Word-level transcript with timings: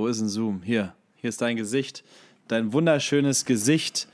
Wo 0.00 0.06
ist 0.06 0.22
ein 0.22 0.30
Zoom? 0.30 0.62
Hier. 0.64 0.94
Hier 1.16 1.28
ist 1.28 1.42
dein 1.42 1.56
Gesicht. 1.56 2.04
Dein 2.48 2.72
wunderschönes 2.72 3.44
Gesicht. 3.44 4.08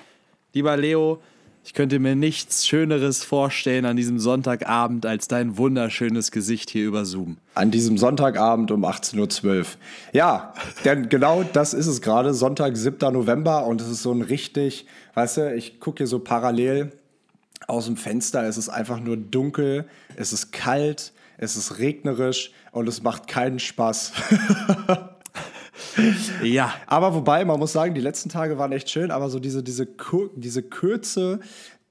Lieber 0.52 0.76
Leo, 0.76 1.22
ich 1.64 1.74
könnte 1.74 2.00
mir 2.00 2.16
nichts 2.16 2.66
Schöneres 2.66 3.22
vorstellen 3.22 3.84
an 3.84 3.96
diesem 3.96 4.18
Sonntagabend 4.18 5.06
als 5.06 5.28
dein 5.28 5.58
wunderschönes 5.58 6.32
Gesicht 6.32 6.70
hier 6.70 6.88
über 6.88 7.04
Zoom. 7.04 7.36
An 7.54 7.70
diesem 7.70 7.98
Sonntagabend 7.98 8.72
um 8.72 8.84
18.12 8.84 9.46
Uhr. 9.46 9.64
Ja, 10.12 10.54
denn 10.84 11.08
genau 11.08 11.44
das 11.44 11.72
ist 11.72 11.86
es 11.86 12.02
gerade. 12.02 12.34
Sonntag, 12.34 12.76
7. 12.76 13.12
November 13.12 13.64
und 13.64 13.80
es 13.80 13.88
ist 13.88 14.02
so 14.02 14.10
ein 14.10 14.22
richtig, 14.22 14.86
weißt 15.14 15.36
du, 15.36 15.54
ich 15.54 15.78
gucke 15.78 15.98
hier 15.98 16.08
so 16.08 16.18
parallel 16.18 16.90
aus 17.68 17.86
dem 17.86 17.96
Fenster. 17.96 18.42
Es 18.42 18.58
ist 18.58 18.70
einfach 18.70 18.98
nur 18.98 19.16
dunkel, 19.16 19.86
es 20.16 20.32
ist 20.32 20.50
kalt, 20.50 21.12
es 21.38 21.54
ist 21.54 21.78
regnerisch 21.78 22.50
und 22.72 22.88
es 22.88 23.04
macht 23.04 23.28
keinen 23.28 23.60
Spaß. 23.60 24.10
ja. 26.42 26.72
Aber 26.86 27.14
wobei, 27.14 27.44
man 27.44 27.58
muss 27.58 27.72
sagen, 27.72 27.94
die 27.94 28.00
letzten 28.00 28.28
Tage 28.28 28.58
waren 28.58 28.72
echt 28.72 28.90
schön, 28.90 29.10
aber 29.10 29.30
so 29.30 29.38
diese, 29.38 29.62
diese, 29.62 29.88
diese 30.36 30.62
Kürze 30.62 31.40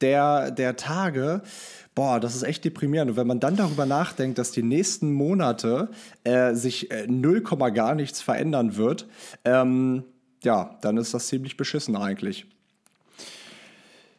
der, 0.01 0.51
der 0.51 0.75
Tage, 0.75 1.41
boah, 1.95 2.19
das 2.19 2.35
ist 2.35 2.43
echt 2.43 2.65
deprimierend. 2.65 3.11
Und 3.11 3.17
wenn 3.17 3.27
man 3.27 3.39
dann 3.39 3.55
darüber 3.55 3.85
nachdenkt, 3.85 4.37
dass 4.37 4.51
die 4.51 4.63
nächsten 4.63 5.13
Monate 5.13 5.89
äh, 6.23 6.53
sich 6.53 6.91
äh, 6.91 7.07
null 7.07 7.41
Komma 7.41 7.69
gar 7.69 7.95
nichts 7.95 8.21
verändern 8.21 8.75
wird, 8.75 9.07
ähm, 9.45 10.03
ja, 10.43 10.77
dann 10.81 10.97
ist 10.97 11.13
das 11.13 11.27
ziemlich 11.27 11.57
beschissen 11.57 11.95
eigentlich. 11.95 12.45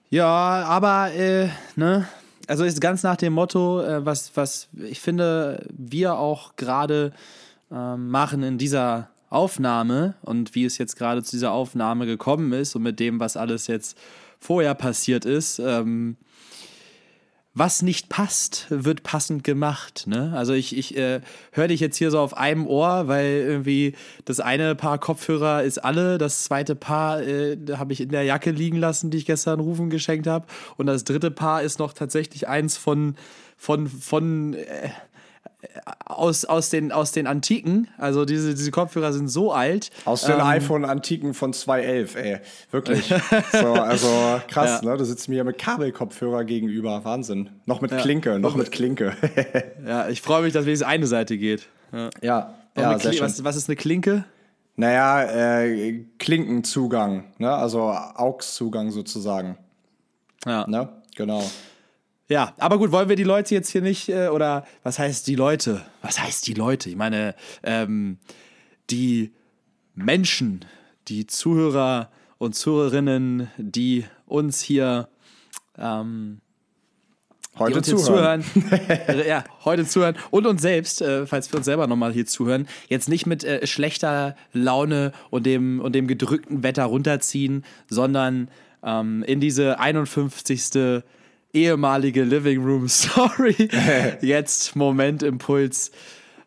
Ja, 0.09 0.27
aber, 0.27 1.13
äh, 1.13 1.49
ne, 1.77 2.09
also 2.47 2.65
ist 2.65 2.81
ganz 2.81 3.03
nach 3.03 3.17
dem 3.17 3.33
Motto, 3.33 3.83
äh, 3.83 4.05
was, 4.05 4.33
was 4.35 4.69
ich 4.89 5.01
finde, 5.01 5.67
wir 5.71 6.15
auch 6.15 6.57
gerade 6.57 7.13
äh, 7.71 7.97
machen 7.97 8.43
in 8.43 8.57
dieser 8.59 9.11
Aufnahme 9.29 10.15
und 10.23 10.55
wie 10.55 10.65
es 10.65 10.79
jetzt 10.79 10.97
gerade 10.97 11.23
zu 11.23 11.37
dieser 11.37 11.53
Aufnahme 11.53 12.07
gekommen 12.07 12.53
ist 12.53 12.77
und 12.77 12.83
mit 12.83 13.01
dem, 13.01 13.21
was 13.21 13.37
alles 13.37 13.67
jetzt 13.67 13.99
vorher 14.39 14.75
passiert 14.75 15.25
ist. 15.25 15.59
Ähm, 15.59 16.17
was 17.59 17.81
nicht 17.81 18.11
passt, 18.11 18.67
wird 18.69 19.03
passend 19.03 19.43
gemacht. 19.43 20.05
Ne? 20.07 20.35
Also 20.37 20.53
ich, 20.53 20.77
ich 20.77 20.95
äh, 20.95 21.23
höre 21.53 21.69
dich 21.69 21.81
jetzt 21.81 21.97
hier 21.97 22.11
so 22.11 22.21
auf 22.21 22.37
einem 22.37 22.67
Ohr, 22.67 23.09
weil 23.09 23.45
irgendwie 23.47 23.95
das 24.27 24.41
eine 24.41 24.75
Paar 24.75 24.99
Kopfhörer 24.99 25.63
ist 25.63 25.79
alle, 25.79 26.19
das 26.19 26.45
zweite 26.45 26.75
Paar 26.75 27.23
äh, 27.23 27.57
habe 27.79 27.95
ich 27.95 28.03
in 28.03 28.11
der 28.11 28.25
Jacke 28.25 28.51
liegen 28.51 28.77
lassen, 28.77 29.11
die 29.11 29.17
ich 29.17 29.25
gestern 29.25 29.59
Rufen 29.59 29.89
geschenkt 29.89 30.27
habe. 30.27 30.45
Und 30.77 30.85
das 30.85 31.05
dritte 31.05 31.31
Paar 31.31 31.63
ist 31.63 31.79
noch 31.79 31.95
tatsächlich 31.95 32.47
eins 32.47 32.77
von, 32.77 33.17
von, 33.57 33.87
von 33.87 34.53
äh, 34.53 34.91
aus, 36.05 36.45
aus, 36.45 36.71
den, 36.71 36.93
aus 36.93 37.13
den 37.13 37.27
Antiken. 37.27 37.89
Also 37.99 38.25
diese, 38.25 38.55
diese 38.55 38.71
Kopfhörer 38.71 39.13
sind 39.13 39.29
so 39.29 39.53
alt. 39.53 39.91
Aus 40.05 40.23
den 40.23 40.37
ähm, 40.37 40.43
iPhone-Antiken 40.43 41.35
von 41.35 41.53
2011, 41.53 42.17
ey. 42.17 42.39
Wirklich. 42.71 43.13
so, 43.53 43.73
also 43.73 44.41
krass, 44.49 44.81
ja. 44.83 44.91
ne? 44.91 44.97
Du 44.97 45.05
sitzt 45.05 45.29
mir 45.29 45.45
mit 45.45 45.59
Kabelkopfhörer 45.59 46.45
gegenüber. 46.45 47.05
Wahnsinn. 47.05 47.51
Noch 47.67 47.81
mit 47.81 47.91
ja. 47.91 47.99
Klinke, 47.99 48.39
noch 48.39 48.57
mit 48.57 48.71
Klinke. 48.71 49.17
ja, 49.87 50.09
ich 50.09 50.23
freue 50.23 50.43
mich, 50.43 50.53
dass 50.53 50.67
wenigstens 50.67 50.89
eine 50.89 51.07
Seite 51.07 51.37
geht. 51.39 51.69
Ja, 51.93 52.11
ja, 52.23 52.55
ja 52.77 52.99
sehr 52.99 53.13
schön. 53.13 53.23
Was, 53.23 53.43
was 53.43 53.57
ist 53.57 53.69
eine 53.69 53.77
Klinke? 53.77 54.25
Naja, 54.77 55.23
äh, 55.23 56.05
Klinkenzugang, 56.19 57.25
ne? 57.39 57.51
also 57.51 57.81
AUX-Zugang 57.91 58.91
sozusagen. 58.91 59.57
Ja. 60.45 60.67
Ne? 60.69 60.89
Genau. 61.17 61.43
Ja, 62.29 62.55
aber 62.59 62.79
gut, 62.79 62.91
wollen 62.91 63.09
wir 63.09 63.17
die 63.17 63.25
Leute 63.25 63.55
jetzt 63.55 63.71
hier 63.71 63.83
nicht, 63.83 64.09
äh, 64.09 64.29
oder 64.29 64.67
was 64.83 64.99
heißt 64.99 65.27
die 65.29 65.37
Leute? 65.37 65.83
Was 66.03 66.21
heißt 66.21 66.47
die 66.47 66.55
Leute? 66.55 66.91
Ich 66.91 66.97
meine, 66.97 67.37
ähm, 67.63 68.19
die 68.91 69.33
Menschen, 69.95 70.65
die 71.07 71.27
Zuhörer 71.27 72.11
und 72.39 72.55
Zuhörerinnen, 72.55 73.49
die 73.59 74.05
uns 74.27 74.61
hier 74.61 75.09
ähm, 75.79 76.41
heute 77.59 77.83
zuhören. 77.83 78.43
zuhören 78.43 79.27
ja, 79.27 79.45
heute 79.65 79.87
zuhören 79.87 80.17
und 80.31 80.47
uns 80.47 80.63
selbst, 80.63 81.01
äh, 81.03 81.27
falls 81.27 81.53
wir 81.53 81.59
uns 81.59 81.65
selber 81.67 81.87
nochmal 81.87 82.13
hier 82.13 82.27
zuhören, 82.27 82.67
jetzt 82.89 83.09
nicht 83.09 83.27
mit 83.27 83.45
äh, 83.45 83.65
schlechter 83.69 84.35
Laune 84.53 85.13
und 85.31 85.47
dem, 85.47 85.81
und 85.81 85.95
dem 85.95 86.09
gedrückten 86.09 86.65
Wetter 86.65 86.85
runterziehen, 86.87 87.65
sondern 87.89 88.51
ähm, 88.83 89.23
in 89.23 89.41
diese 89.41 89.79
51 89.79 91.05
ehemalige 91.57 92.23
Living 92.23 92.63
Room 92.63 92.89
Story. 92.89 93.69
Jetzt 94.21 94.77
Moment 94.77 95.23
Impuls. 95.23 95.91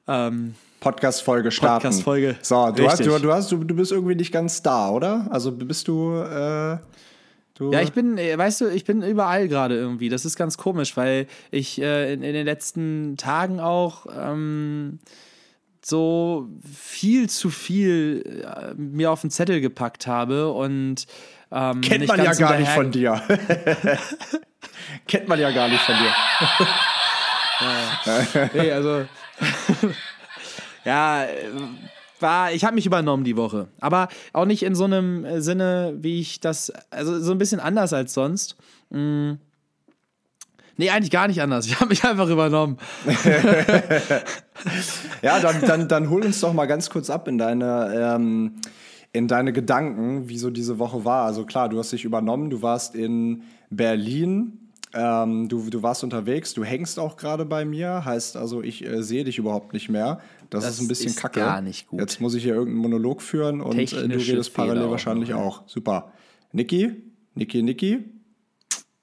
Ähm, 0.07 0.53
Podcast-Folge 0.79 1.51
starten. 1.51 1.83
Podcast-Folge. 1.83 2.35
So, 2.41 2.71
du, 2.71 2.87
hast, 2.87 3.05
du, 3.05 3.19
du, 3.19 3.33
hast, 3.33 3.51
du, 3.51 3.63
du 3.63 3.75
bist 3.75 3.91
irgendwie 3.91 4.15
nicht 4.15 4.31
ganz 4.31 4.61
da, 4.61 4.89
oder? 4.89 5.27
Also 5.29 5.51
bist 5.51 5.87
du. 5.87 6.13
Äh, 6.13 6.77
du 7.55 7.71
ja, 7.71 7.81
ich 7.81 7.91
bin, 7.91 8.17
äh, 8.17 8.37
weißt 8.37 8.61
du, 8.61 8.67
ich 8.67 8.85
bin 8.85 9.01
überall 9.01 9.47
gerade 9.47 9.75
irgendwie. 9.75 10.09
Das 10.09 10.23
ist 10.23 10.37
ganz 10.37 10.57
komisch, 10.57 10.95
weil 10.95 11.27
ich 11.51 11.81
äh, 11.81 12.13
in, 12.13 12.23
in, 12.23 12.33
den 12.33 12.45
letzten 12.45 13.17
Tagen 13.17 13.59
auch. 13.59 14.05
Ähm, 14.15 14.99
so 15.81 16.49
viel 16.69 17.29
zu 17.29 17.49
viel 17.49 18.43
äh, 18.43 18.73
mir 18.75 19.11
auf 19.11 19.21
den 19.21 19.31
Zettel 19.31 19.61
gepackt 19.61 20.07
habe 20.07 20.51
und 20.51 21.07
ähm, 21.51 21.81
kennt 21.81 22.05
man 22.05 22.23
ja 22.23 22.33
gar 22.33 22.59
nicht 22.59 22.69
von 22.69 22.91
dir. 22.91 23.21
kennt 25.07 25.27
man 25.27 25.39
ja 25.39 25.51
gar 25.51 25.67
nicht 25.67 25.81
von 25.81 25.95
dir. 25.95 26.13
ja. 27.61 28.49
nee, 28.53 28.71
also 28.71 29.05
ja, 30.85 31.25
war, 32.19 32.51
ich 32.51 32.65
habe 32.65 32.75
mich 32.75 32.85
übernommen 32.85 33.23
die 33.23 33.37
Woche, 33.37 33.67
aber 33.79 34.09
auch 34.33 34.45
nicht 34.45 34.63
in 34.63 34.75
so 34.75 34.85
einem 34.85 35.41
Sinne, 35.41 35.95
wie 35.99 36.19
ich 36.19 36.39
das, 36.39 36.71
also 36.89 37.19
so 37.19 37.31
ein 37.31 37.37
bisschen 37.37 37.59
anders 37.59 37.93
als 37.93 38.13
sonst. 38.13 38.57
Mm. 38.89 39.33
Nee, 40.75 40.91
eigentlich 40.91 41.11
gar 41.11 41.27
nicht 41.27 41.41
anders. 41.41 41.65
Ich 41.65 41.75
habe 41.77 41.89
mich 41.89 42.05
einfach 42.05 42.29
übernommen. 42.29 42.77
ja, 45.21 45.39
dann, 45.41 45.59
dann, 45.61 45.87
dann 45.89 46.09
hol 46.09 46.23
uns 46.23 46.39
doch 46.39 46.53
mal 46.53 46.67
ganz 46.67 46.89
kurz 46.89 47.09
ab 47.09 47.27
in 47.27 47.37
deine, 47.37 48.15
ähm, 48.15 48.61
in 49.11 49.27
deine 49.27 49.51
Gedanken, 49.51 50.29
wie 50.29 50.37
so 50.37 50.49
diese 50.49 50.79
Woche 50.79 51.03
war. 51.03 51.25
Also 51.25 51.45
klar, 51.45 51.67
du 51.67 51.79
hast 51.79 51.91
dich 51.91 52.05
übernommen, 52.05 52.49
du 52.49 52.61
warst 52.61 52.95
in 52.95 53.43
Berlin, 53.69 54.69
ähm, 54.93 55.47
du, 55.47 55.69
du 55.69 55.83
warst 55.83 56.03
unterwegs, 56.03 56.53
du 56.53 56.63
hängst 56.63 56.99
auch 56.99 57.15
gerade 57.15 57.45
bei 57.45 57.63
mir, 57.65 58.03
heißt 58.05 58.37
also, 58.37 58.63
ich 58.63 58.83
äh, 58.85 59.03
sehe 59.03 59.23
dich 59.23 59.37
überhaupt 59.37 59.73
nicht 59.73 59.89
mehr. 59.89 60.19
Das, 60.49 60.63
das 60.63 60.75
ist 60.75 60.81
ein 60.81 60.87
bisschen 60.87 61.11
ist 61.11 61.19
kacke. 61.19 61.41
Gar 61.41 61.61
nicht 61.61 61.87
gut. 61.87 61.99
Jetzt 61.99 62.19
muss 62.19 62.33
ich 62.33 62.43
hier 62.43 62.55
irgendeinen 62.55 62.81
Monolog 62.81 63.21
führen 63.21 63.61
und 63.61 63.77
äh, 63.77 64.07
du 64.07 64.17
redest 64.17 64.53
parallel 64.53 64.89
wahrscheinlich 64.89 65.33
auch. 65.33 65.63
Super. 65.67 66.11
Niki? 66.51 67.03
Niki, 67.35 67.61
Niki? 67.61 68.05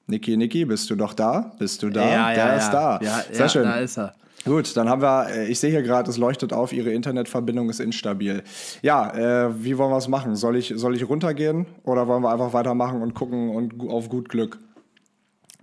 Niki, 0.09 0.37
Niki, 0.37 0.65
bist 0.65 0.89
du 0.91 0.95
doch 0.95 1.15
da? 1.15 1.53
Bist 1.59 1.83
du 1.83 1.91
da? 1.91 2.09
Ja, 2.09 2.29
Der 2.35 2.37
ja, 2.37 2.55
ist 2.55 2.73
ja. 2.73 2.99
da. 2.99 3.05
Ja, 3.05 3.25
Sehr 3.31 3.41
ja, 3.41 3.49
schön. 3.49 3.65
Da 3.65 3.77
ist 3.77 3.99
er. 3.99 4.15
Gut, 4.45 4.77
dann 4.77 4.89
haben 4.89 5.03
wir, 5.03 5.29
äh, 5.29 5.49
ich 5.49 5.59
sehe 5.59 5.71
hier 5.71 5.83
gerade, 5.83 6.09
es 6.09 6.19
leuchtet 6.19 6.53
auf, 6.53 6.73
Ihre 6.73 6.91
Internetverbindung 6.93 7.69
ist 7.69 7.81
instabil. 7.81 8.45
Ja, 8.81 9.47
äh, 9.49 9.65
wie 9.65 9.77
wollen 9.77 9.91
wir 9.91 9.97
es 9.97 10.07
machen? 10.07 10.37
Soll 10.37 10.55
ich, 10.55 10.73
soll 10.77 10.95
ich 10.95 11.09
runtergehen 11.09 11.67
oder 11.83 12.07
wollen 12.07 12.23
wir 12.23 12.31
einfach 12.31 12.53
weitermachen 12.53 13.03
und 13.03 13.15
gucken 13.15 13.51
und 13.51 13.91
auf 13.91 14.09
gut 14.09 14.29
Glück? 14.29 14.59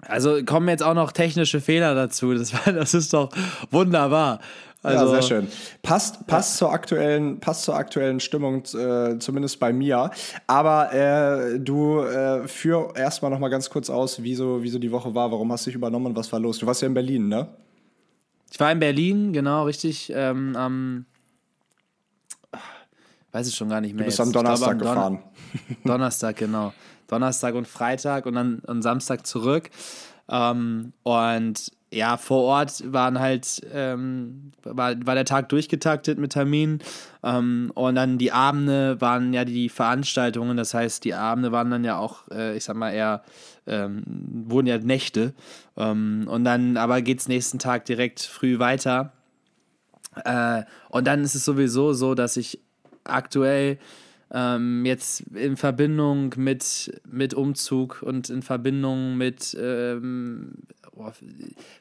Also 0.02 0.44
kommen 0.44 0.68
jetzt 0.68 0.84
auch 0.84 0.96
noch 0.96 1.14
technische 1.14 1.62
Fehler 1.62 1.96
dazu. 1.96 2.34
Das, 2.34 2.52
das 2.66 2.94
ist 2.94 3.14
doch 3.14 3.30
wunderbar. 3.72 4.42
Also, 4.84 5.06
ja, 5.06 5.12
sehr 5.12 5.22
schön. 5.22 5.48
Passt, 5.82 6.28
passt, 6.28 6.56
ja. 6.56 6.58
zur, 6.60 6.74
aktuellen, 6.74 7.40
passt 7.40 7.64
zur 7.64 7.76
aktuellen 7.76 8.20
Stimmung, 8.20 8.64
äh, 8.76 9.18
zumindest 9.18 9.58
bei 9.60 9.72
mir. 9.72 10.12
Aber 10.46 10.94
äh, 10.94 11.58
du 11.58 12.02
äh, 12.02 12.46
führ 12.50 12.94
erstmal 12.94 13.32
noch 13.32 13.40
mal 13.40 13.48
ganz 13.48 13.70
kurz 13.70 13.90
aus, 13.90 14.22
wie 14.22 14.36
so, 14.36 14.62
wie 14.62 14.68
so 14.68 14.80
die 14.80 14.92
Woche 14.92 15.16
war. 15.16 15.32
Warum 15.32 15.50
hast 15.54 15.66
du 15.66 15.70
dich 15.70 15.76
übernommen 15.76 16.08
und 16.08 16.18
was 16.18 16.30
war 16.34 16.40
los? 16.42 16.60
Du 16.60 16.68
warst 16.68 16.82
ja 16.82 16.90
in 16.90 16.94
Berlin, 16.94 17.30
ne? 17.30 17.48
Ich 18.52 18.60
war 18.60 18.72
in 18.74 18.80
Berlin, 18.80 19.32
genau, 19.32 19.64
richtig. 19.64 20.12
Ähm, 20.14 20.56
am. 20.56 21.06
Weiß 23.32 23.48
ich 23.48 23.56
schon 23.56 23.70
gar 23.70 23.82
nicht 23.82 23.94
mehr. 23.94 24.04
Du 24.04 24.06
bist 24.06 24.20
jetzt. 24.20 24.28
am 24.28 24.34
Donnerstag 24.34 24.78
glaube, 24.78 25.00
am 25.00 25.14
gefahren. 25.16 25.24
Don 25.84 25.84
Donnerstag, 25.94 26.36
genau. 26.36 26.74
Donnerstag 27.08 27.56
und 27.56 27.68
Freitag 27.68 28.26
und 28.26 28.36
dann 28.36 28.62
am 28.68 28.82
Samstag 28.82 29.26
zurück. 29.26 29.70
Ähm, 30.30 30.92
und 31.04 31.72
ja, 31.94 32.18
vor 32.18 32.44
Ort 32.44 32.92
waren 32.92 33.20
halt, 33.20 33.62
ähm, 33.72 34.52
war, 34.64 34.96
war 35.06 35.16
der 35.16 35.26
Tag 35.26 35.50
durchgetaktet 35.50 36.18
mit 36.18 36.34
Terminen 36.34 36.80
ähm, 37.24 37.72
und 37.76 37.96
dann 37.96 38.18
die 38.18 38.32
Abende 38.32 39.00
waren 39.00 39.34
ja 39.34 39.46
die 39.46 39.70
Veranstaltungen, 39.70 40.58
das 40.58 40.74
heißt, 40.74 41.04
die 41.04 41.14
Abende 41.14 41.52
waren 41.52 41.70
dann 41.70 41.84
ja 41.84 41.98
auch, 41.98 42.28
äh, 42.32 42.58
ich 42.58 42.64
sag 42.64 42.76
mal, 42.76 42.92
eher, 42.92 43.24
ähm, 43.68 44.04
wurden 44.48 44.68
ja 44.68 44.78
Nächte. 44.78 45.34
Ähm, 45.78 46.26
und 46.28 46.44
dann 46.44 46.78
aber 46.78 47.02
geht 47.02 47.20
es 47.20 47.28
nächsten 47.28 47.60
Tag 47.60 47.86
direkt 47.86 48.22
früh 48.22 48.60
weiter. 48.60 49.14
Äh, 50.26 50.64
und 50.90 51.08
dann 51.08 51.24
ist 51.24 51.36
es 51.36 51.46
sowieso 51.46 51.94
so, 51.94 52.16
dass 52.16 52.38
ich 52.38 52.60
aktuell 53.04 53.78
ähm, 54.32 54.86
jetzt 54.86 55.22
in 55.34 55.58
Verbindung 55.58 56.34
mit, 56.38 57.02
mit 57.10 57.34
Umzug 57.34 58.02
und 58.02 58.30
in 58.30 58.42
Verbindung 58.42 59.16
mit 59.16 59.56
ähm, 59.60 60.54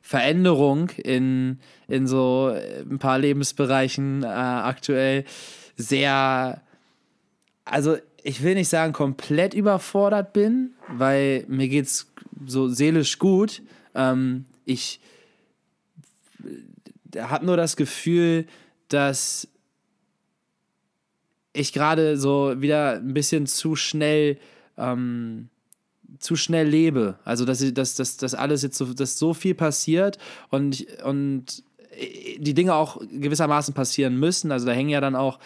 Veränderung 0.00 0.90
in, 0.90 1.58
in 1.88 2.06
so 2.06 2.54
ein 2.90 2.98
paar 2.98 3.18
Lebensbereichen 3.18 4.22
äh, 4.22 4.26
aktuell 4.26 5.24
sehr 5.76 6.62
also 7.64 7.96
ich 8.22 8.42
will 8.42 8.54
nicht 8.54 8.68
sagen, 8.68 8.92
komplett 8.92 9.54
überfordert 9.54 10.32
bin, 10.32 10.74
weil 10.88 11.44
mir 11.48 11.68
geht 11.68 11.86
es 11.86 12.12
so 12.46 12.68
seelisch 12.68 13.18
gut. 13.18 13.62
Ähm, 13.94 14.44
ich 14.64 15.00
habe 17.16 17.46
nur 17.46 17.56
das 17.56 17.76
Gefühl, 17.76 18.46
dass 18.88 19.48
ich 21.52 21.72
gerade 21.72 22.16
so 22.16 22.60
wieder 22.60 22.94
ein 22.94 23.12
bisschen 23.12 23.46
zu 23.46 23.76
schnell 23.76 24.38
ähm, 24.78 25.48
zu 26.18 26.36
schnell 26.36 26.68
lebe. 26.68 27.16
Also 27.24 27.44
dass, 27.44 27.58
dass, 27.74 27.94
dass, 27.94 28.16
dass 28.16 28.34
alles 28.34 28.62
jetzt 28.62 28.78
so, 28.78 28.92
dass 28.92 29.18
so 29.18 29.34
viel 29.34 29.54
passiert 29.54 30.18
und, 30.50 30.86
und 31.04 31.62
die 32.38 32.54
Dinge 32.54 32.74
auch 32.74 33.00
gewissermaßen 33.00 33.74
passieren 33.74 34.18
müssen. 34.18 34.52
Also 34.52 34.66
da 34.66 34.72
hängen 34.72 34.90
ja 34.90 35.00
dann 35.00 35.16
auch 35.16 35.38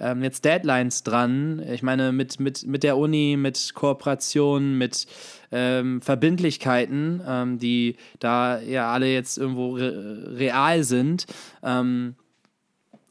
ähm, 0.00 0.22
jetzt 0.22 0.44
Deadlines 0.44 1.02
dran. 1.02 1.62
Ich 1.70 1.82
meine, 1.82 2.12
mit, 2.12 2.40
mit, 2.40 2.66
mit 2.66 2.82
der 2.82 2.96
Uni, 2.96 3.36
mit 3.38 3.74
Kooperationen, 3.74 4.76
mit 4.76 5.06
ähm, 5.52 6.02
Verbindlichkeiten, 6.02 7.22
ähm, 7.26 7.58
die 7.58 7.96
da 8.18 8.60
ja 8.60 8.92
alle 8.92 9.12
jetzt 9.12 9.38
irgendwo 9.38 9.74
re 9.74 10.34
real 10.36 10.82
sind. 10.84 11.26
Ähm, 11.62 12.16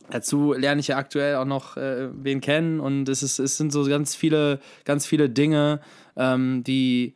dazu 0.09 0.53
lerne 0.53 0.81
ich 0.81 0.89
ja 0.89 0.97
aktuell 0.97 1.35
auch 1.35 1.45
noch 1.45 1.77
äh, 1.77 2.09
wen 2.13 2.41
kennen 2.41 2.79
und 2.79 3.07
es, 3.09 3.23
ist, 3.23 3.39
es 3.39 3.57
sind 3.57 3.71
so 3.71 3.85
ganz 3.85 4.15
viele, 4.15 4.59
ganz 4.83 5.05
viele 5.05 5.29
Dinge, 5.29 5.79
ähm, 6.15 6.63
die 6.63 7.13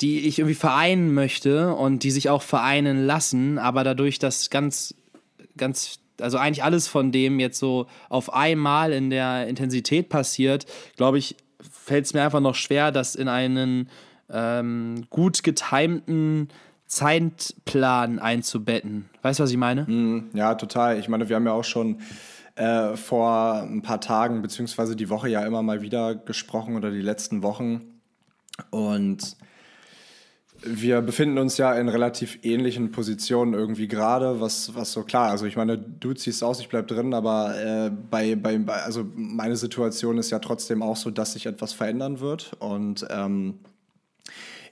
die 0.00 0.20
ich 0.26 0.38
irgendwie 0.38 0.54
vereinen 0.54 1.14
möchte 1.14 1.74
und 1.74 2.02
die 2.02 2.10
sich 2.10 2.28
auch 2.28 2.42
vereinen 2.42 3.06
lassen, 3.06 3.58
aber 3.58 3.82
dadurch, 3.82 4.18
dass 4.18 4.50
ganz, 4.50 4.94
ganz 5.56 6.00
also 6.20 6.38
eigentlich 6.38 6.64
alles 6.64 6.88
von 6.88 7.12
dem 7.12 7.40
jetzt 7.40 7.58
so 7.58 7.86
auf 8.08 8.32
einmal 8.32 8.92
in 8.92 9.10
der 9.10 9.46
Intensität 9.48 10.08
passiert, 10.08 10.66
glaube 10.96 11.18
ich, 11.18 11.36
fällt 11.60 12.06
es 12.06 12.14
mir 12.14 12.22
einfach 12.22 12.40
noch 12.40 12.54
schwer, 12.54 12.92
das 12.92 13.14
in 13.14 13.28
einen 13.28 13.88
ähm, 14.30 15.06
gut 15.10 15.42
getimten 15.42 16.48
Zeitplan 16.86 18.18
einzubetten. 18.18 19.08
Weißt 19.22 19.40
du, 19.40 19.44
was 19.44 19.50
ich 19.50 19.56
meine? 19.56 19.82
Mm, 19.82 20.30
ja, 20.34 20.54
total. 20.54 20.98
Ich 20.98 21.08
meine, 21.08 21.28
wir 21.28 21.36
haben 21.36 21.46
ja 21.46 21.52
auch 21.52 21.64
schon 21.64 22.00
äh, 22.56 22.96
vor 22.96 23.62
ein 23.62 23.82
paar 23.82 24.00
Tagen, 24.00 24.42
beziehungsweise 24.42 24.96
die 24.96 25.08
Woche 25.08 25.28
ja 25.28 25.44
immer 25.46 25.62
mal 25.62 25.82
wieder 25.82 26.14
gesprochen 26.14 26.76
oder 26.76 26.90
die 26.90 27.02
letzten 27.02 27.42
Wochen. 27.42 28.00
Und 28.70 29.36
wir 30.62 31.02
befinden 31.02 31.38
uns 31.38 31.58
ja 31.58 31.74
in 31.74 31.88
relativ 31.88 32.38
ähnlichen 32.42 32.90
Positionen 32.90 33.54
irgendwie 33.54 33.88
gerade, 33.88 34.40
was, 34.40 34.74
was 34.74 34.92
so 34.92 35.02
klar, 35.02 35.30
also 35.30 35.46
ich 35.46 35.56
meine, 35.56 35.78
du 35.78 36.14
ziehst 36.14 36.42
aus, 36.42 36.60
ich 36.60 36.68
bleib 36.68 36.88
drin, 36.88 37.12
aber 37.14 37.54
äh, 37.58 37.90
bei, 37.90 38.36
bei, 38.36 38.58
also 38.66 39.06
meine 39.14 39.56
Situation 39.56 40.18
ist 40.18 40.30
ja 40.30 40.38
trotzdem 40.38 40.82
auch 40.82 40.96
so, 40.96 41.10
dass 41.10 41.34
sich 41.34 41.46
etwas 41.46 41.72
verändern 41.72 42.20
wird 42.20 42.54
und 42.58 43.06
ähm, 43.10 43.58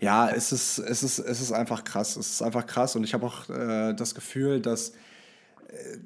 ja, 0.01 0.29
es 0.29 0.53
ist, 0.53 0.79
es, 0.79 1.03
ist, 1.03 1.19
es 1.19 1.41
ist 1.41 1.53
einfach 1.53 1.85
krass, 1.85 2.17
es 2.17 2.31
ist 2.31 2.43
einfach 2.43 2.67
krass 2.67 2.97
und 2.97 3.05
ich 3.05 3.15
habe 3.15 3.27
auch 3.27 3.49
äh, 3.49 3.95
das 3.95 4.15
Gefühl, 4.15 4.61
dass, 4.61 4.91
äh, 5.69 5.99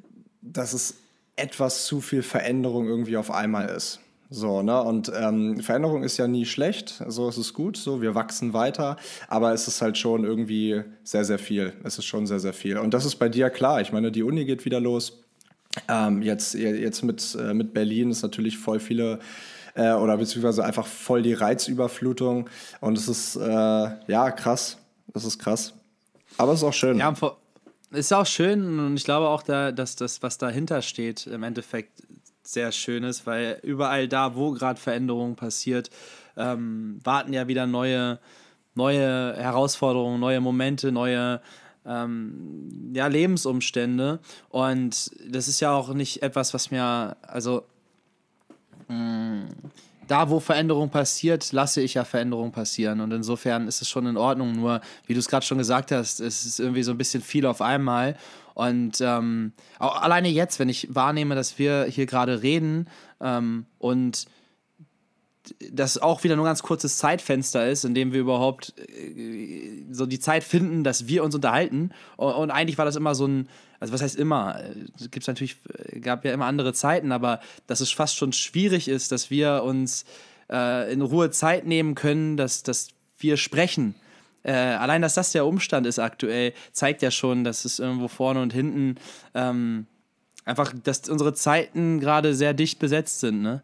dass 0.42 0.72
es 0.72 0.94
etwas 1.38 1.86
zu 1.86 2.00
viel 2.00 2.22
Veränderung 2.22 2.86
irgendwie 2.86 3.16
auf 3.16 3.30
einmal 3.30 3.68
ist. 3.68 4.00
So, 4.30 4.62
ne? 4.62 4.82
Und 4.82 5.10
ähm, 5.14 5.60
Veränderung 5.60 6.02
ist 6.02 6.18
ja 6.18 6.28
nie 6.28 6.44
schlecht, 6.44 7.02
so 7.08 7.28
ist 7.30 7.38
es 7.38 7.54
gut, 7.54 7.78
so, 7.78 8.02
wir 8.02 8.14
wachsen 8.14 8.52
weiter, 8.52 8.98
aber 9.28 9.54
es 9.54 9.66
ist 9.68 9.80
halt 9.80 9.96
schon 9.96 10.24
irgendwie 10.24 10.82
sehr, 11.02 11.24
sehr 11.24 11.38
viel. 11.38 11.72
Es 11.82 11.96
ist 11.96 12.04
schon 12.04 12.26
sehr, 12.26 12.38
sehr 12.38 12.52
viel. 12.52 12.76
Und 12.76 12.92
das 12.92 13.06
ist 13.06 13.16
bei 13.16 13.30
dir 13.30 13.48
klar. 13.48 13.80
Ich 13.80 13.90
meine, 13.90 14.12
die 14.12 14.22
Uni 14.22 14.44
geht 14.44 14.66
wieder 14.66 14.80
los. 14.80 15.24
Ähm, 15.88 16.22
jetzt, 16.22 16.54
jetzt 16.54 17.02
mit, 17.04 17.36
äh, 17.40 17.54
mit 17.54 17.72
Berlin 17.72 18.10
ist 18.10 18.22
natürlich 18.22 18.58
voll 18.58 18.80
viele 18.80 19.18
äh, 19.74 19.92
oder 19.92 20.18
beziehungsweise 20.18 20.64
einfach 20.64 20.86
voll 20.86 21.22
die 21.22 21.32
Reizüberflutung. 21.32 22.50
Und 22.80 22.98
es 22.98 23.08
ist 23.08 23.36
äh, 23.36 23.40
ja 24.08 24.30
krass. 24.30 24.76
Das 25.14 25.24
ist 25.24 25.38
krass. 25.38 25.72
Aber 26.36 26.52
es 26.52 26.58
ist 26.60 26.64
auch 26.64 26.72
schön. 26.74 26.98
Ja, 26.98 27.14
ist 27.90 28.12
auch 28.12 28.26
schön 28.26 28.78
und 28.78 28.96
ich 28.96 29.04
glaube 29.04 29.28
auch, 29.28 29.42
da, 29.42 29.72
dass 29.72 29.96
das, 29.96 30.22
was 30.22 30.38
dahinter 30.38 30.82
steht, 30.82 31.26
im 31.26 31.42
Endeffekt 31.42 32.02
sehr 32.42 32.72
schön 32.72 33.04
ist, 33.04 33.26
weil 33.26 33.60
überall 33.62 34.08
da, 34.08 34.34
wo 34.34 34.52
gerade 34.52 34.80
Veränderung 34.80 35.36
passiert, 35.36 35.90
ähm, 36.36 37.00
warten 37.04 37.32
ja 37.32 37.46
wieder 37.48 37.66
neue, 37.66 38.18
neue 38.74 39.36
Herausforderungen, 39.36 40.20
neue 40.20 40.40
Momente, 40.40 40.92
neue 40.92 41.40
ähm, 41.84 42.92
ja, 42.94 43.06
Lebensumstände. 43.06 44.20
Und 44.48 45.10
das 45.26 45.48
ist 45.48 45.60
ja 45.60 45.72
auch 45.72 45.92
nicht 45.92 46.22
etwas, 46.22 46.54
was 46.54 46.70
mir, 46.70 47.16
also 47.22 47.64
mh, 48.88 48.96
mm, 48.96 49.48
da, 50.08 50.30
wo 50.30 50.40
Veränderung 50.40 50.90
passiert, 50.90 51.52
lasse 51.52 51.80
ich 51.80 51.94
ja 51.94 52.04
Veränderung 52.04 52.50
passieren. 52.50 53.00
Und 53.00 53.12
insofern 53.12 53.68
ist 53.68 53.82
es 53.82 53.88
schon 53.88 54.06
in 54.06 54.16
Ordnung. 54.16 54.52
Nur, 54.52 54.80
wie 55.06 55.14
du 55.14 55.20
es 55.20 55.28
gerade 55.28 55.46
schon 55.46 55.58
gesagt 55.58 55.92
hast, 55.92 56.20
es 56.20 56.44
ist 56.44 56.58
irgendwie 56.58 56.82
so 56.82 56.90
ein 56.90 56.98
bisschen 56.98 57.22
viel 57.22 57.46
auf 57.46 57.60
einmal. 57.60 58.16
Und 58.54 59.00
ähm, 59.00 59.52
alleine 59.78 60.28
jetzt, 60.28 60.58
wenn 60.58 60.68
ich 60.68 60.92
wahrnehme, 60.92 61.36
dass 61.36 61.58
wir 61.60 61.84
hier 61.84 62.06
gerade 62.06 62.42
reden 62.42 62.88
ähm, 63.20 63.66
und 63.78 64.26
das 65.70 65.98
auch 65.98 66.24
wieder 66.24 66.36
nur 66.36 66.44
ein 66.44 66.50
ganz 66.50 66.62
kurzes 66.62 66.96
Zeitfenster 66.98 67.68
ist, 67.68 67.84
in 67.84 67.94
dem 67.94 68.12
wir 68.12 68.20
überhaupt 68.20 68.74
äh, 68.78 69.84
so 69.90 70.06
die 70.06 70.20
Zeit 70.20 70.44
finden, 70.44 70.84
dass 70.84 71.06
wir 71.06 71.24
uns 71.24 71.34
unterhalten. 71.34 71.90
Und, 72.16 72.50
eigentlich 72.50 72.78
war 72.78 72.84
das 72.84 72.96
immer 72.96 73.14
so 73.14 73.26
ein, 73.26 73.48
also 73.80 73.92
was 73.92 74.02
heißt 74.02 74.16
immer? 74.16 74.60
Es 74.98 75.10
gibt 75.10 75.26
natürlich, 75.26 75.56
gab 76.00 76.24
ja 76.24 76.32
immer 76.32 76.46
andere 76.46 76.72
Zeiten, 76.72 77.12
aber 77.12 77.40
dass 77.66 77.80
es 77.80 77.90
fast 77.90 78.16
schon 78.16 78.32
schwierig 78.32 78.88
ist, 78.88 79.12
dass 79.12 79.30
wir 79.30 79.62
uns 79.62 80.04
äh, 80.50 80.92
in 80.92 81.02
Ruhe 81.02 81.30
Zeit 81.30 81.66
nehmen 81.66 81.94
können, 81.94 82.36
dass, 82.36 82.62
dass 82.62 82.88
wir 83.18 83.36
sprechen 83.36 83.94
äh, 84.42 84.52
allein, 84.52 85.02
dass 85.02 85.14
das 85.14 85.32
der 85.32 85.46
Umstand 85.46 85.86
ist 85.86 85.98
aktuell, 85.98 86.54
zeigt 86.72 87.02
ja 87.02 87.10
schon, 87.10 87.44
dass 87.44 87.64
es 87.64 87.78
irgendwo 87.78 88.08
vorne 88.08 88.40
und 88.40 88.52
hinten 88.52 88.96
ähm, 89.34 89.86
einfach, 90.48 90.72
dass 90.84 91.08
unsere 91.08 91.34
Zeiten 91.34 92.00
gerade 92.00 92.34
sehr 92.34 92.54
dicht 92.54 92.78
besetzt 92.78 93.20
sind. 93.20 93.42
Ne? 93.42 93.62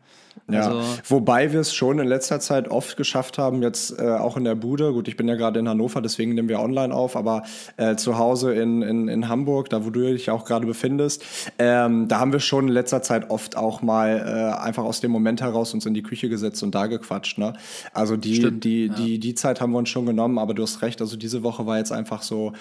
Ja, 0.51 0.69
also, 0.69 0.83
wobei 1.09 1.53
wir 1.53 1.61
es 1.61 1.75
schon 1.75 1.99
in 1.99 2.07
letzter 2.07 2.41
Zeit 2.41 2.69
oft 2.69 2.97
geschafft 2.97 3.39
haben, 3.39 3.63
jetzt 3.63 3.99
äh, 3.99 4.03
auch 4.03 4.37
in 4.37 4.45
der 4.45 4.55
Bude, 4.55 4.93
gut, 4.93 5.09
ich 5.09 5.17
bin 5.17 5.27
ja 5.27 5.37
gerade 5.37 5.61
in 5.61 5.69
Hannover, 5.69 6.03
deswegen 6.03 6.35
nehmen 6.35 6.49
wir 6.49 6.61
online 6.61 6.95
auf, 6.95 7.17
aber 7.17 7.45
äh, 7.77 7.97
zu 7.97 8.19
Hause 8.19 8.53
in, 8.53 8.83
in, 8.83 9.09
in 9.09 9.29
Hamburg, 9.29 9.71
da 9.71 9.85
wo 9.85 9.91
du 9.91 10.01
dich 10.01 10.31
auch 10.31 10.45
gerade 10.45 10.67
befindest, 10.67 11.25
ähm, 11.59 12.09
da 12.09 12.19
haben 12.19 12.33
wir 12.33 12.41
schon 12.41 12.69
in 12.69 12.75
letzter 12.75 13.01
Zeit 13.01 13.31
oft 13.31 13.57
auch 13.57 13.81
mal 13.81 14.19
äh, 14.19 14.63
einfach 14.63 14.85
aus 14.85 15.01
dem 15.01 15.13
Moment 15.13 15.41
heraus 15.41 15.73
uns 15.73 15.87
in 15.87 15.95
die 15.95 16.03
Küche 16.03 16.29
gesetzt 16.29 16.63
und 16.63 16.75
da 16.75 16.89
gequatscht. 16.89 17.39
Ne? 17.39 17.55
Also 17.93 18.17
die, 18.17 18.35
Stimmt, 18.35 18.65
die, 18.65 18.87
ja. 18.87 18.95
die, 18.95 19.19
die 19.19 19.35
Zeit 19.35 19.61
haben 19.61 19.73
wir 19.73 19.79
uns 19.79 19.89
schon 19.89 20.05
genommen, 20.05 20.39
aber 20.39 20.53
du 20.53 20.63
hast 20.63 20.83
recht, 20.83 21.01
also 21.01 21.17
diese 21.17 21.43
Woche 21.43 21.65
war 21.67 21.79
jetzt 21.79 21.93
einfach 21.93 22.23
so. 22.23 22.53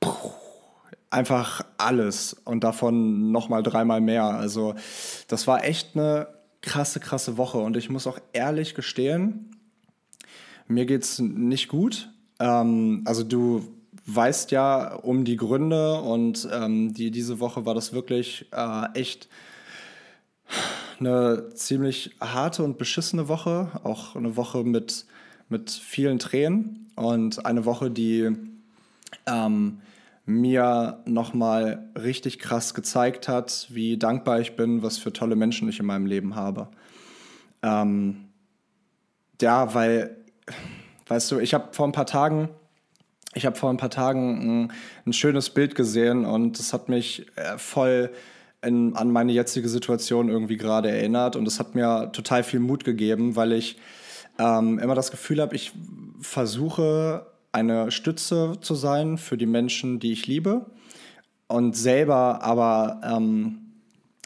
Puh, 0.00 0.30
einfach 1.10 1.64
alles 1.76 2.34
und 2.44 2.64
davon 2.64 3.32
nochmal 3.32 3.62
dreimal 3.62 4.00
mehr. 4.00 4.24
Also 4.24 4.74
das 5.28 5.46
war 5.46 5.64
echt 5.64 5.96
eine 5.96 6.28
krasse, 6.62 7.00
krasse 7.00 7.36
Woche 7.36 7.58
und 7.58 7.76
ich 7.76 7.90
muss 7.90 8.06
auch 8.06 8.18
ehrlich 8.32 8.74
gestehen, 8.74 9.50
mir 10.68 10.86
geht 10.86 11.02
es 11.02 11.18
nicht 11.18 11.68
gut. 11.68 12.10
Ähm, 12.38 13.02
also 13.04 13.24
du 13.24 13.66
weißt 14.06 14.50
ja 14.52 14.94
um 14.94 15.24
die 15.24 15.36
Gründe 15.36 16.00
und 16.00 16.48
ähm, 16.52 16.94
die, 16.94 17.10
diese 17.10 17.40
Woche 17.40 17.66
war 17.66 17.74
das 17.74 17.92
wirklich 17.92 18.46
äh, 18.52 18.86
echt 18.94 19.28
eine 20.98 21.50
ziemlich 21.54 22.16
harte 22.20 22.62
und 22.62 22.78
beschissene 22.78 23.28
Woche, 23.28 23.68
auch 23.82 24.16
eine 24.16 24.36
Woche 24.36 24.64
mit, 24.64 25.06
mit 25.48 25.70
vielen 25.70 26.18
Tränen 26.18 26.90
und 26.94 27.46
eine 27.46 27.64
Woche, 27.64 27.90
die 27.90 28.30
ähm, 29.26 29.80
mir 30.30 31.02
nochmal 31.04 31.90
richtig 32.00 32.38
krass 32.38 32.74
gezeigt 32.74 33.28
hat, 33.28 33.66
wie 33.70 33.98
dankbar 33.98 34.40
ich 34.40 34.56
bin, 34.56 34.82
was 34.82 34.98
für 34.98 35.12
tolle 35.12 35.36
Menschen 35.36 35.68
ich 35.68 35.80
in 35.80 35.86
meinem 35.86 36.06
Leben 36.06 36.36
habe. 36.36 36.68
Ähm, 37.62 38.28
ja, 39.40 39.74
weil, 39.74 40.16
weißt 41.08 41.32
du, 41.32 41.38
ich 41.38 41.54
habe 41.54 41.72
vor 41.72 41.86
ein 41.86 41.92
paar 41.92 42.06
Tagen, 42.06 42.48
ich 43.34 43.46
habe 43.46 43.56
vor 43.56 43.70
ein 43.70 43.76
paar 43.76 43.90
Tagen 43.90 44.64
ein, 44.64 44.72
ein, 45.06 45.12
schönes 45.12 45.50
Bild 45.50 45.74
gesehen 45.74 46.24
und 46.24 46.58
es 46.58 46.72
hat 46.72 46.88
mich 46.88 47.26
äh, 47.36 47.58
voll 47.58 48.10
in, 48.62 48.96
an 48.96 49.10
meine 49.10 49.32
jetzige 49.32 49.68
Situation 49.68 50.28
irgendwie 50.28 50.56
gerade 50.56 50.90
erinnert 50.90 51.36
und 51.36 51.46
es 51.46 51.58
hat 51.58 51.74
mir 51.74 52.10
total 52.12 52.42
viel 52.42 52.60
Mut 52.60 52.84
gegeben, 52.84 53.36
weil 53.36 53.52
ich 53.52 53.76
ähm, 54.38 54.78
immer 54.78 54.94
das 54.94 55.10
Gefühl 55.10 55.40
habe, 55.40 55.54
ich 55.54 55.72
versuche 56.20 57.29
eine 57.52 57.90
Stütze 57.90 58.58
zu 58.60 58.74
sein 58.74 59.18
für 59.18 59.36
die 59.36 59.46
Menschen, 59.46 59.98
die 59.98 60.12
ich 60.12 60.26
liebe 60.26 60.66
und 61.48 61.76
selber 61.76 62.42
aber 62.42 63.00
ähm, 63.04 63.70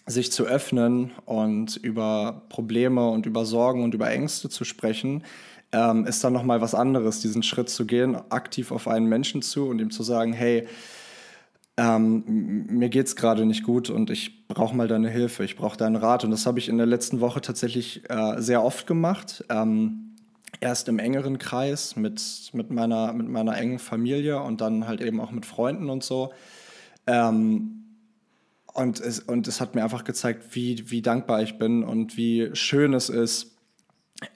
sich 0.07 0.31
zu 0.31 0.45
öffnen 0.45 1.13
und 1.25 1.77
über 1.77 2.43
Probleme 2.51 3.09
und 3.09 3.27
über 3.27 3.45
Sorgen 3.45 3.83
und 3.83 3.95
über 3.95 4.11
Ängste 4.11 4.51
zu 4.51 4.65
sprechen, 4.65 5.25
ähm, 5.73 6.07
ist 6.07 6.23
dann 6.23 6.33
nochmal 6.35 6.61
was 6.61 6.75
anderes, 6.75 7.21
diesen 7.21 7.43
Schritt 7.43 7.71
zu 7.71 7.87
gehen, 7.87 8.17
aktiv 8.31 8.71
auf 8.71 8.87
einen 8.87 9.07
Menschen 9.07 9.43
zu 9.43 9.67
und 9.67 9.81
ihm 9.81 9.91
zu 9.91 10.03
sagen, 10.03 10.33
hey, 10.33 10.69
ähm, 11.77 12.67
mir 12.69 12.89
geht 12.89 13.07
es 13.07 13.17
gerade 13.17 13.47
nicht 13.47 13.65
gut 13.65 13.91
und 13.91 14.11
ich 14.11 14.47
brauche 14.47 14.77
mal 14.77 14.87
deine 14.87 15.09
Hilfe, 15.09 15.45
ich 15.45 15.57
brauche 15.57 15.77
deinen 15.77 15.97
Rat. 15.97 16.25
Und 16.25 16.31
das 16.31 16.47
habe 16.47 16.59
ich 16.59 16.69
in 16.69 16.77
der 16.77 16.87
letzten 16.87 17.21
Woche 17.21 17.41
tatsächlich 17.41 18.09
äh, 18.09 18.41
sehr 18.41 18.63
oft 18.63 18.87
gemacht. 18.87 19.45
Ähm, 19.49 20.14
erst 20.61 20.89
im 20.89 20.99
engeren 20.99 21.39
Kreis 21.39 21.97
mit, 21.97 22.51
mit, 22.53 22.71
meiner, 22.71 23.13
mit 23.13 23.29
meiner 23.29 23.57
engen 23.57 23.79
Familie 23.79 24.41
und 24.41 24.61
dann 24.61 24.87
halt 24.87 25.01
eben 25.01 25.21
auch 25.21 25.31
mit 25.31 25.47
Freunden 25.47 25.91
und 25.91 26.03
so. 26.03 26.33
Ähm, 27.07 27.85
und, 28.73 29.01
es, 29.01 29.21
und 29.21 29.47
es 29.47 29.61
hat 29.61 29.75
mir 29.75 29.85
einfach 29.85 30.05
gezeigt, 30.05 30.55
wie, 30.55 30.91
wie 30.91 31.03
dankbar 31.03 31.43
ich 31.43 31.59
bin 31.59 31.85
und 31.85 32.17
wie 32.17 32.51
schön 32.55 32.93
es 32.93 33.09
ist, 33.09 33.57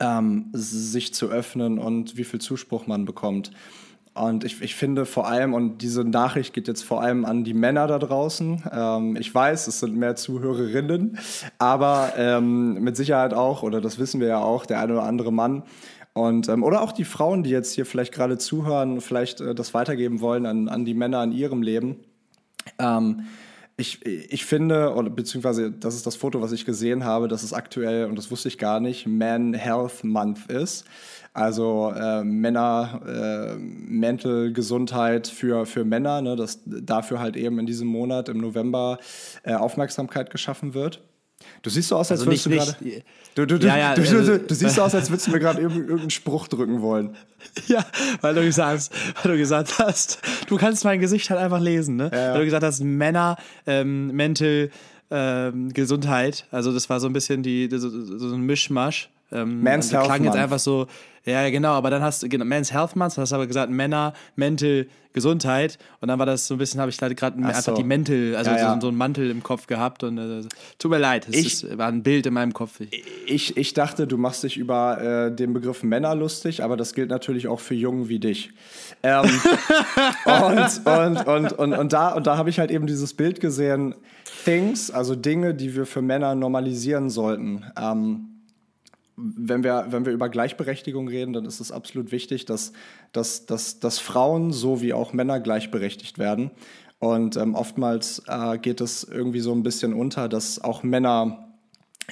ähm, 0.00 0.50
sich 0.52 1.14
zu 1.14 1.28
öffnen 1.28 1.78
und 1.78 2.16
wie 2.16 2.24
viel 2.24 2.40
Zuspruch 2.40 2.86
man 2.86 3.04
bekommt. 3.04 3.50
Und 4.14 4.44
ich, 4.44 4.60
ich 4.62 4.74
finde 4.74 5.06
vor 5.06 5.28
allem, 5.28 5.54
und 5.54 5.78
diese 5.78 6.02
Nachricht 6.04 6.52
geht 6.52 6.66
jetzt 6.66 6.82
vor 6.82 7.02
allem 7.02 7.24
an 7.24 7.44
die 7.44 7.54
Männer 7.54 7.86
da 7.86 7.98
draußen. 7.98 8.64
Ähm, 8.72 9.16
ich 9.16 9.32
weiß, 9.32 9.68
es 9.68 9.80
sind 9.80 9.96
mehr 9.96 10.16
Zuhörerinnen, 10.16 11.18
aber 11.58 12.12
ähm, 12.16 12.74
mit 12.74 12.96
Sicherheit 12.96 13.32
auch, 13.32 13.62
oder 13.62 13.80
das 13.80 13.98
wissen 13.98 14.20
wir 14.20 14.28
ja 14.28 14.38
auch, 14.38 14.66
der 14.66 14.80
eine 14.80 14.94
oder 14.94 15.04
andere 15.04 15.32
Mann. 15.32 15.62
Und, 16.18 16.48
ähm, 16.48 16.64
oder 16.64 16.82
auch 16.82 16.90
die 16.90 17.04
Frauen, 17.04 17.44
die 17.44 17.50
jetzt 17.50 17.72
hier 17.74 17.86
vielleicht 17.86 18.12
gerade 18.12 18.38
zuhören, 18.38 19.00
vielleicht 19.00 19.40
äh, 19.40 19.54
das 19.54 19.72
weitergeben 19.72 20.20
wollen 20.20 20.46
an, 20.46 20.68
an 20.68 20.84
die 20.84 20.94
Männer 20.94 21.22
in 21.22 21.30
ihrem 21.30 21.62
Leben. 21.62 21.96
Ähm, 22.80 23.20
ich, 23.76 24.04
ich 24.04 24.44
finde, 24.44 24.94
oder 24.94 25.10
beziehungsweise 25.10 25.70
das 25.70 25.94
ist 25.94 26.08
das 26.08 26.16
Foto, 26.16 26.42
was 26.42 26.50
ich 26.50 26.64
gesehen 26.64 27.04
habe, 27.04 27.28
dass 27.28 27.44
es 27.44 27.52
aktuell, 27.52 28.06
und 28.06 28.16
das 28.16 28.32
wusste 28.32 28.48
ich 28.48 28.58
gar 28.58 28.80
nicht, 28.80 29.06
Man 29.06 29.54
Health 29.54 30.02
Month 30.02 30.50
ist. 30.50 30.86
Also 31.34 31.92
äh, 31.94 32.24
Männer, 32.24 33.00
äh, 33.06 33.56
Mental 33.56 34.52
Gesundheit 34.52 35.28
für, 35.28 35.66
für 35.66 35.84
Männer, 35.84 36.20
ne, 36.20 36.34
dass 36.34 36.58
dafür 36.66 37.20
halt 37.20 37.36
eben 37.36 37.60
in 37.60 37.66
diesem 37.66 37.86
Monat 37.86 38.28
im 38.28 38.38
November 38.38 38.98
äh, 39.44 39.54
Aufmerksamkeit 39.54 40.30
geschaffen 40.30 40.74
wird. 40.74 41.00
Du 41.62 41.70
siehst 41.70 41.88
so 41.88 41.96
aus, 41.96 42.10
als 42.10 42.20
also 42.20 42.30
würdest 42.30 42.46
nicht, 42.46 42.80
du 42.80 42.84
gerade. 42.84 43.02
Du, 43.34 43.46
du, 43.46 43.66
ja, 43.66 43.76
ja, 43.76 43.94
du, 43.94 44.02
also, 44.02 44.38
du, 44.38 44.54
siehst 44.54 44.74
so 44.74 44.82
aus, 44.82 44.94
als 44.94 45.10
würdest 45.10 45.28
du 45.28 45.30
mir 45.30 45.38
gerade 45.38 45.60
irgendeinen 45.60 46.10
Spruch 46.10 46.48
drücken 46.48 46.82
wollen. 46.82 47.16
Ja, 47.68 47.86
weil 48.20 48.34
du 48.34 48.42
gesagt, 48.42 48.90
weil 49.22 49.32
du 49.32 49.38
gesagt 49.38 49.78
hast, 49.78 50.20
du 50.48 50.56
kannst 50.56 50.84
mein 50.84 50.98
Gesicht 50.98 51.30
halt 51.30 51.40
einfach 51.40 51.60
lesen, 51.60 51.94
ne? 51.94 52.10
Ja, 52.12 52.32
weil 52.32 52.40
du 52.40 52.44
gesagt 52.46 52.64
hast, 52.64 52.82
Männer, 52.82 53.36
ähm, 53.64 54.08
Mental 54.08 54.70
ähm, 55.10 55.72
Gesundheit. 55.72 56.46
Also 56.50 56.72
das 56.72 56.90
war 56.90 56.98
so 56.98 57.06
ein 57.06 57.12
bisschen 57.12 57.44
die, 57.44 57.68
so, 57.70 57.88
so 57.88 58.34
ein 58.34 58.40
Mischmasch. 58.40 59.08
Ähm, 59.30 59.62
Man's 59.62 59.92
Health 59.92 60.06
klang 60.06 60.24
jetzt 60.24 60.36
einfach 60.36 60.58
so, 60.58 60.86
ja, 61.24 61.48
genau, 61.50 61.72
aber 61.72 61.90
dann 61.90 62.02
hast 62.02 62.22
du, 62.22 62.28
genau, 62.28 62.44
Men's 62.44 62.72
Health 62.72 62.96
Month, 62.96 63.18
hast 63.18 63.32
aber 63.32 63.46
gesagt, 63.46 63.70
Männer, 63.70 64.14
Mental, 64.36 64.86
Gesundheit. 65.12 65.78
Und 66.00 66.08
dann 66.08 66.18
war 66.18 66.26
das 66.26 66.46
so 66.46 66.54
ein 66.54 66.58
bisschen, 66.58 66.80
habe 66.80 66.90
ich 66.90 66.96
gerade 66.96 67.36
einfach 67.36 67.60
so. 67.60 67.74
die 67.74 67.84
Mental, 67.84 68.34
also 68.36 68.50
ja, 68.50 68.56
ja. 68.56 68.74
So, 68.74 68.80
so, 68.82 68.88
einen 68.88 68.96
Mantel 68.96 69.30
im 69.30 69.42
Kopf 69.42 69.66
gehabt. 69.66 70.04
Und 70.04 70.16
äh, 70.16 70.42
tut 70.78 70.90
mir 70.90 70.98
leid, 70.98 71.26
es 71.28 71.34
ich, 71.34 71.64
ist, 71.64 71.78
war 71.78 71.88
ein 71.88 72.02
Bild 72.02 72.26
in 72.26 72.34
meinem 72.34 72.52
Kopf. 72.52 72.80
Ich, 73.26 73.56
ich 73.56 73.74
dachte, 73.74 74.06
du 74.06 74.16
machst 74.16 74.44
dich 74.44 74.56
über 74.56 75.00
äh, 75.00 75.34
den 75.34 75.52
Begriff 75.52 75.82
Männer 75.82 76.14
lustig, 76.14 76.62
aber 76.62 76.76
das 76.76 76.94
gilt 76.94 77.10
natürlich 77.10 77.48
auch 77.48 77.60
für 77.60 77.74
Jungen 77.74 78.08
wie 78.08 78.20
dich. 78.20 78.50
Ähm, 79.02 79.24
und, 80.24 80.86
und, 80.86 81.26
und, 81.26 81.52
und, 81.52 81.72
und 81.74 81.92
da, 81.92 82.12
und 82.12 82.26
da 82.26 82.36
habe 82.36 82.48
ich 82.48 82.58
halt 82.58 82.70
eben 82.70 82.86
dieses 82.86 83.12
Bild 83.14 83.40
gesehen, 83.40 83.94
Things, 84.44 84.90
also 84.90 85.14
Dinge, 85.14 85.54
die 85.54 85.74
wir 85.74 85.84
für 85.84 86.00
Männer 86.00 86.34
normalisieren 86.34 87.10
sollten. 87.10 87.64
Ähm, 87.78 88.37
wenn 89.18 89.64
wir, 89.64 89.86
wenn 89.90 90.06
wir 90.06 90.12
über 90.12 90.28
Gleichberechtigung 90.28 91.08
reden, 91.08 91.32
dann 91.32 91.44
ist 91.44 91.60
es 91.60 91.72
absolut 91.72 92.12
wichtig, 92.12 92.44
dass, 92.44 92.72
dass, 93.12 93.46
dass, 93.46 93.80
dass 93.80 93.98
Frauen 93.98 94.52
sowie 94.52 94.92
auch 94.92 95.12
Männer 95.12 95.40
gleichberechtigt 95.40 96.18
werden. 96.18 96.52
Und 97.00 97.36
ähm, 97.36 97.54
oftmals 97.54 98.22
äh, 98.28 98.58
geht 98.58 98.80
es 98.80 99.04
irgendwie 99.04 99.40
so 99.40 99.52
ein 99.52 99.62
bisschen 99.62 99.92
unter, 99.92 100.28
dass 100.28 100.62
auch 100.62 100.82
Männer 100.82 101.48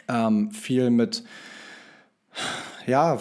ähm, 0.08 0.50
viel 0.50 0.90
mit 0.90 1.22
ja, 2.86 3.18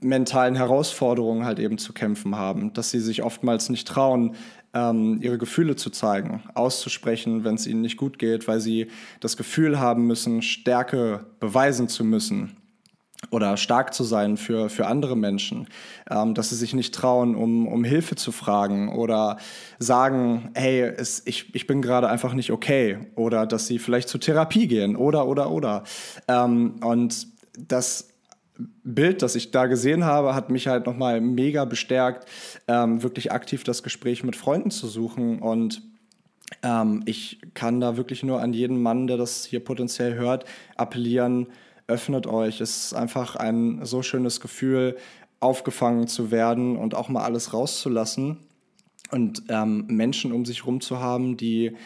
mentalen 0.00 0.56
Herausforderungen 0.56 1.44
halt 1.44 1.58
eben 1.58 1.78
zu 1.78 1.92
kämpfen 1.92 2.36
haben, 2.36 2.72
dass 2.72 2.90
sie 2.90 3.00
sich 3.00 3.22
oftmals 3.22 3.68
nicht 3.68 3.86
trauen, 3.86 4.34
ähm, 4.74 5.20
ihre 5.22 5.38
Gefühle 5.38 5.76
zu 5.76 5.90
zeigen, 5.90 6.42
auszusprechen, 6.54 7.44
wenn 7.44 7.54
es 7.54 7.66
ihnen 7.66 7.80
nicht 7.80 7.96
gut 7.96 8.18
geht, 8.18 8.48
weil 8.48 8.60
sie 8.60 8.88
das 9.20 9.36
Gefühl 9.36 9.78
haben 9.78 10.06
müssen, 10.06 10.42
Stärke 10.42 11.26
beweisen 11.38 11.88
zu 11.88 12.04
müssen 12.04 12.56
oder 13.30 13.56
stark 13.56 13.94
zu 13.94 14.04
sein 14.04 14.36
für, 14.36 14.68
für 14.68 14.86
andere 14.86 15.16
Menschen, 15.16 15.68
ähm, 16.10 16.34
dass 16.34 16.50
sie 16.50 16.56
sich 16.56 16.74
nicht 16.74 16.94
trauen, 16.94 17.34
um, 17.34 17.66
um 17.66 17.84
Hilfe 17.84 18.14
zu 18.16 18.32
fragen 18.32 18.94
oder 18.94 19.38
sagen, 19.78 20.50
hey, 20.54 20.82
es, 20.82 21.22
ich, 21.26 21.54
ich 21.54 21.66
bin 21.66 21.82
gerade 21.82 22.08
einfach 22.08 22.34
nicht 22.34 22.50
okay 22.50 22.98
oder 23.14 23.46
dass 23.46 23.66
sie 23.66 23.78
vielleicht 23.78 24.08
zur 24.08 24.20
Therapie 24.20 24.66
gehen 24.66 24.96
oder, 24.96 25.26
oder, 25.26 25.50
oder. 25.50 25.84
Ähm, 26.28 26.76
und 26.82 27.28
das 27.56 28.08
Bild, 28.84 29.22
das 29.22 29.34
ich 29.34 29.50
da 29.50 29.66
gesehen 29.66 30.04
habe, 30.04 30.34
hat 30.34 30.50
mich 30.50 30.68
halt 30.68 30.86
nochmal 30.86 31.20
mega 31.20 31.64
bestärkt, 31.64 32.28
ähm, 32.68 33.02
wirklich 33.02 33.32
aktiv 33.32 33.64
das 33.64 33.82
Gespräch 33.82 34.22
mit 34.22 34.36
Freunden 34.36 34.70
zu 34.70 34.86
suchen 34.86 35.40
und 35.40 35.82
ähm, 36.62 37.02
ich 37.06 37.40
kann 37.54 37.80
da 37.80 37.96
wirklich 37.96 38.22
nur 38.22 38.40
an 38.40 38.52
jeden 38.52 38.80
Mann, 38.80 39.06
der 39.06 39.16
das 39.16 39.44
hier 39.44 39.60
potenziell 39.60 40.14
hört, 40.14 40.44
appellieren, 40.76 41.48
öffnet 41.86 42.26
euch. 42.26 42.60
Es 42.60 42.86
ist 42.86 42.94
einfach 42.94 43.36
ein 43.36 43.84
so 43.84 44.02
schönes 44.02 44.40
Gefühl, 44.40 44.96
aufgefangen 45.40 46.06
zu 46.08 46.30
werden 46.30 46.76
und 46.76 46.94
auch 46.94 47.08
mal 47.08 47.22
alles 47.22 47.52
rauszulassen 47.52 48.38
und 49.10 49.42
ähm, 49.48 49.86
Menschen 49.88 50.32
um 50.32 50.44
sich 50.44 50.60
herum 50.60 50.80
zu 50.80 51.00
haben, 51.00 51.36
die 51.36 51.76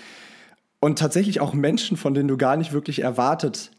und 0.80 0.98
tatsächlich 0.98 1.40
auch 1.40 1.54
Menschen, 1.54 1.96
von 1.96 2.14
denen 2.14 2.28
du 2.28 2.36
gar 2.36 2.56
nicht 2.56 2.72
wirklich 2.72 3.00
erwartet 3.02 3.72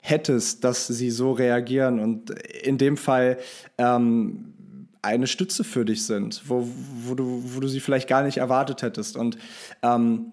hättest, 0.00 0.64
dass 0.64 0.86
sie 0.86 1.10
so 1.10 1.32
reagieren 1.32 2.00
und 2.00 2.30
in 2.30 2.78
dem 2.78 2.96
Fall 2.96 3.38
ähm, 3.76 4.54
eine 5.02 5.26
Stütze 5.26 5.64
für 5.64 5.84
dich 5.84 6.04
sind, 6.06 6.42
wo, 6.46 6.66
wo, 7.04 7.14
du, 7.14 7.42
wo 7.44 7.60
du 7.60 7.68
sie 7.68 7.80
vielleicht 7.80 8.08
gar 8.08 8.22
nicht 8.22 8.38
erwartet 8.38 8.82
hättest. 8.82 9.16
Und 9.16 9.38
ähm, 9.82 10.32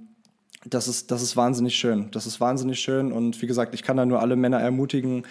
das 0.65 0.87
ist, 0.87 1.11
das 1.11 1.21
ist 1.21 1.35
wahnsinnig 1.35 1.75
schön. 1.75 2.09
Das 2.11 2.25
ist 2.25 2.39
wahnsinnig 2.39 2.79
schön. 2.79 3.11
Und 3.11 3.41
wie 3.41 3.47
gesagt, 3.47 3.73
ich 3.73 3.83
kann 3.83 3.97
da 3.97 4.05
nur 4.05 4.21
alle 4.21 4.35
Männer 4.35 4.59
ermutigen, 4.59 5.23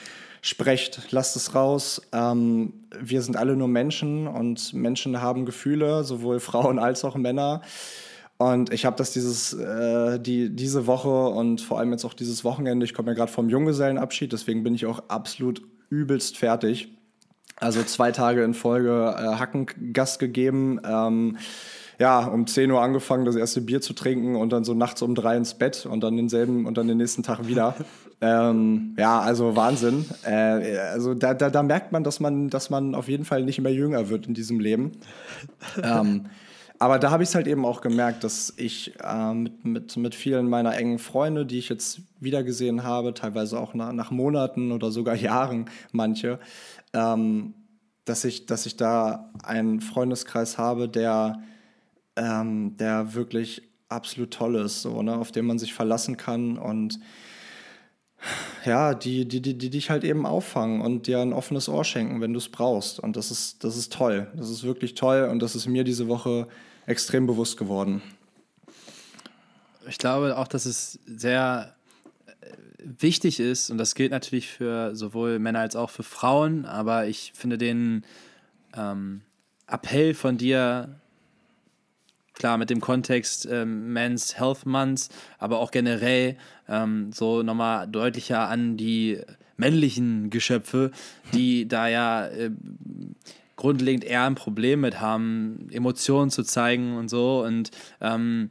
sprecht, 0.43 1.09
lasst 1.11 1.37
es 1.37 1.55
raus. 1.55 2.03
Ähm, 2.13 2.75
wir 2.99 3.23
sind 3.23 3.37
alle 3.37 3.57
nur 3.57 3.69
Menschen 3.69 4.27
und 4.27 4.75
Menschen 4.75 5.21
haben 5.21 5.47
Gefühle, 5.47 6.05
sowohl 6.05 6.41
Frauen 6.41 6.79
als 6.79 7.05
auch 7.05 7.17
Männer. 7.17 7.63
Und 8.39 8.73
ich 8.73 8.85
habe 8.85 8.97
das 8.97 9.13
dieses, 9.13 9.53
äh, 9.53 10.19
die, 10.19 10.51
diese 10.51 10.87
Woche 10.87 11.29
und 11.29 11.61
vor 11.61 11.79
allem 11.79 11.93
jetzt 11.93 12.05
auch 12.05 12.15
dieses 12.15 12.43
Wochenende, 12.43 12.85
ich 12.85 12.93
komme 12.93 13.13
ja 13.13 13.15
gerade 13.15 13.31
vom 13.31 13.49
Junggesellenabschied, 13.49 14.33
deswegen 14.33 14.65
bin 14.65 14.75
ich 14.75 14.85
auch 14.87 15.05
absolut 15.09 15.63
übelst 15.91 16.39
fertig. 16.39 16.89
Also 17.57 17.85
zwei 17.85 18.11
Tage 18.11 18.43
in 18.43 18.55
Folge 18.55 19.15
äh, 19.17 19.37
Hackengast 19.37 20.19
gegeben. 20.19 20.81
Ähm, 20.85 21.39
ja, 22.03 22.27
um 22.27 22.49
10 22.49 22.69
Uhr 22.69 22.83
angefangen, 22.83 23.25
das 23.25 23.37
erste 23.37 23.61
Bier 23.61 23.81
zu 23.81 23.93
trinken 23.93 24.35
und 24.35 24.53
dann 24.53 24.65
so 24.65 24.75
nachts 24.75 25.03
um 25.03 25.15
drei 25.15 25.37
ins 25.37 25.55
Bett 25.55 25.87
und 25.87 26.01
dann 26.01 26.17
denselben 26.17 26.67
und 26.67 26.77
dann 26.77 26.89
den 26.89 26.97
nächsten 26.97 27.23
Tag 27.23 27.47
wieder. 27.47 27.77
ähm, 28.21 28.97
ja, 28.99 29.21
also 29.21 29.55
Wahnsinn. 29.55 30.07
Äh, 30.25 30.79
also 30.79 31.15
da, 31.15 31.33
da, 31.33 31.49
da, 31.49 31.63
merkt 31.63 31.93
man 31.93 32.03
dass, 32.03 32.19
man, 32.19 32.51
dass 32.51 32.71
man 32.71 32.97
auf 32.97 33.07
jeden 33.07 33.25
Fall 33.25 33.45
nicht 33.45 33.61
mehr 33.61 33.73
jünger 33.73 34.09
wird 34.09 34.27
in 34.27 34.35
diesem 34.35 34.59
Leben. 34.59 34.91
ähm, 35.85 36.25
aber 36.81 36.99
da 36.99 37.13
habe 37.13 37.23
ich 37.23 37.29
es 37.29 37.37
halt 37.37 37.47
eben 37.47 37.65
auch 37.65 37.81
gemerkt, 37.81 38.25
dass 38.25 38.53
ich 38.57 38.95
äh, 39.01 39.33
mit, 39.33 39.65
mit, 39.65 39.97
mit 39.97 40.17
vielen 40.17 40.49
meiner 40.49 40.77
engen 40.77 40.99
Freunde, 40.99 41.47
die 41.47 41.61
ich 41.61 41.69
jetzt 41.69 42.01
wiedergesehen 42.19 42.83
habe, 42.83 43.15
teilweise 43.15 43.61
auch 43.61 43.75
nach, 43.75 43.93
nach 43.93 44.11
Monaten 44.11 44.73
oder 44.73 44.91
sogar 44.91 45.15
Jahren 45.31 45.67
manche, 45.93 46.41
ähm, 46.95 47.55
dass, 48.07 48.25
ich, 48.25 48.47
dass 48.47 48.67
ich 48.67 48.77
da 48.77 49.31
einen 49.45 49.81
Freundeskreis 49.81 50.59
habe, 50.59 50.89
der 50.89 51.39
ähm, 52.17 52.77
der 52.77 53.15
wirklich 53.15 53.63
absolut 53.89 54.33
toll 54.33 54.57
ist, 54.57 54.83
so, 54.83 55.03
ne, 55.03 55.17
auf 55.17 55.33
den 55.33 55.47
man 55.47 55.59
sich 55.59 55.75
verlassen 55.75 56.17
kann 56.17 56.59
und 56.59 56.99
ja, 58.65 58.95
die, 58.95 59.27
die, 59.27 59.41
die, 59.41 59.59
die 59.59 59.71
dich 59.71 59.91
halt 59.91 60.05
eben 60.05 60.27
auffangen 60.27 60.81
und 60.81 61.07
dir 61.07 61.21
ein 61.21 61.33
offenes 61.33 61.69
Ohr 61.69 61.85
schenken, 61.85 62.21
wenn 62.21 62.33
du 62.33 62.39
es 62.39 62.49
brauchst. 62.49 63.01
Und 63.01 63.17
das 63.17 63.31
ist, 63.31 63.65
das 63.65 63.77
ist 63.77 63.93
toll. 63.93 64.31
Das 64.37 64.49
ist 64.49 64.63
wirklich 64.63 64.95
toll 64.95 65.29
und 65.31 65.41
das 65.41 65.57
ist 65.57 65.67
mir 65.67 65.83
diese 65.83 66.07
Woche 66.07 66.47
extrem 66.87 67.27
bewusst 67.27 67.57
geworden. 67.57 68.01
Ich 69.89 69.99
glaube 69.99 70.39
auch, 70.39 70.47
dass 70.47 70.67
es 70.67 71.01
sehr 71.05 71.75
äh, 72.41 72.47
wichtig 72.79 73.41
ist, 73.41 73.71
und 73.71 73.79
das 73.79 73.97
gilt 73.97 74.13
natürlich 74.13 74.49
für 74.49 74.95
sowohl 74.95 75.41
Männer 75.41 75.59
als 75.59 75.75
auch 75.75 75.91
für 75.91 76.05
Frauen, 76.05 76.65
aber 76.65 77.07
ich 77.09 77.33
finde 77.35 77.59
den 77.59 78.05
ähm, 78.77 79.23
Appell 79.67 80.15
von 80.15 80.39
dir 80.39 81.01
klar 82.35 82.59
mit 82.59 82.71
dem 82.71 82.81
Kontext 82.81 83.47
ähm, 83.51 83.93
Men's 83.93 84.39
Health 84.39 84.67
Month, 84.67 85.09
aber 85.39 85.59
auch 85.59 85.71
generell 85.71 86.37
ähm, 86.69 87.13
so 87.13 87.43
nochmal 87.43 87.89
deutlicher 87.89 88.49
an 88.49 88.77
die 88.77 89.21
männlichen 89.57 90.31
Geschöpfe, 90.31 90.91
die 91.33 91.69
da 91.69 91.89
ja 91.89 92.27
äh, 92.27 92.51
grundlegend 93.57 94.05
eher 94.05 94.25
ein 94.25 94.35
Problem 94.35 94.81
mit 94.81 95.01
haben, 95.01 95.69
Emotionen 95.71 96.31
zu 96.31 96.43
zeigen 96.43 96.97
und 96.97 97.09
so. 97.09 97.45
Und 97.45 97.71
ähm, 98.01 98.51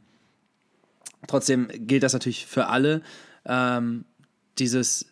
trotzdem 1.26 1.68
gilt 1.70 2.02
das 2.02 2.12
natürlich 2.12 2.46
für 2.46 2.68
alle, 2.68 3.02
ähm, 3.44 4.04
dieses 4.58 5.06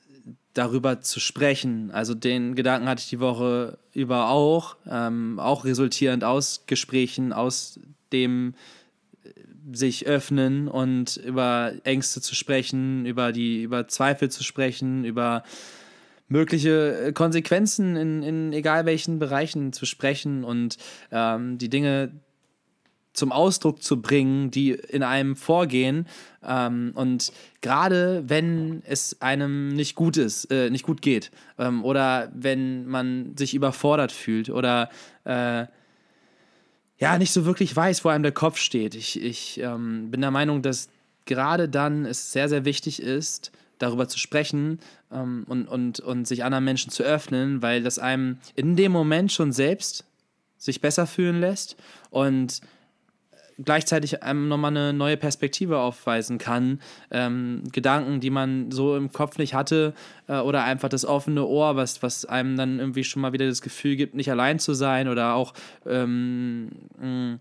darüber 0.54 1.00
zu 1.00 1.20
sprechen. 1.20 1.90
Also 1.90 2.14
den 2.14 2.54
Gedanken 2.54 2.88
hatte 2.88 3.02
ich 3.02 3.08
die 3.08 3.20
Woche 3.20 3.78
über 3.92 4.30
auch, 4.30 4.76
ähm, 4.88 5.38
auch 5.38 5.64
resultierend 5.64 6.24
aus 6.24 6.64
Gesprächen, 6.66 7.32
aus 7.32 7.78
dem 8.12 8.54
äh, 9.24 9.30
sich 9.72 10.06
öffnen 10.06 10.68
und 10.68 11.16
über 11.16 11.72
Ängste 11.84 12.20
zu 12.20 12.34
sprechen, 12.34 13.06
über 13.06 13.32
die, 13.32 13.62
über 13.62 13.88
Zweifel 13.88 14.30
zu 14.30 14.44
sprechen, 14.44 15.04
über 15.04 15.44
mögliche 16.28 17.06
äh, 17.06 17.12
Konsequenzen 17.12 17.96
in, 17.96 18.22
in 18.22 18.52
egal 18.52 18.86
welchen 18.86 19.18
Bereichen 19.18 19.72
zu 19.72 19.84
sprechen 19.84 20.44
und 20.44 20.78
ähm, 21.10 21.58
die 21.58 21.68
Dinge 21.68 22.12
zum 23.12 23.32
Ausdruck 23.32 23.82
zu 23.82 24.00
bringen, 24.00 24.50
die 24.50 24.70
in 24.70 25.02
einem 25.02 25.36
vorgehen. 25.36 26.06
Ähm, 26.46 26.92
und 26.94 27.32
gerade 27.60 28.24
wenn 28.26 28.82
es 28.86 29.20
einem 29.20 29.68
nicht 29.68 29.94
gut 29.94 30.16
ist, 30.16 30.50
äh, 30.50 30.70
nicht 30.70 30.84
gut 30.84 31.02
geht, 31.02 31.30
ähm, 31.58 31.84
oder 31.84 32.30
wenn 32.34 32.86
man 32.86 33.36
sich 33.36 33.54
überfordert 33.54 34.12
fühlt 34.12 34.48
oder 34.48 34.88
äh, 35.24 35.66
ja, 37.00 37.16
nicht 37.18 37.32
so 37.32 37.46
wirklich 37.46 37.74
weiß, 37.74 38.04
wo 38.04 38.10
einem 38.10 38.22
der 38.22 38.32
Kopf 38.32 38.58
steht. 38.58 38.94
Ich, 38.94 39.20
ich 39.20 39.58
ähm, 39.58 40.10
bin 40.10 40.20
der 40.20 40.30
Meinung, 40.30 40.60
dass 40.60 40.88
gerade 41.24 41.68
dann 41.68 42.04
es 42.04 42.30
sehr, 42.32 42.48
sehr 42.48 42.64
wichtig 42.66 43.02
ist, 43.02 43.50
darüber 43.78 44.06
zu 44.06 44.18
sprechen 44.18 44.78
ähm, 45.10 45.44
und, 45.48 45.66
und, 45.66 46.00
und 46.00 46.28
sich 46.28 46.44
anderen 46.44 46.64
Menschen 46.64 46.90
zu 46.90 47.02
öffnen, 47.02 47.62
weil 47.62 47.82
das 47.82 47.98
einem 47.98 48.38
in 48.54 48.76
dem 48.76 48.92
Moment 48.92 49.32
schon 49.32 49.50
selbst 49.50 50.04
sich 50.58 50.82
besser 50.82 51.06
fühlen 51.06 51.40
lässt 51.40 51.76
und 52.10 52.60
gleichzeitig 53.64 54.22
einem 54.22 54.48
nochmal 54.48 54.70
eine 54.70 54.92
neue 54.92 55.16
Perspektive 55.16 55.78
aufweisen 55.78 56.38
kann. 56.38 56.80
Ähm, 57.10 57.62
Gedanken, 57.72 58.20
die 58.20 58.30
man 58.30 58.70
so 58.70 58.96
im 58.96 59.12
Kopf 59.12 59.38
nicht 59.38 59.54
hatte 59.54 59.94
äh, 60.28 60.38
oder 60.38 60.64
einfach 60.64 60.88
das 60.88 61.04
offene 61.04 61.44
Ohr, 61.44 61.76
was, 61.76 62.02
was 62.02 62.24
einem 62.24 62.56
dann 62.56 62.78
irgendwie 62.78 63.04
schon 63.04 63.22
mal 63.22 63.32
wieder 63.32 63.46
das 63.46 63.62
Gefühl 63.62 63.96
gibt, 63.96 64.14
nicht 64.14 64.30
allein 64.30 64.58
zu 64.58 64.74
sein 64.74 65.08
oder 65.08 65.34
auch, 65.34 65.54
ähm, 65.86 66.70
mh, 67.00 67.38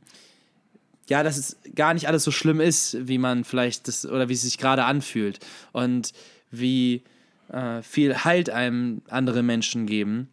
ja, 1.10 1.24
dass 1.24 1.38
es 1.38 1.58
gar 1.76 1.94
nicht 1.94 2.08
alles 2.08 2.24
so 2.24 2.32
schlimm 2.32 2.62
ist, 2.62 3.08
wie 3.08 3.18
man 3.18 3.44
vielleicht 3.44 3.88
das 3.88 4.06
oder 4.06 4.30
wie 4.30 4.34
es 4.34 4.44
sich 4.44 4.58
gerade 4.58 4.84
anfühlt 4.84 5.40
und 5.72 6.14
wie 6.52 7.04
äh, 7.52 7.82
viel 7.82 8.24
Halt 8.24 8.50
einem 8.50 9.02
andere 9.10 9.42
Menschen 9.44 9.88
geben. 9.88 10.30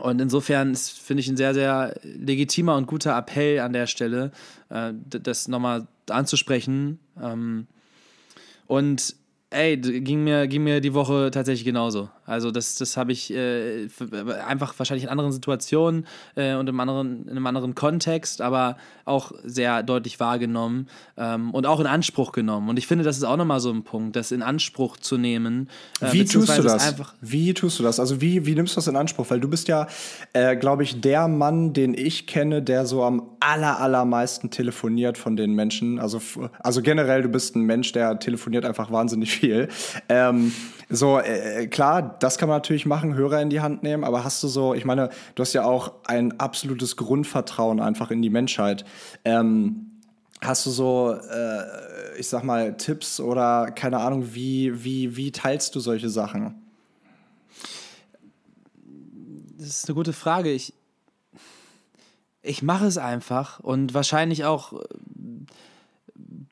Und 0.00 0.20
insofern 0.20 0.74
finde 0.74 1.20
ich, 1.20 1.28
ein 1.28 1.36
sehr, 1.36 1.54
sehr 1.54 1.94
legitimer 2.02 2.76
und 2.76 2.86
guter 2.86 3.16
Appell 3.16 3.60
an 3.60 3.72
der 3.72 3.86
Stelle, 3.86 4.32
äh, 4.68 4.92
das 5.08 5.48
nochmal 5.48 5.86
anzusprechen. 6.08 6.98
Ähm, 7.20 7.66
und 8.66 9.14
ey, 9.50 9.76
ging 9.76 10.24
mir, 10.24 10.46
ging 10.46 10.64
mir 10.64 10.80
die 10.80 10.94
Woche 10.94 11.30
tatsächlich 11.32 11.64
genauso. 11.64 12.08
Also 12.30 12.52
das, 12.52 12.76
das 12.76 12.96
habe 12.96 13.10
ich 13.10 13.34
äh, 13.34 13.88
einfach 14.46 14.78
wahrscheinlich 14.78 15.04
in 15.04 15.10
anderen 15.10 15.32
Situationen 15.32 16.06
äh, 16.36 16.54
und 16.54 16.68
im 16.68 16.78
anderen, 16.78 17.24
in 17.24 17.30
einem 17.30 17.46
anderen 17.46 17.74
Kontext, 17.74 18.40
aber 18.40 18.76
auch 19.04 19.32
sehr 19.42 19.82
deutlich 19.82 20.20
wahrgenommen 20.20 20.88
ähm, 21.16 21.50
und 21.50 21.66
auch 21.66 21.80
in 21.80 21.86
Anspruch 21.86 22.30
genommen. 22.30 22.68
Und 22.68 22.78
ich 22.78 22.86
finde, 22.86 23.02
das 23.02 23.16
ist 23.16 23.24
auch 23.24 23.36
nochmal 23.36 23.58
so 23.58 23.72
ein 23.72 23.82
Punkt, 23.82 24.14
das 24.14 24.30
in 24.30 24.42
Anspruch 24.42 24.96
zu 24.96 25.18
nehmen. 25.18 25.68
Äh, 26.00 26.12
wie 26.12 26.24
tust 26.24 26.56
du 26.56 26.62
das? 26.62 26.94
Wie 27.20 27.52
tust 27.52 27.80
du 27.80 27.82
das? 27.82 27.98
Also 27.98 28.20
wie, 28.20 28.46
wie 28.46 28.54
nimmst 28.54 28.74
du 28.74 28.76
das 28.76 28.86
in 28.86 28.94
Anspruch? 28.94 29.28
Weil 29.28 29.40
du 29.40 29.48
bist 29.48 29.66
ja, 29.66 29.88
äh, 30.32 30.54
glaube 30.54 30.84
ich, 30.84 31.00
der 31.00 31.26
Mann, 31.26 31.72
den 31.72 31.94
ich 31.94 32.28
kenne, 32.28 32.62
der 32.62 32.86
so 32.86 33.02
am 33.02 33.22
aller, 33.40 33.80
allermeisten 33.80 34.50
telefoniert 34.50 35.18
von 35.18 35.34
den 35.34 35.52
Menschen. 35.54 35.98
Also, 35.98 36.20
also 36.60 36.80
generell, 36.80 37.22
du 37.22 37.28
bist 37.28 37.56
ein 37.56 37.62
Mensch, 37.62 37.90
der 37.90 38.20
telefoniert 38.20 38.64
einfach 38.64 38.92
wahnsinnig 38.92 39.32
viel. 39.32 39.68
Ähm, 40.08 40.52
so, 40.92 41.18
äh, 41.20 41.68
klar, 41.68 42.18
das 42.20 42.38
kann 42.38 42.48
man 42.48 42.56
natürlich 42.56 42.86
machen, 42.86 43.14
Hörer 43.14 43.42
in 43.42 43.50
die 43.50 43.60
Hand 43.60 43.82
nehmen, 43.82 44.04
aber 44.04 44.24
hast 44.24 44.42
du 44.42 44.48
so, 44.48 44.74
ich 44.74 44.84
meine, 44.84 45.10
du 45.34 45.42
hast 45.42 45.52
ja 45.52 45.64
auch 45.64 45.92
ein 46.06 46.38
absolutes 46.38 46.96
Grundvertrauen 46.96 47.80
einfach 47.80 48.10
in 48.10 48.22
die 48.22 48.30
Menschheit. 48.30 48.84
Ähm, 49.24 49.90
hast 50.40 50.66
du 50.66 50.70
so, 50.70 51.12
äh, 51.12 52.18
ich 52.18 52.28
sag 52.28 52.44
mal, 52.44 52.76
Tipps 52.76 53.20
oder 53.20 53.70
keine 53.70 53.98
Ahnung, 53.98 54.34
wie, 54.34 54.84
wie, 54.84 55.16
wie 55.16 55.32
teilst 55.32 55.74
du 55.74 55.80
solche 55.80 56.08
Sachen? 56.08 56.54
Das 59.58 59.68
ist 59.68 59.88
eine 59.88 59.94
gute 59.94 60.12
Frage. 60.12 60.50
Ich, 60.50 60.74
ich 62.42 62.62
mache 62.62 62.86
es 62.86 62.96
einfach 62.96 63.60
und 63.60 63.92
wahrscheinlich 63.92 64.44
auch 64.44 64.72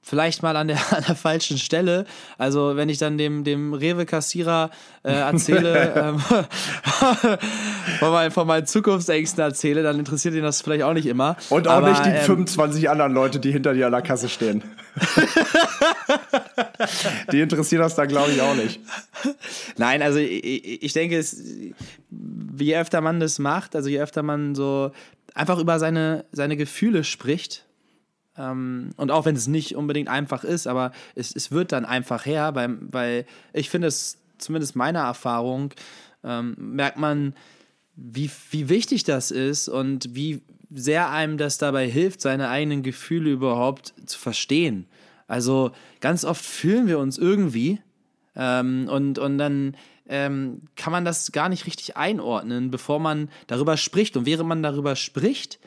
vielleicht 0.09 0.42
mal 0.42 0.57
an 0.57 0.68
der, 0.68 0.79
an 0.97 1.05
der 1.07 1.14
falschen 1.14 1.59
Stelle. 1.59 2.07
Also 2.38 2.77
wenn 2.77 2.88
ich 2.88 2.99
dann 2.99 3.18
dem, 3.18 3.44
dem 3.44 3.75
Rewe-Kassierer 3.75 4.71
äh, 5.03 5.12
erzähle, 5.12 5.92
ähm, 5.97 6.18
von, 7.99 8.12
mein, 8.12 8.31
von 8.31 8.47
meinen 8.47 8.66
Zukunftsängsten 8.66 9.42
erzähle, 9.42 9.83
dann 9.83 9.99
interessiert 9.99 10.35
ihn 10.35 10.42
das 10.42 10.62
vielleicht 10.62 10.83
auch 10.83 10.94
nicht 10.94 11.07
immer. 11.07 11.37
Und 11.51 11.68
auch 11.68 11.73
Aber, 11.73 11.90
nicht 11.90 12.05
die 12.05 12.11
ähm, 12.11 12.25
25 12.25 12.88
anderen 12.88 13.12
Leute, 13.12 13.38
die 13.38 13.53
hinter 13.53 13.75
dir 13.75 13.87
an 13.87 13.92
der 13.92 14.03
Kasse 14.03 14.29
stehen. 14.29 14.62
die 17.33 17.40
interessiert 17.40 17.83
das 17.83 17.94
dann, 17.94 18.09
glaube 18.09 18.33
ich, 18.33 18.40
auch 18.40 18.55
nicht. 18.55 18.81
Nein, 19.77 20.03
also 20.03 20.18
ich, 20.18 20.83
ich 20.83 20.92
denke, 20.92 21.18
es, 21.18 21.40
je 22.59 22.77
öfter 22.77 23.01
man 23.01 23.21
das 23.21 23.38
macht, 23.38 23.77
also 23.77 23.88
je 23.88 24.01
öfter 24.01 24.23
man 24.23 24.55
so 24.55 24.90
einfach 25.35 25.59
über 25.59 25.79
seine, 25.79 26.25
seine 26.33 26.57
Gefühle 26.57 27.05
spricht, 27.05 27.68
und 28.96 29.11
auch 29.11 29.24
wenn 29.24 29.35
es 29.35 29.48
nicht 29.48 29.74
unbedingt 29.77 30.09
einfach 30.09 30.44
ist, 30.44 30.66
aber 30.66 30.92
es, 31.14 31.35
es 31.35 31.51
wird 31.51 31.72
dann 31.72 31.85
einfach 31.85 32.24
her, 32.24 32.55
weil, 32.55 32.79
weil 32.81 33.27
ich 33.53 33.68
finde 33.70 33.88
es, 33.88 34.18
zumindest 34.38 34.77
meiner 34.77 35.01
Erfahrung, 35.01 35.74
ähm, 36.22 36.55
merkt 36.57 36.98
man, 36.98 37.35
wie, 37.96 38.31
wie 38.51 38.68
wichtig 38.68 39.03
das 39.05 39.31
ist 39.31 39.68
und 39.68 40.14
wie 40.14 40.42
sehr 40.70 41.11
einem 41.11 41.38
das 41.38 41.59
dabei 41.59 41.88
hilft, 41.88 42.20
seine 42.20 42.48
eigenen 42.48 42.83
Gefühle 42.83 43.31
überhaupt 43.31 43.94
zu 44.07 44.18
verstehen. 44.18 44.87
Also 45.27 45.72
ganz 46.01 46.24
oft 46.24 46.44
fühlen 46.44 46.87
wir 46.87 46.98
uns 46.98 47.18
irgendwie 47.18 47.81
ähm, 48.37 48.88
und, 48.88 49.18
und 49.18 49.38
dann 49.38 49.77
ähm, 50.09 50.62
kann 50.77 50.92
man 50.92 51.05
das 51.05 51.33
gar 51.33 51.48
nicht 51.48 51.66
richtig 51.66 51.96
einordnen, 51.96 52.70
bevor 52.70 52.98
man 52.98 53.29
darüber 53.46 53.77
spricht. 53.77 54.16
Und 54.16 54.27
während 54.27 54.48
man 54.48 54.62
darüber 54.62 54.96
spricht, 54.96 55.59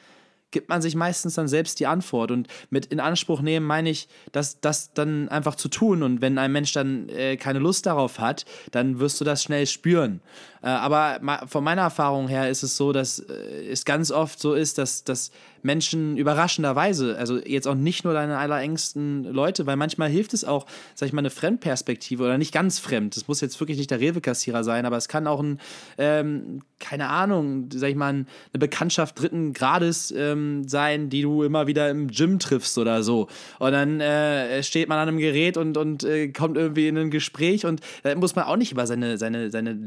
gibt 0.52 0.70
man 0.70 0.82
sich 0.82 0.96
meistens 0.96 1.36
dann 1.36 1.48
selbst 1.48 1.80
die 1.80 1.88
Antwort. 1.88 2.32
Und 2.32 2.48
mit 2.70 2.86
in 2.88 3.00
Anspruch 3.00 3.42
nehmen 3.42 3.66
meine 3.66 3.90
ich, 3.90 4.08
dass 4.32 4.60
das 4.62 4.94
dann 4.94 5.30
einfach 5.30 5.56
zu 5.56 5.70
tun. 5.70 6.04
Und 6.04 6.22
wenn 6.22 6.38
ein 6.38 6.52
Mensch 6.52 6.74
dann 6.74 7.10
äh, 7.10 7.38
keine 7.38 7.60
Lust 7.60 7.86
darauf 7.86 8.20
hat, 8.20 8.46
dann 8.72 9.00
wirst 9.00 9.20
du 9.20 9.26
das 9.26 9.44
schnell 9.44 9.66
spüren. 9.66 10.22
Äh, 10.62 10.68
aber 10.68 11.20
von 11.48 11.64
meiner 11.64 11.84
Erfahrung 11.84 12.28
her 12.28 12.50
ist 12.50 12.64
es 12.64 12.78
so, 12.78 12.92
dass 12.92 13.20
äh, 13.20 13.34
es 13.70 13.86
ganz 13.86 14.12
oft 14.12 14.40
so 14.40 14.54
ist, 14.54 14.78
dass, 14.78 15.04
dass 15.04 15.32
Menschen 15.64 16.18
überraschenderweise, 16.18 17.18
also 17.18 17.38
jetzt 17.38 17.68
auch 17.68 17.76
nicht 17.76 18.04
nur 18.04 18.14
deine 18.14 18.38
allerengsten 18.38 19.24
Leute, 19.24 19.66
weil 19.66 19.76
manchmal 19.76 20.10
hilft 20.10 20.34
es 20.34 20.44
auch, 20.44 20.66
sag 20.96 21.08
ich 21.08 21.14
mal, 21.14 21.20
eine 21.20 21.30
Fremdperspektive 21.30 22.24
oder 22.24 22.38
nicht 22.38 22.54
ganz 22.54 22.80
fremd. 22.80 23.16
Das 23.16 23.28
muss 23.28 23.42
jetzt 23.42 23.60
wirklich 23.60 23.78
nicht 23.78 23.92
der 23.92 24.00
Rewe-Kassierer 24.00 24.64
sein, 24.64 24.86
aber 24.86 24.98
es 24.98 25.08
kann 25.08 25.28
auch 25.28 25.42
ein, 25.42 25.60
ähm, 25.98 26.62
keine 26.80 27.10
Ahnung, 27.10 27.70
sag 27.74 27.90
ich 27.90 27.96
mal, 27.96 28.10
eine 28.10 28.26
Bekanntschaft 28.54 29.22
dritten 29.22 29.54
Grades 29.54 30.12
ähm, 30.16 30.68
sein, 30.68 31.10
die 31.10 31.22
du 31.22 31.44
immer 31.44 31.68
wieder 31.68 31.90
im 31.90 32.08
Gym 32.08 32.40
triffst 32.40 32.78
oder 32.78 33.04
so. 33.04 33.28
Und 33.60 33.72
dann 33.72 34.02
äh, 34.02 34.64
steht 34.64 34.90
man 34.90 34.98
an 34.98 35.08
einem 35.08 35.18
Gerät 35.20 35.58
und, 35.58 35.78
und 35.78 36.04
äh, 36.04 36.30
kommt 36.30 36.58
irgendwie 36.58 36.88
in 36.88 36.98
ein 36.98 37.12
Gespräch 37.12 37.66
und 37.66 37.82
da 38.04 38.16
muss 38.16 38.36
man 38.36 38.46
auch 38.46 38.58
nicht 38.58 38.72
über 38.72 38.88
seine, 38.88 39.18
seine, 39.18 39.52
seine 39.52 39.86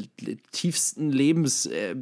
tiefsten 0.64 1.10
Lebens. 1.10 1.66
Äh, 1.66 1.94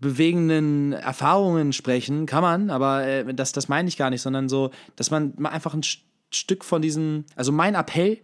bewegenden 0.00 0.92
Erfahrungen 0.92 1.72
sprechen, 1.72 2.26
kann 2.26 2.42
man, 2.42 2.70
aber 2.70 3.04
äh, 3.04 3.34
das, 3.34 3.50
das 3.50 3.68
meine 3.68 3.88
ich 3.88 3.96
gar 3.96 4.10
nicht, 4.10 4.22
sondern 4.22 4.48
so, 4.48 4.70
dass 4.94 5.10
man 5.10 5.44
einfach 5.44 5.74
ein 5.74 5.82
Stück 6.30 6.64
von 6.64 6.82
diesem, 6.82 7.24
also 7.34 7.50
mein 7.50 7.74
Appell 7.74 8.18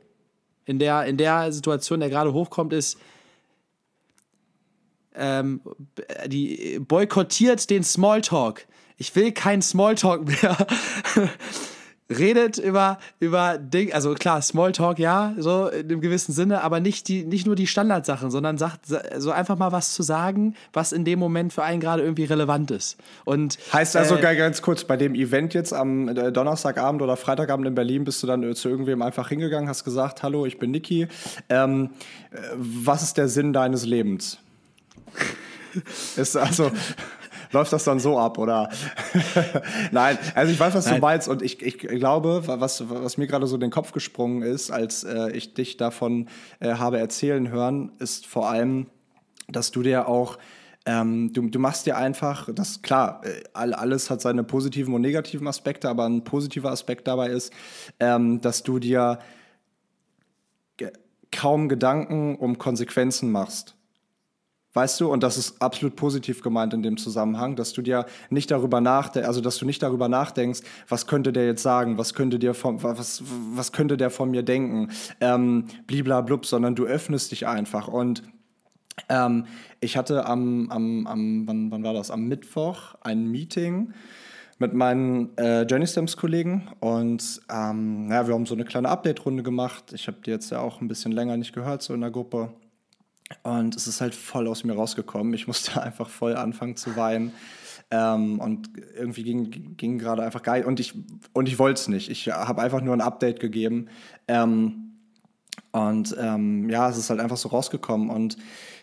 in 0.67 0.79
der, 0.79 1.05
in 1.07 1.17
der 1.17 1.51
Situation, 1.51 1.99
der 1.99 2.11
gerade 2.11 2.33
hochkommt, 2.33 2.73
ist, 2.73 2.97
ähm, 5.17 5.63
die 6.27 6.79
boykottiert 6.79 7.69
den 7.71 7.83
Smalltalk. 7.83 8.67
Ich 8.97 9.15
will 9.17 9.33
keinen 9.33 9.63
Smalltalk 9.63 10.27
mehr. 10.27 10.57
redet 12.11 12.59
über, 12.59 12.99
über 13.19 13.57
Ding, 13.59 13.93
also 13.93 14.15
klar, 14.15 14.43
Smalltalk, 14.43 14.99
ja, 14.99 15.35
so 15.39 15.69
in 15.69 15.91
einem 15.91 16.01
gewissen 16.01 16.33
Sinne, 16.33 16.63
aber 16.63 16.81
nicht, 16.81 17.09
die, 17.09 17.25
nicht 17.25 17.47
nur 17.47 17.57
die 17.57 17.67
Standardsachen, 17.67 18.31
sondern 18.31 18.59
sagt 18.59 18.87
so 19.17 19.31
einfach 19.31 19.57
mal 19.57 19.73
was 19.73 19.95
zu 19.95 20.03
sagen, 20.03 20.55
was 20.73 20.93
in 20.93 21.05
dem 21.05 21.19
Moment 21.19 21.53
für 21.53 21.63
einen 21.63 21.81
gerade 21.81 22.03
irgendwie 22.03 22.25
relevant 22.25 22.71
ist. 22.71 22.99
Und, 23.25 23.59
heißt 23.73 23.97
also, 23.97 24.17
äh, 24.17 24.37
ganz 24.37 24.61
kurz, 24.61 24.85
bei 24.85 24.97
dem 24.97 25.15
Event 25.15 25.55
jetzt 25.55 25.73
am 25.73 26.09
äh, 26.09 26.31
Donnerstagabend 26.31 27.01
oder 27.01 27.17
Freitagabend 27.17 27.67
in 27.67 27.75
Berlin 27.75 28.05
bist 28.05 28.23
du 28.23 28.27
dann 28.27 28.43
äh, 28.43 28.55
zu 28.55 28.69
irgendwem 28.69 29.01
einfach 29.01 29.29
hingegangen, 29.29 29.69
hast 29.69 29.85
gesagt, 29.85 30.23
hallo, 30.23 30.45
ich 30.45 30.59
bin 30.59 30.73
Niki. 30.73 31.09
Ähm, 31.49 31.91
was 32.55 33.03
ist 33.03 33.17
der 33.17 33.29
Sinn 33.29 33.53
deines 33.53 33.87
Lebens? 33.87 34.39
ist 36.17 36.37
also 36.37 36.71
läuft 37.55 37.73
das 37.73 37.85
dann 37.85 37.99
so 37.99 38.19
ab, 38.19 38.37
oder? 38.37 38.69
Nein, 39.91 40.19
also 40.35 40.53
ich 40.53 40.61
weiß, 40.61 40.75
was 40.75 40.85
Nein. 40.85 40.97
du 40.97 41.01
meinst 41.01 41.29
und 41.29 41.41
ich, 41.41 41.63
ich 41.63 41.79
glaube, 41.79 42.43
was, 42.47 42.89
was 42.89 43.17
mir 43.17 43.27
gerade 43.27 43.47
so 43.47 43.55
in 43.55 43.63
den 43.63 43.71
Kopf 43.71 43.93
gesprungen 43.93 44.43
ist, 44.43 44.71
als 44.71 45.05
äh, 45.05 45.31
ich 45.31 45.55
dich 45.55 45.79
davon 45.79 46.29
äh, 46.61 46.75
habe 46.75 46.99
erzählen 46.99 47.49
hören, 47.49 47.93
ist 47.99 48.27
vor 48.27 48.51
allem, 48.51 48.89
dass 49.49 49.71
du 49.71 49.83
dir 49.83 50.09
auch 50.09 50.39
ähm, 50.87 51.33
du, 51.33 51.49
du 51.49 51.59
machst 51.59 51.87
dir 51.87 51.97
einfach, 51.97 52.51
das 52.55 52.83
klar, 52.83 53.23
äh, 53.25 53.43
alles 53.55 54.11
hat 54.11 54.21
seine 54.21 54.45
positiven 54.45 54.93
und 54.93 55.01
negativen 55.01 55.49
Aspekte, 55.49 55.89
aber 55.89 56.05
ein 56.05 56.25
positiver 56.25 56.71
Aspekt 56.71 57.09
dabei 57.09 57.31
ist, 57.31 57.55
ähm, 58.01 58.43
dass 58.43 58.63
du 58.65 58.79
dir 58.79 59.19
kaum 61.35 61.69
Gedanken 61.69 62.37
um 62.37 62.59
Konsequenzen 62.59 63.31
machst. 63.31 63.77
Weißt 64.75 65.01
du, 65.01 65.11
und 65.11 65.23
das 65.23 65.39
ist 65.39 65.63
absolut 65.63 65.95
positiv 65.95 66.43
gemeint 66.43 66.75
in 66.75 66.83
dem 66.83 66.97
Zusammenhang, 66.97 67.55
dass 67.55 67.73
du 67.73 67.81
dir 67.81 68.07
nicht 68.29 68.51
darüber 68.51 68.81
nachdenkst, 68.81 69.27
also 69.27 69.41
dass 69.41 69.57
du 69.57 69.67
nicht 69.67 69.83
darüber 69.83 70.09
nachdenkst, 70.09 70.61
was 70.89 71.07
könnte 71.07 71.33
der 71.33 71.47
jetzt 71.47 71.63
sagen, 71.63 71.97
was 71.97 72.13
könnte 72.13 72.41
dir 72.41 72.55
vom, 72.55 72.83
was, 72.83 73.23
was 73.55 73.71
könnte 73.71 73.97
der 73.97 74.11
von 74.11 74.33
mir 74.33 74.43
denken, 74.43 74.91
ähm, 75.21 75.67
bliblablub, 75.87 76.45
sondern 76.45 76.75
du 76.75 76.87
öffnest 76.87 77.31
dich 77.31 77.47
einfach. 77.47 77.87
Und 77.87 78.25
ähm, 79.09 79.47
ich 79.81 79.97
hatte 79.97 80.27
am, 80.27 80.69
am, 80.71 81.07
am 81.07 81.47
wann, 81.47 81.71
wann, 81.71 81.85
war 81.85 81.95
das? 81.95 82.11
Am 82.11 82.27
Mittwoch 82.27 82.97
ein 83.01 83.31
Meeting 83.31 83.93
mit 84.59 84.75
meinen 84.75 85.37
äh, 85.39 85.63
Journey 85.63 85.87
Stamps 85.87 86.17
Kollegen 86.17 86.69
und 86.81 87.41
ähm, 87.49 88.09
naja, 88.09 88.27
wir 88.27 88.35
haben 88.35 88.47
so 88.47 88.55
eine 88.55 88.65
kleine 88.65 88.89
Update-Runde 88.89 89.45
gemacht. 89.45 89.93
Ich 89.93 90.09
habe 90.09 90.19
die 90.25 90.31
jetzt 90.31 90.51
ja 90.51 90.61
auch 90.61 90.81
ein 90.81 90.89
bisschen 90.89 91.13
länger 91.13 91.37
nicht 91.37 91.53
gehört, 91.53 91.83
so 91.83 91.95
in 91.95 92.01
der 92.01 92.11
Gruppe. 92.11 92.51
Und 93.43 93.75
es 93.75 93.87
ist 93.87 94.01
halt 94.01 94.15
voll 94.15 94.47
aus 94.49 94.65
mir 94.65 94.75
rausgekommen. 94.75 95.33
Ich 95.35 95.47
musste 95.47 95.83
einfach 95.83 96.09
voll 96.09 96.37
anfangen 96.37 96.77
zu 96.77 96.97
weinen. 96.97 97.33
Ähm, 97.91 98.41
und 98.41 98.71
irgendwie 98.97 99.23
ging, 99.23 99.77
ging 99.77 99.99
gerade 99.99 100.23
einfach 100.23 100.43
geil. 100.43 100.65
Und 100.65 100.81
ich, 100.81 100.95
und 101.33 101.49
ich 101.49 101.59
wollte 101.59 101.81
es 101.81 101.89
nicht. 101.89 102.11
Ich 102.11 102.29
habe 102.29 102.63
einfach 102.63 102.81
nur 102.81 102.95
ein 102.95 103.01
Update 103.01 103.41
gegeben. 103.41 103.89
Ähm, 104.29 104.93
und 105.73 106.15
ähm, 106.19 106.69
ja, 106.71 106.89
es 106.89 106.97
ist 106.97 107.11
halt 107.11 107.21
einfach 107.21 107.37
so 107.37 107.49
rausgekommen. 107.49 108.11
Und 108.11 108.37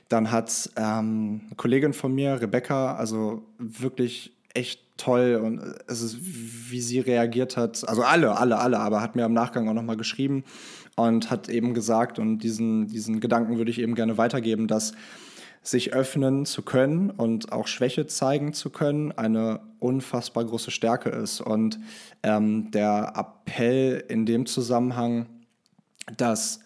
dann 0.10 0.32
hat 0.32 0.70
ähm, 0.76 1.42
eine 1.46 1.56
Kollegin 1.56 1.94
von 1.94 2.14
mir, 2.14 2.42
Rebecca, 2.42 2.96
also 2.96 3.44
wirklich 3.58 4.36
echt 4.54 4.82
toll 4.98 5.42
und 5.44 5.62
es 5.88 6.02
ist, 6.02 6.18
wie 6.22 6.82
sie 6.82 7.00
reagiert 7.00 7.58
hat, 7.58 7.88
also 7.88 8.04
alle, 8.04 8.38
alle, 8.38 8.60
alle, 8.60 8.80
aber 8.80 9.02
hat 9.02 9.16
mir 9.16 9.26
im 9.26 9.34
Nachgang 9.34 9.68
auch 9.68 9.74
nochmal 9.74 9.98
geschrieben 9.98 10.44
und 10.96 11.32
hat 11.32 11.50
eben 11.50 11.74
gesagt, 11.74 12.20
und 12.20 12.40
diesen, 12.40 12.88
diesen 12.88 13.20
Gedanken 13.20 13.58
würde 13.58 13.72
ich 13.72 13.80
eben 13.80 13.96
gerne 13.96 14.18
weitergeben, 14.18 14.68
dass 14.68 14.94
sich 15.64 15.94
öffnen 15.94 16.46
zu 16.46 16.64
können 16.64 17.12
und 17.12 17.52
auch 17.52 17.68
Schwäche 17.68 18.08
zeigen 18.08 18.54
zu 18.54 18.72
können, 18.72 19.12
eine 19.12 19.60
unfassbar 19.80 20.44
große 20.44 20.72
Stärke 20.72 21.10
ist. 21.10 21.40
Und 21.40 21.80
ähm, 22.24 22.72
der 22.72 23.14
Appell 23.16 24.04
in 24.08 24.26
dem 24.26 24.48
Zusammenhang, 24.48 25.28
dass 26.18 26.62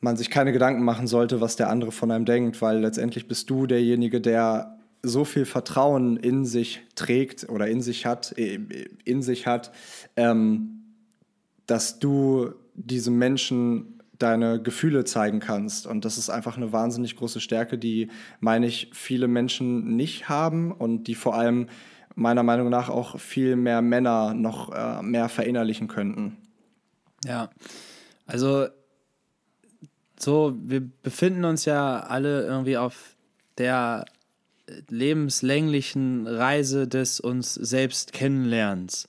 man 0.00 0.18
sich 0.18 0.28
keine 0.28 0.52
Gedanken 0.52 0.84
machen 0.84 1.06
sollte, 1.06 1.40
was 1.40 1.56
der 1.56 1.70
andere 1.70 1.90
von 1.90 2.10
einem 2.10 2.26
denkt, 2.26 2.60
weil 2.60 2.80
letztendlich 2.80 3.26
bist 3.28 3.48
du 3.48 3.66
derjenige, 3.66 4.20
der 4.20 4.78
so 5.04 5.24
viel 5.24 5.44
Vertrauen 5.44 6.16
in 6.16 6.44
sich 6.44 6.80
trägt 6.94 7.48
oder 7.48 7.68
in 7.68 7.82
sich 7.82 8.06
hat, 8.06 8.36
äh, 8.38 8.58
in 9.04 9.22
sich 9.22 9.46
hat, 9.46 9.72
ähm, 10.16 10.82
dass 11.66 11.98
du 11.98 12.54
diesem 12.74 13.18
Menschen 13.18 14.00
deine 14.18 14.60
Gefühle 14.62 15.04
zeigen 15.04 15.40
kannst. 15.40 15.86
Und 15.86 16.04
das 16.04 16.18
ist 16.18 16.30
einfach 16.30 16.56
eine 16.56 16.72
wahnsinnig 16.72 17.16
große 17.16 17.40
Stärke, 17.40 17.78
die, 17.78 18.08
meine 18.40 18.66
ich, 18.66 18.90
viele 18.92 19.28
Menschen 19.28 19.96
nicht 19.96 20.28
haben 20.28 20.72
und 20.72 21.04
die 21.04 21.14
vor 21.14 21.34
allem 21.34 21.68
meiner 22.14 22.42
Meinung 22.42 22.70
nach 22.70 22.88
auch 22.88 23.18
viel 23.18 23.56
mehr 23.56 23.82
Männer 23.82 24.34
noch 24.34 24.72
äh, 24.72 25.02
mehr 25.02 25.28
verinnerlichen 25.28 25.88
könnten. 25.88 26.36
Ja, 27.24 27.50
also 28.26 28.68
so, 30.18 30.54
wir 30.62 30.80
befinden 30.80 31.44
uns 31.44 31.64
ja 31.64 32.00
alle 32.00 32.46
irgendwie 32.46 32.76
auf 32.76 33.16
der 33.58 34.04
lebenslänglichen 34.88 36.26
Reise 36.26 36.88
des 36.88 37.20
uns 37.20 37.54
selbst 37.54 38.12
Kennenlernens. 38.12 39.08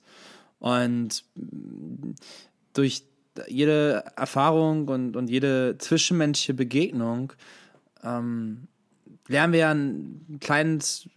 Und 0.58 1.24
durch 2.72 3.04
jede 3.48 4.04
Erfahrung 4.16 4.88
und, 4.88 5.16
und 5.16 5.28
jede 5.28 5.76
zwischenmenschliche 5.78 6.54
Begegnung 6.54 7.32
ähm, 8.02 8.68
lernen 9.28 9.52
wir 9.52 9.68
ein 9.68 10.38
kleines 10.40 11.08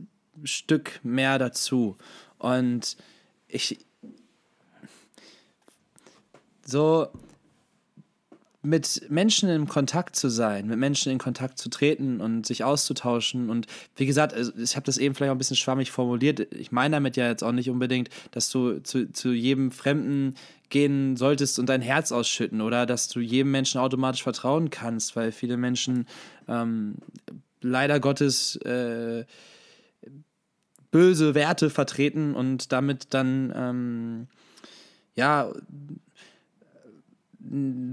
Stück 0.43 0.99
mehr 1.04 1.38
dazu. 1.39 1.97
Und 2.38 2.97
ich 3.47 3.80
so 6.65 7.08
mit 8.62 9.10
Menschen 9.10 9.48
in 9.50 9.67
Kontakt 9.67 10.17
zu 10.17 10.28
sein, 10.28 10.67
mit 10.67 10.78
Menschen 10.78 11.12
in 11.13 11.17
Kontakt 11.17 11.58
zu 11.58 11.69
treten 11.69 12.19
und 12.19 12.45
sich 12.45 12.65
auszutauschen. 12.65 13.50
Und 13.50 13.67
wie 13.95 14.06
gesagt, 14.06 14.34
also 14.34 14.52
ich 14.58 14.76
habe 14.76 14.86
das 14.86 14.98
eben 14.98 15.15
vielleicht 15.15 15.30
auch 15.30 15.36
ein 15.36 15.38
bisschen 15.38 15.56
schwammig 15.56 15.91
formuliert. 15.91 16.54
Ich 16.54 16.72
meine 16.72 16.98
damit 16.98 17.15
ja 17.15 17.28
jetzt 17.28 17.43
auch 17.43 17.54
nicht 17.54 17.69
unbedingt, 17.69 18.10
dass 18.32 18.50
du 18.50 18.80
zu, 18.80 19.12
zu 19.13 19.32
jedem 19.32 19.72
Fremden 19.72 20.36
gehen 20.67 21.15
solltest 21.15 21.58
und 21.58 21.67
dein 21.67 21.82
Herz 21.82 22.12
ausschütten 22.12 22.60
oder 22.60 22.86
dass 22.86 23.08
du 23.08 23.22
jedem 23.22 23.52
Menschen 23.52 23.80
automatisch 23.80 24.24
vertrauen 24.24 24.69
kannst, 24.69 25.15
weil 25.15 25.32
viele 25.32 25.56
Menschen 25.56 26.06
ähm, 26.50 26.95
leider 27.62 28.02
Gottes 28.02 28.58
äh, 28.58 29.26
böse 30.91 31.34
Werte 31.34 31.69
vertreten 31.69 32.36
und 32.36 32.74
damit 32.74 33.13
dann 33.13 33.54
ähm, 33.56 34.28
ja 35.15 35.52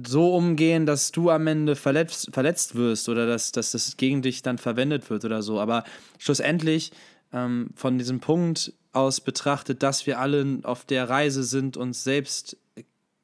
so 0.06 0.34
umgehen, 0.34 0.86
dass 0.86 1.12
du 1.12 1.30
am 1.30 1.46
Ende 1.46 1.76
verletzt, 1.76 2.30
verletzt 2.32 2.74
wirst 2.74 3.08
oder 3.08 3.26
dass, 3.26 3.52
dass 3.52 3.72
das 3.72 3.96
gegen 3.96 4.22
dich 4.22 4.42
dann 4.42 4.58
verwendet 4.58 5.08
wird 5.08 5.24
oder 5.24 5.42
so. 5.42 5.60
Aber 5.60 5.84
schlussendlich 6.18 6.90
ähm, 7.32 7.70
von 7.74 7.98
diesem 7.98 8.20
Punkt 8.20 8.72
aus 8.92 9.20
betrachtet, 9.20 9.82
dass 9.82 10.06
wir 10.06 10.18
alle 10.18 10.60
auf 10.64 10.84
der 10.84 11.08
Reise 11.08 11.44
sind, 11.44 11.76
uns 11.76 12.02
selbst 12.02 12.56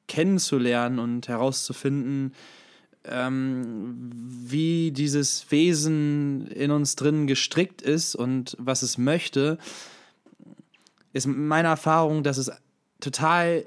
kennenzulernen 0.06 0.98
und 0.98 1.28
herauszufinden, 1.28 2.34
ähm, 3.04 4.10
wie 4.12 4.92
dieses 4.92 5.50
Wesen 5.50 6.46
in 6.48 6.70
uns 6.70 6.94
drin 6.94 7.26
gestrickt 7.26 7.82
ist 7.82 8.14
und 8.14 8.56
was 8.60 8.82
es 8.82 8.98
möchte, 8.98 9.58
ist 11.12 11.26
meine 11.26 11.68
Erfahrung, 11.68 12.22
dass 12.22 12.38
es 12.38 12.50
total 13.00 13.64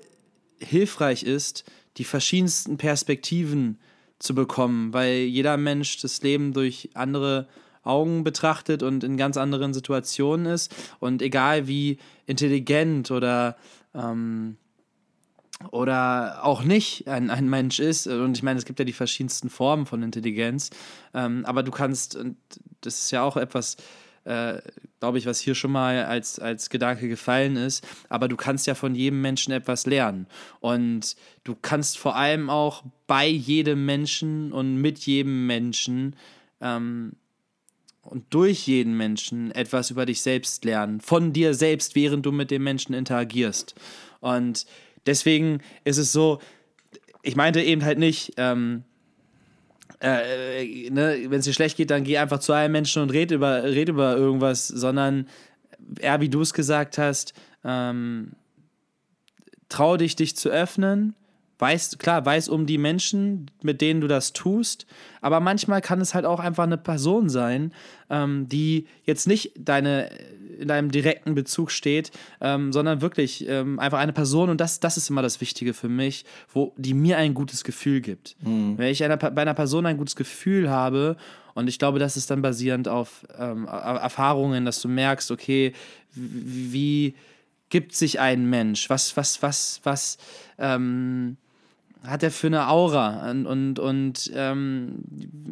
hilfreich 0.59 1.23
ist, 1.23 1.65
die 1.97 2.03
verschiedensten 2.03 2.77
Perspektiven 2.77 3.79
zu 4.19 4.35
bekommen, 4.35 4.93
weil 4.93 5.17
jeder 5.19 5.57
Mensch 5.57 5.97
das 6.01 6.21
Leben 6.21 6.53
durch 6.53 6.89
andere 6.93 7.47
Augen 7.83 8.23
betrachtet 8.23 8.83
und 8.83 9.03
in 9.03 9.17
ganz 9.17 9.37
anderen 9.37 9.73
Situationen 9.73 10.47
ist. 10.47 10.73
Und 10.99 11.21
egal 11.21 11.67
wie 11.67 11.99
intelligent 12.25 13.11
oder, 13.11 13.55
ähm, 13.93 14.57
oder 15.71 16.43
auch 16.43 16.63
nicht 16.63 17.07
ein, 17.07 17.29
ein 17.29 17.49
Mensch 17.49 17.79
ist, 17.79 18.07
und 18.07 18.35
ich 18.35 18.43
meine, 18.43 18.59
es 18.59 18.65
gibt 18.65 18.79
ja 18.79 18.85
die 18.85 18.93
verschiedensten 18.93 19.49
Formen 19.49 19.85
von 19.85 20.03
Intelligenz, 20.03 20.71
ähm, 21.13 21.45
aber 21.45 21.63
du 21.63 21.71
kannst, 21.71 22.15
und 22.15 22.37
das 22.81 22.99
ist 22.99 23.11
ja 23.11 23.23
auch 23.23 23.37
etwas, 23.37 23.77
äh, 24.25 24.59
glaube 24.99 25.17
ich, 25.17 25.25
was 25.25 25.39
hier 25.39 25.55
schon 25.55 25.71
mal 25.71 26.05
als, 26.05 26.39
als 26.39 26.69
Gedanke 26.69 27.07
gefallen 27.07 27.55
ist. 27.55 27.85
Aber 28.09 28.27
du 28.27 28.35
kannst 28.35 28.67
ja 28.67 28.75
von 28.75 28.95
jedem 28.95 29.21
Menschen 29.21 29.53
etwas 29.53 29.85
lernen. 29.85 30.27
Und 30.59 31.15
du 31.43 31.55
kannst 31.55 31.97
vor 31.97 32.15
allem 32.15 32.49
auch 32.49 32.83
bei 33.07 33.27
jedem 33.27 33.85
Menschen 33.85 34.51
und 34.51 34.81
mit 34.81 34.99
jedem 34.99 35.45
Menschen 35.47 36.15
ähm, 36.59 37.13
und 38.01 38.25
durch 38.31 38.67
jeden 38.67 38.95
Menschen 38.97 39.51
etwas 39.51 39.91
über 39.91 40.05
dich 40.05 40.21
selbst 40.21 40.63
lernen. 40.65 41.01
Von 41.01 41.33
dir 41.33 41.53
selbst, 41.53 41.95
während 41.95 42.25
du 42.25 42.31
mit 42.31 42.51
dem 42.51 42.63
Menschen 42.63 42.93
interagierst. 42.93 43.75
Und 44.21 44.65
deswegen 45.05 45.61
ist 45.83 45.97
es 45.97 46.11
so, 46.11 46.39
ich 47.23 47.35
meinte 47.35 47.61
eben 47.61 47.83
halt 47.83 47.97
nicht, 47.97 48.33
ähm, 48.37 48.83
äh, 50.01 50.89
ne, 50.89 51.25
wenn 51.27 51.39
es 51.39 51.45
dir 51.45 51.53
schlecht 51.53 51.77
geht, 51.77 51.91
dann 51.91 52.03
geh 52.03 52.17
einfach 52.17 52.39
zu 52.39 52.53
einem 52.53 52.71
Menschen 52.71 53.01
und 53.01 53.11
red 53.11 53.31
über, 53.31 53.63
red 53.63 53.89
über 53.89 54.15
irgendwas, 54.15 54.67
sondern 54.67 55.27
eher 55.99 56.21
wie 56.21 56.29
du 56.29 56.41
es 56.41 56.53
gesagt 56.53 56.97
hast, 56.97 57.33
ähm, 57.63 58.31
trau 59.69 59.97
dich, 59.97 60.15
dich 60.15 60.35
zu 60.35 60.49
öffnen. 60.49 61.15
Weiß, 61.57 61.97
klar, 61.99 62.25
weiß 62.25 62.49
um 62.49 62.65
die 62.65 62.77
Menschen, 62.77 63.49
mit 63.61 63.79
denen 63.79 64.01
du 64.01 64.07
das 64.07 64.33
tust, 64.33 64.85
aber 65.21 65.39
manchmal 65.39 65.79
kann 65.79 66.01
es 66.01 66.13
halt 66.13 66.25
auch 66.25 66.41
einfach 66.41 66.65
eine 66.65 66.77
Person 66.77 67.29
sein, 67.29 67.73
ähm, 68.09 68.49
die 68.49 68.87
jetzt 69.05 69.25
nicht 69.25 69.53
deine 69.57 70.09
in 70.59 70.67
deinem 70.67 70.91
direkten 70.91 71.35
Bezug 71.35 71.71
steht, 71.71 72.11
ähm, 72.41 72.73
sondern 72.73 73.01
wirklich 73.01 73.47
ähm, 73.47 73.79
einfach 73.79 73.99
eine 73.99 74.13
Person 74.13 74.49
und 74.49 74.59
das, 74.59 74.79
das 74.79 74.97
ist 74.97 75.09
immer 75.09 75.21
das 75.21 75.41
Wichtige 75.41 75.73
für 75.73 75.89
mich, 75.89 76.25
wo 76.53 76.73
die 76.77 76.93
mir 76.93 77.17
ein 77.17 77.33
gutes 77.33 77.63
Gefühl 77.63 78.01
gibt. 78.01 78.35
Mhm. 78.41 78.77
Wenn 78.77 78.91
ich 78.91 79.03
einer, 79.03 79.17
bei 79.17 79.41
einer 79.41 79.53
Person 79.53 79.85
ein 79.85 79.97
gutes 79.97 80.15
Gefühl 80.15 80.69
habe 80.69 81.17
Und 81.55 81.69
ich 81.69 81.79
glaube, 81.79 81.99
das 81.99 82.17
ist 82.17 82.29
dann 82.29 82.41
basierend 82.41 82.87
auf 82.87 83.25
ähm, 83.39 83.65
Erfahrungen, 83.65 84.65
dass 84.65 84.81
du 84.81 84.89
merkst, 84.89 85.31
okay, 85.31 85.73
wie 86.13 87.15
gibt 87.69 87.95
sich 87.95 88.19
ein 88.19 88.47
Mensch? 88.49 88.89
Was, 88.89 89.17
was, 89.17 89.41
was, 89.41 89.79
was 89.83 90.17
ähm, 90.59 91.37
hat 92.03 92.23
er 92.23 92.31
für 92.31 92.47
eine 92.47 92.67
Aura? 92.67 93.31
Und, 93.31 93.45
und, 93.45 93.79
und 93.79 94.31
ähm, 94.35 94.99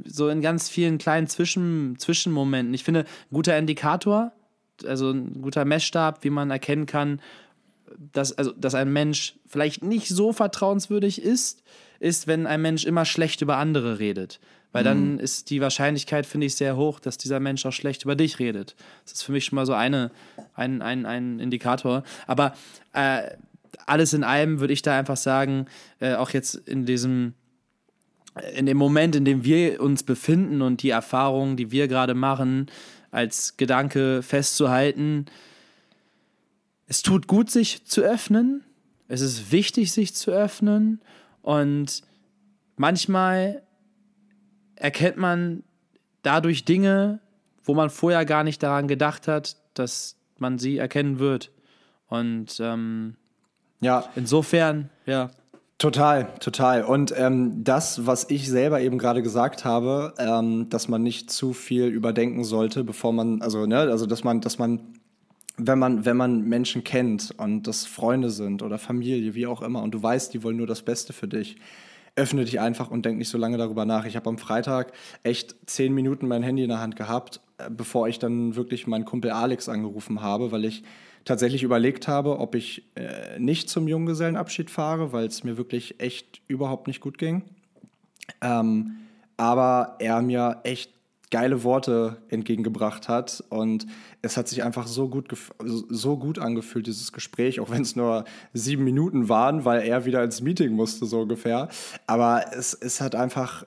so 0.05 0.27
in 0.27 0.41
ganz 0.41 0.69
vielen 0.69 0.97
kleinen 0.97 1.27
Zwischen, 1.27 1.97
Zwischenmomenten. 1.97 2.73
Ich 2.73 2.83
finde, 2.83 3.01
ein 3.01 3.33
guter 3.33 3.57
Indikator, 3.57 4.33
also 4.85 5.11
ein 5.11 5.41
guter 5.41 5.65
Messstab, 5.65 6.23
wie 6.23 6.29
man 6.29 6.51
erkennen 6.51 6.85
kann, 6.85 7.21
dass, 8.11 8.33
also, 8.33 8.51
dass 8.51 8.75
ein 8.75 8.91
Mensch 8.91 9.35
vielleicht 9.45 9.83
nicht 9.83 10.09
so 10.09 10.33
vertrauenswürdig 10.33 11.21
ist, 11.21 11.63
ist, 11.99 12.27
wenn 12.27 12.47
ein 12.47 12.61
Mensch 12.61 12.85
immer 12.85 13.05
schlecht 13.05 13.41
über 13.41 13.57
andere 13.57 13.99
redet. 13.99 14.39
Weil 14.71 14.83
mhm. 14.83 14.87
dann 14.87 15.19
ist 15.19 15.49
die 15.51 15.61
Wahrscheinlichkeit, 15.61 16.25
finde 16.25 16.47
ich, 16.47 16.55
sehr 16.55 16.75
hoch, 16.75 16.99
dass 16.99 17.17
dieser 17.17 17.39
Mensch 17.39 17.65
auch 17.65 17.71
schlecht 17.71 18.03
über 18.03 18.15
dich 18.15 18.39
redet. 18.39 18.75
Das 19.03 19.13
ist 19.13 19.23
für 19.23 19.31
mich 19.31 19.45
schon 19.45 19.55
mal 19.55 19.65
so 19.65 19.73
eine, 19.73 20.11
ein, 20.55 20.81
ein, 20.81 21.05
ein 21.05 21.39
Indikator. 21.39 22.03
Aber 22.27 22.55
äh, 22.93 23.29
alles 23.85 24.13
in 24.13 24.23
allem 24.23 24.59
würde 24.59 24.73
ich 24.73 24.81
da 24.81 24.97
einfach 24.97 25.17
sagen, 25.17 25.67
äh, 25.99 26.15
auch 26.15 26.31
jetzt 26.31 26.55
in 26.55 26.85
diesem, 26.85 27.33
in 28.55 28.65
dem 28.65 28.77
Moment, 28.77 29.15
in 29.15 29.25
dem 29.25 29.43
wir 29.43 29.79
uns 29.79 30.03
befinden 30.03 30.61
und 30.61 30.81
die 30.81 30.89
Erfahrungen, 30.89 31.55
die 31.55 31.71
wir 31.71 31.87
gerade 31.87 32.15
machen, 32.15 32.67
als 33.13 33.57
Gedanke 33.57 34.23
festzuhalten, 34.23 35.27
es 36.87 37.03
tut 37.03 37.27
gut, 37.27 37.49
sich 37.49 37.85
zu 37.85 38.01
öffnen. 38.01 38.63
Es 39.07 39.21
ist 39.21 39.51
wichtig, 39.51 39.91
sich 39.91 40.15
zu 40.15 40.31
öffnen. 40.31 40.99
Und 41.43 42.01
manchmal 42.75 43.61
erkennt 44.75 45.17
man 45.17 45.63
dadurch 46.23 46.65
Dinge, 46.65 47.19
wo 47.63 47.75
man 47.75 47.91
vorher 47.91 48.25
gar 48.25 48.43
nicht 48.43 48.63
daran 48.63 48.87
gedacht 48.87 49.27
hat, 49.27 49.57
dass 49.75 50.17
man 50.39 50.57
sie 50.57 50.77
erkennen 50.77 51.19
wird. 51.19 51.51
Und 52.07 52.59
ähm, 52.59 53.15
ja, 53.79 54.09
insofern, 54.15 54.89
ja. 55.05 55.29
Total, 55.83 56.33
total. 56.39 56.85
Und 56.85 57.13
ähm, 57.17 57.65
das, 57.65 58.05
was 58.05 58.29
ich 58.29 58.47
selber 58.47 58.79
eben 58.79 58.97
gerade 58.97 59.21
gesagt 59.21 59.65
habe, 59.65 60.13
ähm, 60.17 60.69
dass 60.69 60.87
man 60.87 61.03
nicht 61.03 61.29
zu 61.29 61.51
viel 61.51 61.87
überdenken 61.87 62.45
sollte, 62.45 62.85
bevor 62.85 63.11
man, 63.11 63.41
also, 63.41 63.65
ne, 63.65 63.79
also 63.79 64.05
dass 64.05 64.23
man, 64.23 64.39
dass 64.39 64.57
man, 64.57 64.79
wenn 65.57 65.77
man, 65.79 66.05
wenn 66.05 66.15
man 66.15 66.47
Menschen 66.47 66.85
kennt 66.85 67.33
und 67.37 67.67
das 67.67 67.85
Freunde 67.85 68.29
sind 68.29 68.63
oder 68.63 68.77
Familie, 68.77 69.35
wie 69.35 69.45
auch 69.45 69.61
immer, 69.61 69.83
und 69.83 69.93
du 69.93 70.01
weißt, 70.01 70.33
die 70.33 70.41
wollen 70.41 70.55
nur 70.55 70.67
das 70.67 70.83
Beste 70.83 71.11
für 71.11 71.27
dich, 71.27 71.57
öffne 72.15 72.45
dich 72.45 72.61
einfach 72.61 72.89
und 72.89 73.03
denk 73.05 73.17
nicht 73.17 73.27
so 73.27 73.37
lange 73.37 73.57
darüber 73.57 73.83
nach. 73.83 74.05
Ich 74.05 74.15
habe 74.15 74.29
am 74.29 74.37
Freitag 74.37 74.93
echt 75.23 75.53
zehn 75.65 75.93
Minuten 75.93 76.29
mein 76.29 76.43
Handy 76.43 76.63
in 76.63 76.69
der 76.69 76.79
Hand 76.79 76.95
gehabt, 76.95 77.41
äh, 77.57 77.69
bevor 77.69 78.07
ich 78.07 78.19
dann 78.19 78.55
wirklich 78.55 78.87
meinen 78.87 79.03
Kumpel 79.03 79.31
Alex 79.31 79.67
angerufen 79.67 80.21
habe, 80.21 80.53
weil 80.53 80.63
ich 80.63 80.85
tatsächlich 81.25 81.63
überlegt 81.63 82.07
habe, 82.07 82.39
ob 82.39 82.55
ich 82.55 82.83
äh, 82.95 83.39
nicht 83.39 83.69
zum 83.69 83.87
Junggesellenabschied 83.87 84.69
fahre, 84.69 85.13
weil 85.13 85.27
es 85.27 85.43
mir 85.43 85.57
wirklich 85.57 85.99
echt 85.99 86.41
überhaupt 86.47 86.87
nicht 86.87 86.99
gut 86.99 87.17
ging. 87.17 87.43
Ähm, 88.41 88.97
aber 89.37 89.95
er 89.99 90.21
mir 90.21 90.61
echt 90.63 90.91
geile 91.33 91.63
Worte 91.63 92.17
entgegengebracht 92.29 93.09
hat. 93.09 93.43
Und 93.49 93.87
es 94.21 94.37
hat 94.37 94.47
sich 94.47 94.63
einfach 94.63 94.85
so 94.85 95.09
gut, 95.09 95.35
so 95.59 96.15
gut 96.15 96.37
angefühlt, 96.37 96.85
dieses 96.85 97.11
Gespräch, 97.11 97.59
auch 97.59 97.71
wenn 97.71 97.81
es 97.81 97.95
nur 97.95 98.25
sieben 98.53 98.83
Minuten 98.83 99.29
waren, 99.29 99.65
weil 99.65 99.81
er 99.81 100.05
wieder 100.05 100.23
ins 100.23 100.41
Meeting 100.41 100.73
musste, 100.73 101.07
so 101.07 101.21
ungefähr. 101.21 101.69
Aber 102.05 102.53
es, 102.53 102.75
es 102.75 103.01
hat 103.01 103.15
einfach, 103.15 103.65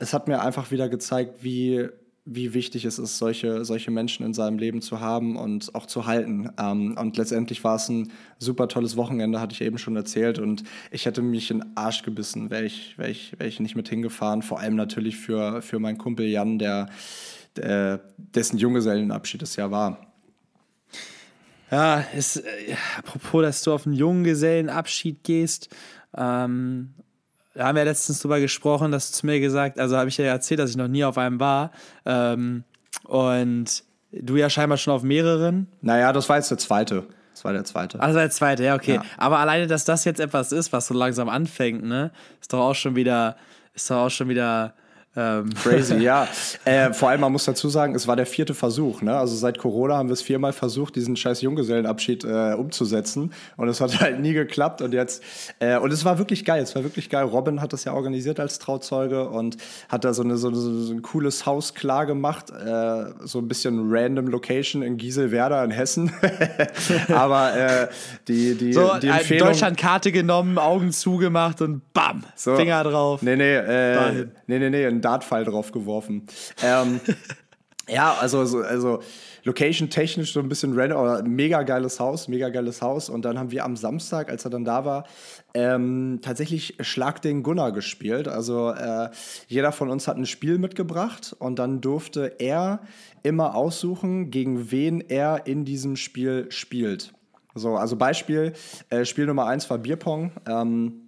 es 0.00 0.12
hat 0.12 0.28
mir 0.28 0.42
einfach 0.42 0.70
wieder 0.70 0.90
gezeigt, 0.90 1.42
wie 1.42 1.88
wie 2.24 2.54
wichtig 2.54 2.84
es 2.84 2.98
ist, 2.98 3.18
solche, 3.18 3.64
solche 3.64 3.90
Menschen 3.90 4.24
in 4.24 4.32
seinem 4.32 4.58
Leben 4.58 4.80
zu 4.80 5.00
haben 5.00 5.36
und 5.36 5.74
auch 5.74 5.86
zu 5.86 6.06
halten. 6.06 6.50
Ähm, 6.58 6.96
und 6.98 7.16
letztendlich 7.16 7.64
war 7.64 7.76
es 7.76 7.88
ein 7.88 8.12
super 8.38 8.68
tolles 8.68 8.96
Wochenende, 8.96 9.40
hatte 9.40 9.54
ich 9.54 9.60
eben 9.60 9.78
schon 9.78 9.96
erzählt. 9.96 10.38
Und 10.38 10.62
ich 10.92 11.06
hätte 11.06 11.20
mich 11.20 11.50
in 11.50 11.58
den 11.60 11.76
Arsch 11.76 12.02
gebissen, 12.02 12.50
wäre 12.50 12.64
ich, 12.64 12.96
wär 12.96 13.08
ich, 13.08 13.38
wär 13.38 13.48
ich 13.48 13.58
nicht 13.58 13.74
mit 13.74 13.88
hingefahren. 13.88 14.42
Vor 14.42 14.60
allem 14.60 14.76
natürlich 14.76 15.16
für, 15.16 15.62
für 15.62 15.80
meinen 15.80 15.98
Kumpel 15.98 16.26
Jan, 16.26 16.60
der, 16.60 16.88
der 17.56 18.00
dessen 18.16 18.56
Junggesellenabschied 18.56 19.42
es 19.42 19.56
ja 19.56 19.72
war. 19.72 20.06
Ja, 21.72 22.04
es, 22.14 22.36
äh, 22.36 22.76
apropos, 22.98 23.42
dass 23.42 23.62
du 23.64 23.72
auf 23.72 23.86
einen 23.86 23.96
Junggesellenabschied 23.96 25.24
gehst, 25.24 25.70
ähm, 26.16 26.94
da 27.54 27.66
haben 27.66 27.76
wir 27.76 27.84
letztens 27.84 28.20
drüber 28.20 28.40
gesprochen, 28.40 28.92
dass 28.92 29.10
du 29.10 29.18
zu 29.18 29.26
mir 29.26 29.40
gesagt, 29.40 29.78
also 29.78 29.96
habe 29.96 30.08
ich 30.08 30.16
ja 30.16 30.24
erzählt, 30.26 30.60
dass 30.60 30.70
ich 30.70 30.76
noch 30.76 30.88
nie 30.88 31.04
auf 31.04 31.18
einem 31.18 31.40
war. 31.40 31.70
Ähm, 32.06 32.64
und 33.04 33.84
du 34.12 34.36
ja 34.36 34.48
scheinbar 34.48 34.78
schon 34.78 34.94
auf 34.94 35.02
mehreren. 35.02 35.66
Naja, 35.80 36.12
das 36.12 36.28
war 36.28 36.36
jetzt 36.36 36.50
der 36.50 36.58
zweite. 36.58 37.04
Das 37.32 37.44
war 37.44 37.52
der 37.52 37.64
zweite. 37.64 38.00
Also 38.00 38.18
der 38.18 38.30
zweite, 38.30 38.64
ja, 38.64 38.74
okay. 38.74 38.96
Ja. 38.96 39.04
Aber 39.16 39.38
alleine, 39.38 39.66
dass 39.66 39.84
das 39.84 40.04
jetzt 40.04 40.20
etwas 40.20 40.52
ist, 40.52 40.72
was 40.72 40.86
so 40.86 40.94
langsam 40.94 41.28
anfängt, 41.28 41.82
ne, 41.82 42.10
ist 42.40 42.52
doch 42.52 42.60
auch 42.60 42.74
schon 42.74 42.94
wieder, 42.94 43.36
ist 43.74 43.90
doch 43.90 43.96
auch 43.96 44.10
schon 44.10 44.28
wieder 44.28 44.74
ähm. 45.14 45.50
Crazy, 45.62 45.96
ja. 45.96 46.28
Äh, 46.64 46.92
vor 46.92 47.08
allem, 47.08 47.22
man 47.22 47.32
muss 47.32 47.44
dazu 47.44 47.68
sagen, 47.68 47.94
es 47.94 48.06
war 48.06 48.14
der 48.14 48.26
vierte 48.26 48.54
Versuch. 48.54 49.02
Ne? 49.02 49.16
Also 49.16 49.34
seit 49.34 49.58
Corona 49.58 49.96
haben 49.96 50.08
wir 50.08 50.12
es 50.12 50.22
viermal 50.22 50.52
versucht, 50.52 50.94
diesen 50.94 51.16
scheiß 51.16 51.40
Junggesellenabschied 51.40 52.24
äh, 52.24 52.54
umzusetzen. 52.54 53.32
Und 53.56 53.68
es 53.68 53.80
hat 53.80 54.00
halt 54.00 54.20
nie 54.20 54.32
geklappt. 54.32 54.80
Und 54.80 54.94
jetzt, 54.94 55.22
äh, 55.58 55.76
und 55.76 55.92
es 55.92 56.04
war 56.04 56.18
wirklich 56.18 56.44
geil. 56.44 56.62
Es 56.62 56.76
war 56.76 56.84
wirklich 56.84 57.10
geil. 57.10 57.24
Robin 57.24 57.60
hat 57.60 57.72
das 57.72 57.84
ja 57.84 57.94
organisiert 57.94 58.38
als 58.38 58.60
Trauzeuge 58.60 59.28
und 59.28 59.56
hat 59.88 60.04
da 60.04 60.14
so, 60.14 60.22
eine, 60.22 60.36
so, 60.36 60.52
so 60.52 60.92
ein 60.92 61.02
cooles 61.02 61.46
Haus 61.46 61.74
klar 61.74 62.06
gemacht. 62.06 62.50
Äh, 62.50 63.06
so 63.24 63.38
ein 63.38 63.48
bisschen 63.48 63.92
random 63.92 64.28
Location 64.28 64.82
in 64.82 64.98
Gieselwerder 64.98 65.64
in 65.64 65.72
Hessen. 65.72 66.12
Aber 67.08 67.56
äh, 67.56 67.88
die, 68.28 68.54
die, 68.54 68.72
so, 68.72 68.92
die 69.00 69.08
Empfehlung... 69.08 69.48
Deutschlandkarte 69.48 70.12
genommen, 70.12 70.58
Augen 70.58 70.92
zugemacht 70.92 71.60
und 71.60 71.92
bam, 71.92 72.24
so. 72.36 72.54
Finger 72.54 72.84
drauf. 72.84 73.22
Nee, 73.22 73.36
nee, 73.36 73.56
äh, 73.56 74.26
nee, 74.46 74.58
nee, 74.70 74.70
Dartpfeil 75.02 75.44
drauf 75.44 75.72
geworfen. 75.72 76.26
Ähm, 76.62 77.00
ja, 77.88 78.14
also, 78.20 78.38
also, 78.38 78.62
also 78.62 79.00
location-technisch 79.44 80.32
so 80.32 80.40
ein 80.40 80.48
bisschen 80.48 80.78
random, 80.78 80.98
aber 80.98 81.22
mega 81.24 81.62
geiles 81.62 81.98
Haus, 81.98 82.28
mega 82.28 82.48
geiles 82.48 82.80
Haus. 82.80 83.08
Und 83.08 83.24
dann 83.24 83.38
haben 83.38 83.50
wir 83.50 83.64
am 83.64 83.76
Samstag, 83.76 84.30
als 84.30 84.44
er 84.44 84.50
dann 84.50 84.64
da 84.64 84.84
war, 84.84 85.04
ähm, 85.54 86.20
tatsächlich 86.22 86.76
Schlag 86.80 87.20
den 87.22 87.42
Gunnar 87.42 87.72
gespielt. 87.72 88.28
Also 88.28 88.70
äh, 88.70 89.10
jeder 89.48 89.72
von 89.72 89.90
uns 89.90 90.06
hat 90.08 90.16
ein 90.16 90.26
Spiel 90.26 90.58
mitgebracht 90.58 91.34
und 91.38 91.58
dann 91.58 91.80
durfte 91.80 92.36
er 92.38 92.80
immer 93.22 93.54
aussuchen, 93.54 94.30
gegen 94.30 94.70
wen 94.70 95.00
er 95.00 95.46
in 95.46 95.64
diesem 95.64 95.96
Spiel 95.96 96.46
spielt. 96.50 97.12
So, 97.54 97.76
also 97.76 97.96
Beispiel, 97.96 98.54
äh, 98.88 99.04
Spiel 99.04 99.26
Nummer 99.26 99.46
eins 99.46 99.68
war 99.68 99.78
Bierpong. 99.78 100.32
Ähm, 100.48 101.01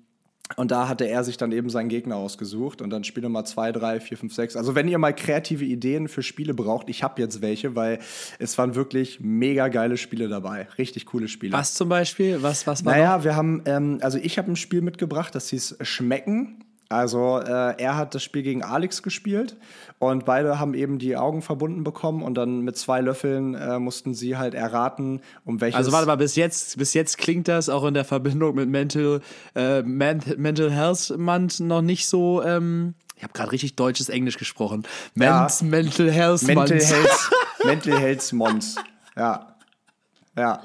und 0.57 0.70
da 0.70 0.88
hatte 0.88 1.09
er 1.09 1.24
sich 1.24 1.38
dann 1.38 1.52
eben 1.52 1.70
seinen 1.70 1.88
Gegner 1.88 2.16
ausgesucht 2.16 2.83
und 2.83 2.90
dann 2.90 3.02
Spiel 3.02 3.22
Nummer 3.22 3.46
2, 3.46 3.72
3, 3.72 4.00
4, 4.00 4.18
5, 4.18 4.35
6. 4.35 4.57
Also 4.57 4.74
wenn 4.74 4.87
ihr 4.88 4.98
mal 4.98 5.14
kreative 5.14 5.64
Ideen 5.64 6.07
für 6.07 6.22
Spiele 6.22 6.52
braucht, 6.52 6.90
ich 6.90 7.02
habe 7.02 7.20
jetzt 7.22 7.40
welche, 7.40 7.74
weil 7.74 7.98
es 8.38 8.57
waren 8.59 8.74
wirklich 8.74 9.20
mega 9.20 9.68
geile 9.68 9.96
Spiele 9.96 10.28
dabei. 10.28 10.68
Richtig 10.76 11.07
coole 11.07 11.28
Spiele. 11.28 11.54
Was 11.54 11.72
zum 11.72 11.88
Beispiel? 11.88 12.42
Was, 12.42 12.66
was 12.66 12.85
war 12.85 12.92
Naja, 12.92 13.16
noch? 13.16 13.24
wir 13.24 13.37
haben, 13.37 13.62
ähm, 13.64 13.98
also 14.02 14.18
ich 14.18 14.37
habe 14.37 14.52
ein 14.52 14.57
Spiel 14.57 14.83
mitgebracht, 14.83 15.35
das 15.35 15.48
hieß 15.48 15.78
Schmecken. 15.80 16.62
Also 16.88 17.40
äh, 17.40 17.81
er 17.81 17.97
hat 17.97 18.14
das 18.14 18.23
Spiel 18.23 18.42
gegen 18.42 18.62
Alex 18.62 19.03
gespielt 19.03 19.57
und 19.99 20.25
beide 20.27 20.59
haben 20.59 20.75
eben 20.75 20.99
die 20.99 21.16
Augen 21.16 21.40
verbunden 21.40 21.83
bekommen 21.83 22.23
und 22.23 22.35
dann 22.35 22.61
mit 22.61 22.77
zwei 22.77 23.01
Löffeln 23.01 23.55
äh, 23.55 23.79
mussten 23.79 24.14
sie 24.14 24.37
halt 24.37 24.55
erraten, 24.55 25.23
um 25.44 25.61
welches. 25.61 25.77
Also 25.77 25.92
warte 25.92 26.07
mal, 26.07 26.16
bis 26.16 26.37
jetzt, 26.37 26.77
bis 26.79 26.94
jetzt 26.94 27.18
klingt 27.18 27.49
das 27.49 27.68
auch 27.68 27.85
in 27.85 27.94
der 27.94 28.05
Verbindung 28.05 28.55
mit 28.55 28.68
Mental, 28.68 29.20
äh, 29.55 29.83
Mental 29.83 30.70
Health 30.70 31.14
Month 31.16 31.61
noch 31.61 31.83
nicht 31.83 32.07
so. 32.07 32.42
Ähm 32.42 32.94
ich 33.16 33.23
habe 33.23 33.33
gerade 33.33 33.53
richtig 33.53 33.77
deutsches 33.77 34.09
Englisch 34.09 34.38
gesprochen. 34.38 34.83
Ja. 35.14 35.49
Mental 35.62 36.11
Health 36.11 36.42
Mental 36.42 36.81
Health, 36.81 37.31
Mental 37.64 37.99
Health 37.99 38.33
Month. 38.33 38.75
Ja. 39.16 39.55
Ja. 40.37 40.61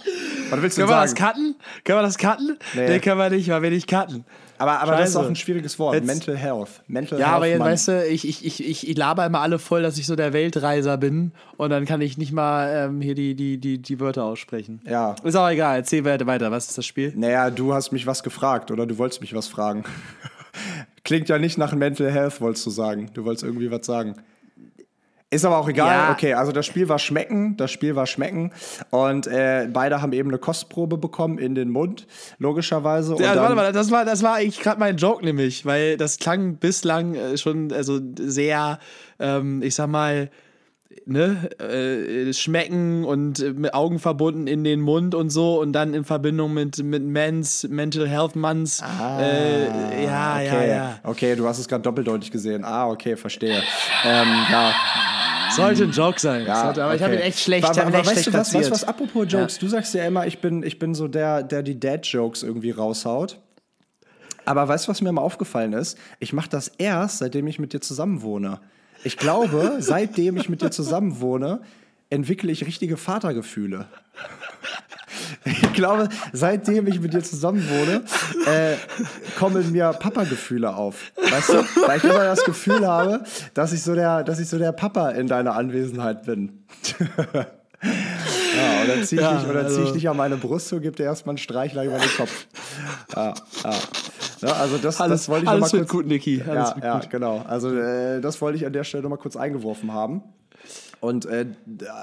Was 0.49 0.61
willst 0.61 0.77
du 0.77 0.81
können 0.81 0.89
sagen? 0.89 0.89
wir 0.89 1.01
das 1.01 1.15
cutten? 1.15 1.55
Können 1.83 1.97
wir 1.99 2.01
das 2.01 2.17
cutten? 2.17 2.57
Nee, 2.73 2.87
nee 2.89 2.99
können 2.99 3.19
wir 3.19 3.29
nicht, 3.29 3.49
weil 3.49 3.61
wir 3.61 3.69
nicht 3.69 3.87
cutten. 3.87 4.25
Aber, 4.59 4.81
aber 4.81 4.97
das 4.97 5.11
ist 5.11 5.15
auch 5.15 5.25
ein 5.25 5.37
schwieriges 5.37 5.79
Wort. 5.79 5.95
Jetzt, 5.95 6.05
Mental 6.05 6.35
Health. 6.35 6.83
Mental 6.87 7.17
ja, 7.17 7.27
Health, 7.27 7.35
aber 7.37 7.47
jetzt, 7.47 7.59
weißt 7.61 7.87
du, 7.87 8.07
ich, 8.07 8.27
ich, 8.27 8.45
ich, 8.45 8.89
ich 8.89 8.97
laber 8.97 9.25
immer 9.25 9.39
alle 9.39 9.57
voll, 9.57 9.81
dass 9.81 9.97
ich 9.97 10.05
so 10.05 10.17
der 10.17 10.33
Weltreiser 10.33 10.97
bin 10.97 11.31
und 11.55 11.69
dann 11.69 11.85
kann 11.85 12.01
ich 12.01 12.17
nicht 12.17 12.33
mal 12.33 12.87
ähm, 12.89 12.99
hier 12.99 13.15
die, 13.15 13.35
die, 13.35 13.57
die, 13.57 13.81
die 13.81 13.99
Wörter 14.01 14.25
aussprechen. 14.25 14.81
Ja. 14.85 15.15
Ist 15.23 15.35
auch 15.35 15.49
egal, 15.49 15.77
erzähl 15.77 16.03
weiter. 16.03 16.51
Was 16.51 16.67
ist 16.67 16.77
das 16.77 16.85
Spiel? 16.85 17.13
Naja, 17.15 17.49
du 17.49 17.73
hast 17.73 17.93
mich 17.93 18.05
was 18.05 18.21
gefragt 18.21 18.69
oder 18.69 18.85
du 18.85 18.97
wolltest 18.97 19.21
mich 19.21 19.33
was 19.33 19.47
fragen. 19.47 19.85
Klingt 21.05 21.29
ja 21.29 21.39
nicht 21.39 21.57
nach 21.57 21.73
Mental 21.73 22.11
Health, 22.11 22.41
wolltest 22.41 22.65
du 22.65 22.69
sagen. 22.69 23.09
Du 23.13 23.23
wolltest 23.23 23.45
irgendwie 23.45 23.71
was 23.71 23.85
sagen. 23.85 24.15
Ist 25.31 25.45
aber 25.45 25.57
auch 25.57 25.69
egal. 25.69 25.95
Ja. 25.95 26.11
Okay, 26.11 26.33
also 26.33 26.51
das 26.51 26.65
Spiel 26.65 26.89
war 26.89 26.97
schmecken, 26.97 27.55
das 27.55 27.69
Spiel 27.69 27.95
war 27.95 28.07
schmecken. 28.07 28.51
Und 28.89 29.27
äh, 29.27 29.67
beide 29.71 30.01
haben 30.01 30.11
eben 30.11 30.29
eine 30.29 30.39
Kostprobe 30.39 30.97
bekommen 30.97 31.37
in 31.37 31.53
den 31.53 31.69
Mund, 31.69 32.07
logischerweise. 32.39 33.15
Und 33.15 33.21
Ja, 33.21 33.35
warte 33.35 33.53
mal, 33.53 33.71
das 33.71 33.91
war, 33.91 34.05
das 34.05 34.23
war 34.23 34.35
eigentlich 34.35 34.59
gerade 34.59 34.79
mein 34.79 34.97
Joke 34.97 35.23
nämlich, 35.23 35.67
weil 35.67 35.97
das 35.97 36.17
klang 36.17 36.55
bislang 36.55 37.13
äh, 37.13 37.37
schon 37.37 37.71
also 37.71 37.99
sehr, 38.17 38.79
ähm, 39.19 39.61
ich 39.61 39.75
sag 39.75 39.87
mal, 39.87 40.31
ne, 41.05 41.49
äh, 41.59 42.33
schmecken 42.33 43.05
und 43.05 43.39
äh, 43.39 43.51
mit 43.51 43.73
Augen 43.73 43.99
verbunden 43.99 44.47
in 44.47 44.63
den 44.63 44.81
Mund 44.81 45.13
und 45.13 45.29
so 45.29 45.59
und 45.59 45.73
dann 45.73 45.93
in 45.93 46.03
Verbindung 46.03 46.53
mit, 46.53 46.83
mit 46.83 47.03
Men's 47.03 47.67
Mental 47.69 48.07
Health 48.07 48.35
Months. 48.35 48.81
äh, 48.81 50.03
ja, 50.03 50.41
ja, 50.41 50.53
okay. 50.53 50.69
ja. 50.69 50.99
Okay, 51.03 51.35
du 51.35 51.47
hast 51.47 51.59
es 51.59 51.67
gerade 51.67 51.83
doppeldeutig 51.83 52.31
gesehen. 52.31 52.63
Ah, 52.63 52.87
okay, 52.89 53.15
verstehe. 53.15 53.61
ähm, 54.05 54.27
ja. 54.51 54.73
Sollte 55.51 55.83
ein 55.83 55.91
Joke 55.91 56.19
sein. 56.19 56.45
Ja, 56.45 56.65
Sollte, 56.65 56.83
aber 56.83 56.95
ich 56.95 57.01
habe 57.01 57.13
ihn 57.13 57.19
okay. 57.19 57.27
echt 57.27 57.39
schlecht, 57.39 57.75
ihn 57.75 57.81
aber 57.81 57.93
weißt 57.93 58.11
schlecht 58.11 58.27
du 58.27 58.33
was, 58.33 58.51
du 58.51 58.71
was, 58.71 58.83
apropos 58.83 59.25
Jokes, 59.27 59.57
du 59.57 59.67
sagst 59.67 59.93
ja 59.93 60.05
immer, 60.05 60.27
ich 60.27 60.39
bin, 60.39 60.63
ich 60.63 60.77
bin 60.77 60.93
so 60.93 61.07
der, 61.07 61.43
der 61.43 61.63
die 61.63 61.79
Dad-Jokes 61.79 62.43
irgendwie 62.43 62.71
raushaut. 62.71 63.39
Aber 64.45 64.67
weißt 64.67 64.87
du, 64.87 64.91
was 64.91 65.01
mir 65.01 65.11
mal 65.11 65.21
aufgefallen 65.21 65.73
ist? 65.73 65.97
Ich 66.19 66.33
mache 66.33 66.49
das 66.49 66.69
erst, 66.77 67.19
seitdem 67.19 67.45
ich 67.47 67.59
mit 67.59 67.73
dir 67.73 67.81
zusammen 67.81 68.21
wohne. 68.21 68.59
Ich 69.03 69.17
glaube, 69.17 69.77
seitdem 69.79 70.37
ich 70.37 70.49
mit 70.49 70.61
dir 70.61 70.71
zusammen 70.71 71.21
wohne, 71.21 71.61
entwickle 72.09 72.51
ich 72.51 72.65
richtige 72.65 72.97
Vatergefühle. 72.97 73.85
Ich 75.45 75.73
glaube, 75.73 76.09
seitdem 76.33 76.87
ich 76.87 76.99
mit 76.99 77.13
dir 77.13 77.23
zusammen 77.23 77.63
wohne, 77.69 78.03
äh, 78.45 78.75
kommen 79.37 79.71
mir 79.71 79.93
Papa-Gefühle 79.93 80.75
auf. 80.75 81.11
Weißt 81.15 81.49
du? 81.49 81.53
Weil 81.87 81.97
ich 81.97 82.03
immer 82.03 82.23
das 82.23 82.43
Gefühl 82.43 82.85
habe, 82.87 83.23
dass 83.53 83.71
ich 83.71 83.81
so 83.83 83.93
der, 83.95 84.23
dass 84.23 84.39
ich 84.39 84.49
so 84.49 84.57
der 84.57 84.71
Papa 84.71 85.11
in 85.11 85.27
deiner 85.27 85.55
Anwesenheit 85.55 86.23
bin. 86.25 86.63
ja, 86.99 88.81
und 88.81 88.89
dann 88.89 89.03
ziehe 89.05 89.21
ich, 89.21 89.27
Ja, 89.27 89.37
dich, 89.37 89.47
dann 89.53 89.67
zieh 89.67 89.73
ich 89.75 89.79
also- 89.81 89.93
dich 89.93 90.09
an 90.09 90.17
meine 90.17 90.35
Brust 90.37 90.73
und 90.73 90.81
gebe 90.81 90.95
dir 90.95 91.03
erstmal 91.03 91.33
einen 91.33 91.37
Streichelei 91.37 91.85
über 91.85 91.97
den 91.99 92.09
Kopf. 92.17 92.47
Ja, 93.15 93.33
ja. 93.63 93.73
Ja, 94.47 94.53
also 94.53 94.77
das, 94.77 94.99
Alles- 95.01 95.21
das 95.21 95.29
wollte 95.29 95.43
ich 95.45 95.49
alles 95.49 95.65
noch 95.65 95.73
mal 95.73 95.79
kurz, 95.79 95.89
gut, 95.91 96.07
Niki, 96.07 96.41
alles 96.41 96.69
ja, 96.69 96.83
ja, 96.83 96.99
gut. 96.99 97.09
genau. 97.09 97.43
Also 97.47 97.75
äh, 97.75 98.21
das 98.21 98.41
wollte 98.41 98.57
ich 98.57 98.65
an 98.65 98.73
der 98.73 98.83
Stelle 98.83 99.03
noch 99.03 99.09
mal 99.09 99.17
kurz 99.17 99.35
eingeworfen 99.35 99.93
haben. 99.93 100.23
Und 101.01 101.25
äh, 101.25 101.45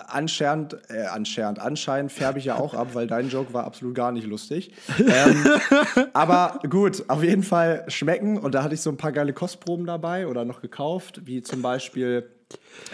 anscheinend, 0.08 0.78
äh, 0.88 1.04
anscheinend, 1.04 1.58
anscheinend 1.58 2.12
färbe 2.12 2.38
ich 2.38 2.46
ja 2.46 2.56
auch 2.56 2.72
ab, 2.72 2.88
weil 2.94 3.06
dein 3.06 3.28
Joke 3.28 3.52
war 3.52 3.64
absolut 3.64 3.94
gar 3.94 4.10
nicht 4.10 4.26
lustig. 4.26 4.72
Ähm, 4.98 5.44
aber 6.14 6.60
gut, 6.70 7.04
auf 7.08 7.22
jeden 7.22 7.42
Fall 7.42 7.84
schmecken. 7.88 8.38
Und 8.38 8.54
da 8.54 8.62
hatte 8.62 8.74
ich 8.74 8.80
so 8.80 8.88
ein 8.90 8.96
paar 8.96 9.12
geile 9.12 9.34
Kostproben 9.34 9.84
dabei 9.86 10.26
oder 10.26 10.46
noch 10.46 10.62
gekauft, 10.62 11.20
wie 11.26 11.42
zum 11.42 11.60
Beispiel 11.60 12.30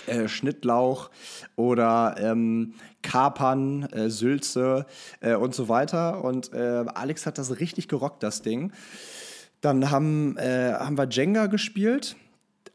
äh, 0.07 0.27
Schnittlauch 0.27 1.11
oder 1.55 2.17
ähm, 2.19 2.75
Kapern, 3.03 3.85
äh, 3.93 4.11
Sülze 4.11 4.87
äh, 5.21 5.35
und 5.35 5.55
so 5.55 5.69
weiter. 5.69 6.25
Und 6.25 6.53
äh, 6.53 6.85
Alex 6.95 7.27
hat 7.27 7.39
das 7.39 7.61
richtig 7.61 7.87
gerockt, 7.87 8.23
das 8.25 8.43
Ding. 8.43 8.73
Dann 9.63 9.91
haben, 9.91 10.37
äh, 10.37 10.75
haben 10.75 10.99
wir 10.99 11.09
Jenga 11.09 11.47
gespielt. 11.47 12.17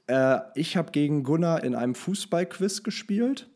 Äh, 0.07 0.39
ich 0.55 0.77
habe 0.77 0.91
gegen 0.91 1.23
Gunnar 1.23 1.63
in 1.63 1.75
einem 1.75 1.93
Fußballquiz 1.93 2.81
gespielt. 2.81 3.47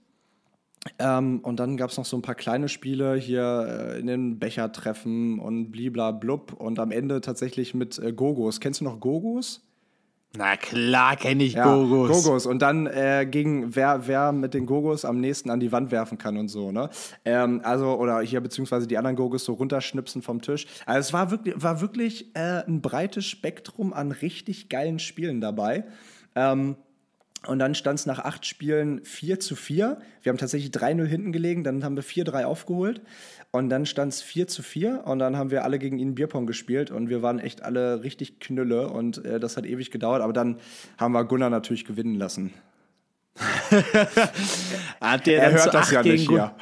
Ähm, 0.99 1.39
und 1.39 1.59
dann 1.59 1.77
gab 1.77 1.91
es 1.91 1.97
noch 1.97 2.05
so 2.05 2.17
ein 2.17 2.21
paar 2.21 2.35
kleine 2.35 2.67
Spiele 2.67 3.15
hier 3.15 3.93
äh, 3.93 3.99
in 3.99 4.07
den 4.07 4.37
Bechertreffen 4.37 5.39
und 5.39 5.71
bliblablub. 5.71 6.53
Und 6.53 6.77
am 6.77 6.91
Ende 6.91 7.21
tatsächlich 7.21 7.73
mit 7.73 7.97
äh, 7.99 8.11
Gogos. 8.11 8.59
Kennst 8.59 8.81
du 8.81 8.85
noch 8.85 8.99
Gogos? 8.99 9.61
Na 10.37 10.55
klar 10.55 11.17
kenne 11.17 11.43
ich 11.43 11.53
Ja, 11.53 11.65
Gogos. 11.65 12.23
Gogos. 12.23 12.45
Und 12.45 12.61
dann 12.61 12.87
äh, 12.87 13.27
gegen 13.29 13.75
wer, 13.75 14.07
wer 14.07 14.31
mit 14.31 14.53
den 14.53 14.65
Gogos 14.65 15.03
am 15.03 15.19
nächsten 15.19 15.49
an 15.49 15.59
die 15.59 15.73
Wand 15.73 15.91
werfen 15.91 16.17
kann 16.17 16.37
und 16.37 16.47
so, 16.47 16.71
ne? 16.71 16.89
Ähm, 17.25 17.59
also, 17.63 17.97
oder 17.97 18.21
hier 18.21 18.39
beziehungsweise 18.39 18.87
die 18.87 18.97
anderen 18.97 19.17
Gogos 19.17 19.43
so 19.43 19.53
runterschnipsen 19.53 20.21
vom 20.21 20.41
Tisch. 20.41 20.67
Also 20.85 20.99
es 20.99 21.13
war 21.13 21.31
wirklich, 21.31 21.61
war 21.61 21.81
wirklich 21.81 22.33
äh, 22.33 22.63
ein 22.65 22.81
breites 22.81 23.25
Spektrum 23.25 23.91
an 23.91 24.13
richtig 24.13 24.69
geilen 24.69 24.99
Spielen 24.99 25.41
dabei. 25.41 25.83
Ähm, 26.35 26.77
und 27.47 27.57
dann 27.59 27.73
stand 27.73 27.99
es 27.99 28.05
nach 28.05 28.19
acht 28.19 28.45
Spielen 28.45 29.03
4 29.03 29.39
zu 29.39 29.55
4. 29.55 29.99
Wir 30.21 30.29
haben 30.29 30.37
tatsächlich 30.37 30.71
3-0 30.71 31.05
hinten 31.05 31.31
gelegen, 31.31 31.63
dann 31.63 31.83
haben 31.83 31.95
wir 31.95 32.03
4-3 32.03 32.43
aufgeholt. 32.43 33.01
Und 33.51 33.69
dann 33.69 33.85
stand 33.85 34.13
es 34.13 34.21
4 34.21 34.47
zu 34.47 34.63
4 34.63 35.03
und 35.05 35.19
dann 35.19 35.35
haben 35.35 35.51
wir 35.51 35.63
alle 35.63 35.79
gegen 35.79 35.97
ihn 35.97 36.15
Bierpong 36.15 36.45
gespielt 36.45 36.91
und 36.91 37.09
wir 37.09 37.21
waren 37.21 37.39
echt 37.39 37.63
alle 37.63 38.03
richtig 38.03 38.39
Knülle 38.39 38.89
und 38.89 39.25
äh, 39.25 39.39
das 39.39 39.57
hat 39.57 39.65
ewig 39.65 39.91
gedauert. 39.91 40.21
Aber 40.21 40.33
dann 40.33 40.59
haben 40.97 41.13
wir 41.13 41.25
Gunnar 41.25 41.49
natürlich 41.49 41.83
gewinnen 41.83 42.15
lassen. 42.15 42.53
Habt 45.01 45.27
ihr 45.27 45.37
Er 45.37 45.51
hört 45.51 45.63
zu 45.63 45.69
das 45.69 45.87
acht 45.87 45.91
ja 45.93 46.01
gegen 46.01 46.15
nicht 46.17 46.29
hier. 46.29 46.55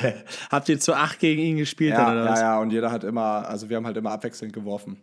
Habt 0.50 0.68
ihr 0.68 0.80
zu 0.80 0.94
acht 0.94 1.18
gegen 1.20 1.42
ihn 1.42 1.56
gespielt 1.58 1.92
Ja, 1.92 2.10
oder 2.10 2.24
ja, 2.24 2.30
was? 2.30 2.40
ja, 2.40 2.58
und 2.58 2.70
jeder 2.72 2.90
hat 2.90 3.04
immer, 3.04 3.48
also 3.48 3.68
wir 3.68 3.76
haben 3.76 3.86
halt 3.86 3.96
immer 3.96 4.10
abwechselnd 4.10 4.52
geworfen. 4.52 5.00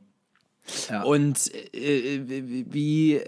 Ja. 0.89 1.03
Und 1.03 1.51
äh, 1.73 2.21
wie, 2.27 3.21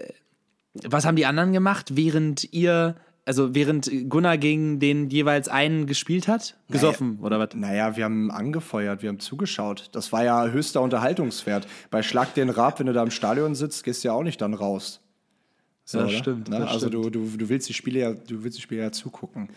was 0.82 1.04
haben 1.04 1.16
die 1.16 1.26
anderen 1.26 1.52
gemacht, 1.52 1.96
während 1.96 2.52
ihr, 2.52 2.96
also 3.24 3.54
während 3.54 3.90
Gunnar 4.08 4.38
gegen 4.38 4.80
den 4.80 5.08
jeweils 5.08 5.48
einen 5.48 5.86
gespielt 5.86 6.28
hat? 6.28 6.56
Gesoffen 6.68 7.18
oder 7.20 7.38
was? 7.38 7.50
Naja, 7.54 7.96
wir 7.96 8.04
haben 8.04 8.30
angefeuert, 8.30 9.02
wir 9.02 9.08
haben 9.08 9.20
zugeschaut. 9.20 9.88
Das 9.92 10.12
war 10.12 10.24
ja 10.24 10.46
höchster 10.48 10.80
Unterhaltungswert. 10.80 11.66
Bei 11.90 12.02
Schlag 12.02 12.34
den 12.34 12.50
Rab, 12.50 12.80
wenn 12.80 12.86
du 12.86 12.92
da 12.92 13.02
im 13.02 13.10
Stadion 13.10 13.54
sitzt, 13.54 13.84
gehst 13.84 14.04
du 14.04 14.08
ja 14.08 14.14
auch 14.14 14.24
nicht 14.24 14.40
dann 14.40 14.54
raus. 14.54 15.00
So, 15.86 15.98
Das 15.98 16.08
oder? 16.08 16.16
stimmt, 16.18 16.48
Ne? 16.48 16.66
also 16.66 16.88
stimmt. 16.88 16.94
Du, 16.94 17.10
du, 17.10 17.26
du 17.36 17.48
willst 17.50 17.68
die 17.68 17.74
Spiele 17.74 18.00
ja, 18.00 18.12
du 18.14 18.42
willst 18.42 18.56
die 18.56 18.62
Spiele 18.62 18.80
ja 18.82 18.90
zugucken. 18.90 19.50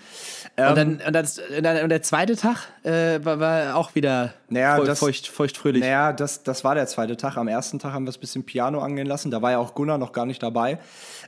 Und, 0.58 0.76
dann, 0.78 1.02
und, 1.08 1.14
das, 1.14 1.40
und, 1.40 1.64
dann, 1.64 1.82
und 1.84 1.90
der 1.90 2.02
zweite 2.02 2.36
Tag 2.36 2.68
äh, 2.84 3.24
war, 3.24 3.40
war 3.40 3.76
auch 3.78 3.96
wieder 3.96 4.34
Naja, 4.50 4.76
feu- 4.76 4.84
das- 4.86 5.00
feucht, 5.00 5.28
feuchtfröhlich. 5.28 5.82
Naja, 5.84 6.12
das, 6.12 6.44
das 6.44 6.66
war 6.66 6.76
der 6.76 6.86
zweite 6.88 7.16
Tag. 7.16 7.38
Am 7.38 7.48
ersten 7.48 7.80
Tag 7.80 7.94
haben 7.94 8.04
wir 8.06 8.10
es 8.10 8.18
ein 8.18 8.22
bisschen 8.22 8.44
Piano 8.44 8.82
angehen 8.82 9.08
lassen. 9.08 9.32
Da 9.32 9.42
war 9.42 9.52
ja 9.52 9.58
auch 9.60 9.74
Gunnar 9.74 9.98
noch 9.98 10.12
gar 10.12 10.26
nicht 10.26 10.44
dabei. 10.44 10.80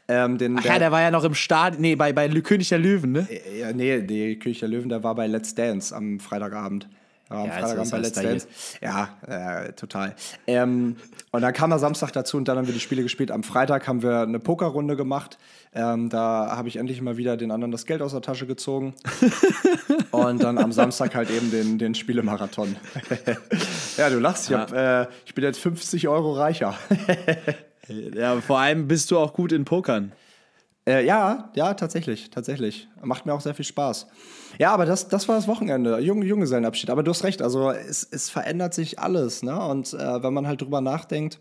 Ähm, 0.10 0.38
den, 0.38 0.60
Ach 0.60 0.66
ja, 0.66 0.80
der 0.80 0.92
war 0.92 1.02
ja 1.02 1.12
noch 1.12 1.24
im 1.24 1.34
Stadion, 1.34 1.82
nee, 1.82 1.96
bei, 1.96 2.12
bei 2.12 2.28
König 2.42 2.68
der 2.68 2.80
Löwen, 2.80 3.14
ne? 3.14 3.26
Ja, 3.58 3.72
nee, 3.72 4.02
die 4.02 4.38
König 4.38 4.60
der 4.60 4.68
Löwen, 4.68 4.90
der 4.90 5.02
war 5.04 5.16
bei 5.16 5.28
Let's 5.28 5.56
Dance 5.56 5.96
am 5.96 6.20
Freitagabend. 6.20 6.90
Ja, 7.30 7.36
am 7.36 7.48
Ja, 7.48 7.54
also 7.54 7.76
Freitagabend 7.76 8.06
ist 8.06 8.16
bei 8.16 8.22
Let's. 8.24 8.48
Dance. 8.48 8.48
Ja, 8.82 9.66
äh, 9.66 9.74
total. 9.74 10.16
Ähm, 10.48 10.96
und 11.32 11.42
dann 11.42 11.54
kam 11.54 11.72
er 11.72 11.80
Samstag 11.80 12.12
dazu 12.12 12.38
und 12.38 12.48
dann 12.48 12.58
haben 12.58 12.68
wir 12.68 12.74
die 12.74 12.80
Spiele 12.80 13.04
gespielt. 13.04 13.32
Am 13.32 13.44
Freitag 13.44 13.88
haben 13.88 14.02
wir 14.02 14.22
eine 14.22 14.40
Pokerrunde 14.40 14.96
gemacht. 14.96 15.38
Ähm, 15.74 16.10
da 16.10 16.56
habe 16.56 16.68
ich 16.68 16.78
endlich 16.78 17.02
mal 17.02 17.18
wieder 17.18 17.38
den 17.38 17.52
anderen 17.52 17.72
das 17.72 17.86
Geld 17.86 18.02
aus 18.02 18.12
der 18.12 18.22
Tasche 18.22 18.48
gezogen. 18.48 18.96
und 20.12 20.44
dann 20.44 20.58
am 20.58 20.72
Samstag 20.72 21.14
halt 21.14 21.30
eben 21.30 21.52
den, 21.52 21.78
den 21.78 21.94
Spielemarathon. 21.94 22.76
ja, 23.98 24.10
du 24.10 24.20
lachst. 24.20 24.50
Ich, 24.50 24.56
hab, 24.56 24.74
äh, 24.74 25.06
ich 25.26 25.36
bin 25.36 25.44
jetzt 25.44 25.60
50 25.60 26.08
Euro 26.08 26.34
reicher. 26.34 26.76
Ja, 28.16 28.40
vor 28.40 28.60
allem 28.60 28.88
bist 28.88 29.10
du 29.10 29.18
auch 29.18 29.34
gut 29.34 29.52
in 29.52 29.66
Pokern. 29.66 30.12
Äh, 30.88 31.06
ja, 31.06 31.52
ja, 31.56 31.74
tatsächlich, 31.74 32.30
tatsächlich. 32.30 32.88
Macht 33.02 33.26
mir 33.26 33.34
auch 33.34 33.42
sehr 33.42 33.54
viel 33.54 33.66
Spaß. 33.66 34.08
Ja, 34.58 34.72
aber 34.72 34.86
das, 34.86 35.08
das 35.08 35.28
war 35.28 35.36
das 35.36 35.48
Wochenende. 35.48 36.00
Jung, 36.00 36.22
Junggesellenabschied. 36.22 36.90
Aber 36.90 37.04
du 37.04 37.12
hast 37.12 37.24
recht, 37.24 37.42
also 37.42 37.72
es, 37.72 38.08
es 38.10 38.30
verändert 38.30 38.74
sich 38.74 39.00
alles. 39.00 39.44
Ne? 39.44 39.60
Und 39.60 39.94
äh, 39.94 40.24
wenn 40.24 40.34
man 40.34 40.48
halt 40.48 40.62
drüber 40.62 40.82
nachdenkt, 40.82 41.40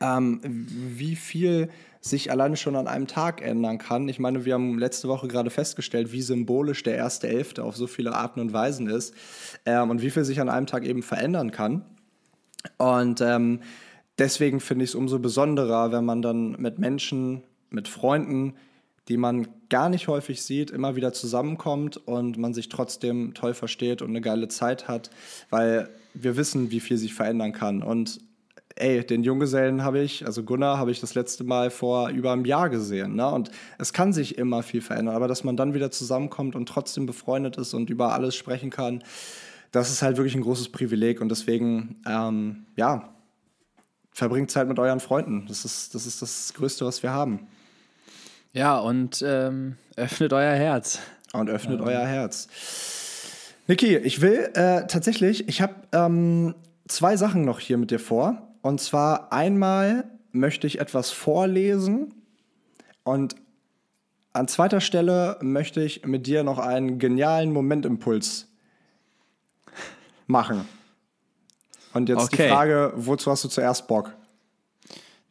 ähm, 0.00 0.40
wie 0.42 1.16
viel 1.16 1.70
sich 2.00 2.32
alleine 2.32 2.56
schon 2.56 2.74
an 2.74 2.88
einem 2.88 3.06
Tag 3.06 3.42
ändern 3.42 3.78
kann. 3.78 4.08
Ich 4.08 4.18
meine, 4.18 4.44
wir 4.44 4.54
haben 4.54 4.78
letzte 4.78 5.08
Woche 5.08 5.28
gerade 5.28 5.50
festgestellt, 5.50 6.12
wie 6.12 6.20
symbolisch 6.20 6.82
der 6.82 6.96
erste 6.96 7.28
Elfte 7.28 7.62
auf 7.62 7.76
so 7.76 7.86
viele 7.86 8.12
Arten 8.12 8.40
und 8.40 8.52
Weisen 8.52 8.88
ist 8.88 9.14
ähm, 9.64 9.88
und 9.88 10.02
wie 10.02 10.10
viel 10.10 10.24
sich 10.24 10.40
an 10.40 10.48
einem 10.48 10.66
Tag 10.66 10.84
eben 10.84 11.02
verändern 11.02 11.52
kann. 11.52 11.84
Und 12.76 13.20
ähm, 13.20 13.60
deswegen 14.18 14.58
finde 14.58 14.84
ich 14.84 14.90
es 14.90 14.94
umso 14.96 15.20
besonderer, 15.20 15.92
wenn 15.92 16.04
man 16.04 16.22
dann 16.22 16.52
mit 16.58 16.80
Menschen, 16.80 17.44
mit 17.72 17.88
Freunden, 17.88 18.54
die 19.08 19.16
man 19.16 19.48
gar 19.68 19.88
nicht 19.88 20.08
häufig 20.08 20.42
sieht, 20.42 20.70
immer 20.70 20.96
wieder 20.96 21.12
zusammenkommt 21.12 21.96
und 21.96 22.38
man 22.38 22.54
sich 22.54 22.68
trotzdem 22.68 23.34
toll 23.34 23.54
versteht 23.54 24.00
und 24.00 24.10
eine 24.10 24.20
geile 24.20 24.48
Zeit 24.48 24.86
hat, 24.86 25.10
weil 25.50 25.88
wir 26.14 26.36
wissen, 26.36 26.70
wie 26.70 26.80
viel 26.80 26.98
sich 26.98 27.14
verändern 27.14 27.52
kann. 27.52 27.82
Und 27.82 28.20
ey, 28.76 29.04
den 29.04 29.24
Junggesellen 29.24 29.82
habe 29.82 30.00
ich, 30.00 30.26
also 30.26 30.44
Gunnar, 30.44 30.78
habe 30.78 30.90
ich 30.90 31.00
das 31.00 31.14
letzte 31.14 31.44
Mal 31.44 31.70
vor 31.70 32.10
über 32.10 32.32
einem 32.32 32.44
Jahr 32.44 32.70
gesehen. 32.70 33.16
Ne? 33.16 33.28
Und 33.28 33.50
es 33.78 33.92
kann 33.92 34.12
sich 34.12 34.38
immer 34.38 34.62
viel 34.62 34.80
verändern, 34.80 35.16
aber 35.16 35.28
dass 35.28 35.44
man 35.44 35.56
dann 35.56 35.74
wieder 35.74 35.90
zusammenkommt 35.90 36.54
und 36.54 36.68
trotzdem 36.68 37.06
befreundet 37.06 37.56
ist 37.56 37.74
und 37.74 37.90
über 37.90 38.12
alles 38.12 38.36
sprechen 38.36 38.70
kann, 38.70 39.02
das 39.72 39.90
ist 39.90 40.02
halt 40.02 40.16
wirklich 40.16 40.34
ein 40.34 40.42
großes 40.42 40.70
Privileg 40.70 41.20
und 41.20 41.30
deswegen, 41.30 42.02
ähm, 42.06 42.66
ja, 42.76 43.08
verbringt 44.12 44.50
Zeit 44.50 44.68
mit 44.68 44.78
euren 44.78 45.00
Freunden. 45.00 45.46
Das 45.48 45.64
ist, 45.64 45.94
das 45.94 46.06
ist 46.06 46.20
das 46.20 46.52
Größte, 46.54 46.84
was 46.84 47.02
wir 47.02 47.10
haben. 47.10 47.46
Ja, 48.52 48.78
und 48.78 49.22
ähm, 49.26 49.76
öffnet 49.96 50.32
euer 50.32 50.54
Herz. 50.54 50.98
Und 51.32 51.48
öffnet 51.48 51.80
euer 51.80 52.04
Herz. 52.06 52.48
Niki, 53.66 53.96
ich 53.96 54.20
will 54.20 54.50
äh, 54.54 54.86
tatsächlich, 54.86 55.48
ich 55.48 55.62
habe 55.62 55.74
ähm, 55.92 56.54
zwei 56.88 57.16
Sachen 57.16 57.44
noch 57.44 57.60
hier 57.60 57.78
mit 57.78 57.90
dir 57.90 58.00
vor. 58.00 58.48
Und 58.60 58.80
zwar 58.80 59.32
einmal 59.32 60.04
möchte 60.32 60.66
ich 60.66 60.78
etwas 60.80 61.10
vorlesen 61.10 62.14
und 63.04 63.36
An 64.34 64.48
zweiter 64.48 64.80
Stelle 64.80 65.36
möchte 65.42 65.82
ich 65.82 66.06
mit 66.06 66.26
dir 66.26 66.42
noch 66.42 66.58
einen 66.58 66.98
genialen 66.98 67.52
Momentimpuls 67.52 68.48
machen. 70.26 70.66
Und 71.92 72.08
jetzt 72.08 72.24
Okay. 72.32 72.44
die 72.44 72.48
Frage, 72.48 72.92
wozu 72.96 73.30
hast 73.30 73.44
du 73.44 73.48
zuerst 73.48 73.86
Bock? 73.88 74.14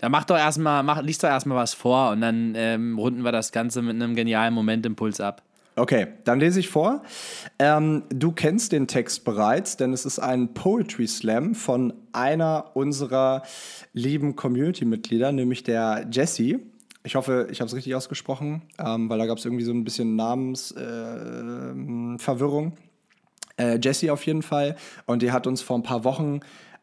Da 0.01 0.09
mach 0.09 0.25
doch 0.25 0.37
erstmal, 0.37 0.83
mach, 0.83 1.01
liest 1.03 1.23
doch 1.23 1.29
erstmal 1.29 1.57
was 1.57 1.75
vor 1.75 2.09
und 2.11 2.21
dann 2.21 2.53
ähm, 2.55 2.97
runden 2.97 3.23
wir 3.23 3.31
das 3.31 3.51
Ganze 3.51 3.83
mit 3.83 3.95
einem 3.95 4.15
genialen 4.15 4.53
Momentimpuls 4.53 5.21
ab. 5.21 5.43
Okay, 5.75 6.07
dann 6.25 6.39
lese 6.39 6.59
ich 6.59 6.69
vor. 6.69 7.01
Ähm, 7.57 8.03
du 8.09 8.33
kennst 8.33 8.73
den 8.73 8.87
Text 8.87 9.23
bereits, 9.23 9.77
denn 9.77 9.93
es 9.93 10.05
ist 10.05 10.19
ein 10.19 10.53
Poetry 10.53 11.07
Slam 11.07 11.55
von 11.55 11.93
einer 12.11 12.71
unserer 12.73 13.43
lieben 13.93 14.35
Community-Mitglieder, 14.35 15.31
nämlich 15.31 15.63
der 15.63 16.07
Jessie. 16.11 16.59
Ich 17.03 17.15
hoffe, 17.15 17.47
ich 17.51 17.61
habe 17.61 17.67
es 17.67 17.75
richtig 17.75 17.95
ausgesprochen, 17.95 18.63
ähm, 18.79 19.09
weil 19.09 19.17
da 19.17 19.25
gab 19.27 19.37
es 19.37 19.45
irgendwie 19.45 19.63
so 19.63 19.71
ein 19.71 19.83
bisschen 19.83 20.15
Namensverwirrung. 20.15 22.15
Äh, 22.15 22.19
Verwirrung. 22.19 22.73
Äh, 23.57 23.79
Jessie 23.81 24.09
auf 24.09 24.25
jeden 24.25 24.41
Fall. 24.41 24.75
Und 25.05 25.21
die 25.21 25.31
hat 25.31 25.47
uns 25.47 25.61
vor 25.61 25.77
ein 25.77 25.83
paar 25.83 26.03
Wochen 26.03 26.41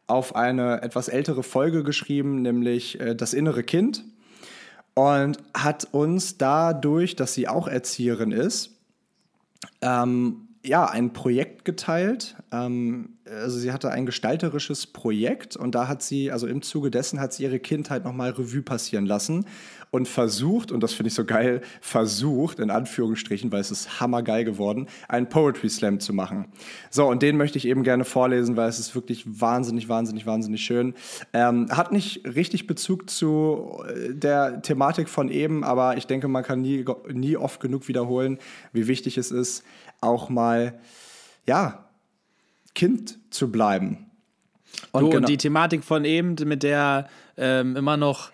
auf 0.09 0.35
eine 0.35 0.81
etwas 0.81 1.07
ältere 1.07 1.43
Folge 1.43 1.83
geschrieben, 1.83 2.41
nämlich 2.41 2.99
äh, 2.99 3.15
Das 3.15 3.33
innere 3.33 3.63
Kind. 3.63 4.03
Und 4.95 5.37
hat 5.53 5.87
uns 5.91 6.37
dadurch, 6.37 7.15
dass 7.15 7.33
sie 7.33 7.47
auch 7.47 7.67
Erzieherin 7.67 8.31
ist, 8.31 8.77
ähm, 9.81 10.48
ja, 10.63 10.85
ein 10.85 11.13
Projekt 11.13 11.63
geteilt. 11.63 12.35
Ähm, 12.51 13.17
also 13.25 13.57
sie 13.57 13.71
hatte 13.71 13.91
ein 13.91 14.05
gestalterisches 14.05 14.87
Projekt 14.87 15.55
und 15.55 15.75
da 15.75 15.87
hat 15.87 16.01
sie, 16.01 16.31
also 16.31 16.47
im 16.47 16.61
Zuge 16.61 16.91
dessen 16.91 17.19
hat 17.19 17.33
sie 17.33 17.43
ihre 17.43 17.59
Kindheit 17.59 18.03
nochmal 18.03 18.31
Revue 18.31 18.61
passieren 18.61 19.05
lassen 19.05 19.45
und 19.91 20.07
versucht, 20.07 20.71
und 20.71 20.81
das 20.81 20.93
finde 20.93 21.07
ich 21.07 21.13
so 21.15 21.25
geil, 21.25 21.61
versucht, 21.81 22.59
in 22.59 22.69
Anführungsstrichen, 22.69 23.51
weil 23.51 23.61
es 23.61 23.71
ist 23.71 23.99
hammergeil 23.99 24.45
geworden, 24.45 24.87
einen 25.07 25.29
Poetry 25.29 25.69
Slam 25.69 25.99
zu 25.99 26.13
machen. 26.13 26.45
So, 26.89 27.07
und 27.07 27.21
den 27.23 27.37
möchte 27.37 27.57
ich 27.57 27.65
eben 27.65 27.83
gerne 27.83 28.05
vorlesen, 28.05 28.55
weil 28.55 28.69
es 28.69 28.79
ist 28.79 28.93
wirklich 28.93 29.23
wahnsinnig, 29.25 29.89
wahnsinnig, 29.89 30.25
wahnsinnig 30.25 30.61
schön. 30.61 30.93
Ähm, 31.33 31.67
hat 31.71 31.91
nicht 31.91 32.25
richtig 32.25 32.67
Bezug 32.67 33.09
zu 33.09 33.83
äh, 33.87 34.13
der 34.13 34.61
Thematik 34.61 35.09
von 35.09 35.29
eben, 35.29 35.63
aber 35.63 35.97
ich 35.97 36.05
denke, 36.05 36.27
man 36.27 36.43
kann 36.43 36.61
nie, 36.61 36.85
nie 37.11 37.37
oft 37.37 37.59
genug 37.59 37.87
wiederholen, 37.87 38.37
wie 38.73 38.87
wichtig 38.87 39.17
es 39.17 39.31
ist, 39.31 39.63
auch 40.01 40.29
mal, 40.29 40.79
ja, 41.45 41.85
Kind 42.75 43.19
zu 43.29 43.51
bleiben. 43.51 44.09
Und, 44.91 45.05
genau- 45.05 45.17
und 45.17 45.29
die 45.29 45.37
Thematik 45.37 45.83
von 45.83 46.05
eben 46.05 46.35
mit 46.45 46.63
der 46.63 47.09
ähm, 47.37 47.75
immer 47.75 47.97
noch 47.97 48.31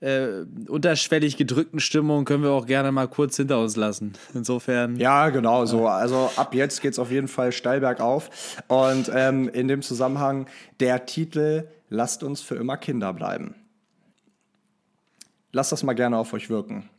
äh, 0.00 0.44
unterschwellig 0.68 1.36
gedrückten 1.36 1.80
Stimmung 1.80 2.24
können 2.24 2.44
wir 2.44 2.52
auch 2.52 2.66
gerne 2.66 2.92
mal 2.92 3.08
kurz 3.08 3.36
hinter 3.36 3.60
uns 3.60 3.76
lassen. 3.76 4.12
Insofern. 4.32 4.96
Ja, 4.96 5.30
genau 5.30 5.66
so. 5.66 5.88
Also 5.88 6.30
ab 6.36 6.54
jetzt 6.54 6.80
geht 6.82 6.92
es 6.92 6.98
auf 6.98 7.10
jeden 7.10 7.28
Fall 7.28 7.52
steil 7.52 7.80
bergauf. 7.80 8.30
Und 8.68 9.10
ähm, 9.12 9.48
in 9.48 9.66
dem 9.66 9.82
Zusammenhang 9.82 10.46
der 10.80 11.06
Titel 11.06 11.68
Lasst 11.90 12.22
uns 12.22 12.42
für 12.42 12.54
immer 12.56 12.76
Kinder 12.76 13.14
bleiben. 13.14 13.54
Lasst 15.52 15.72
das 15.72 15.82
mal 15.82 15.94
gerne 15.94 16.18
auf 16.18 16.34
euch 16.34 16.50
wirken. 16.50 16.90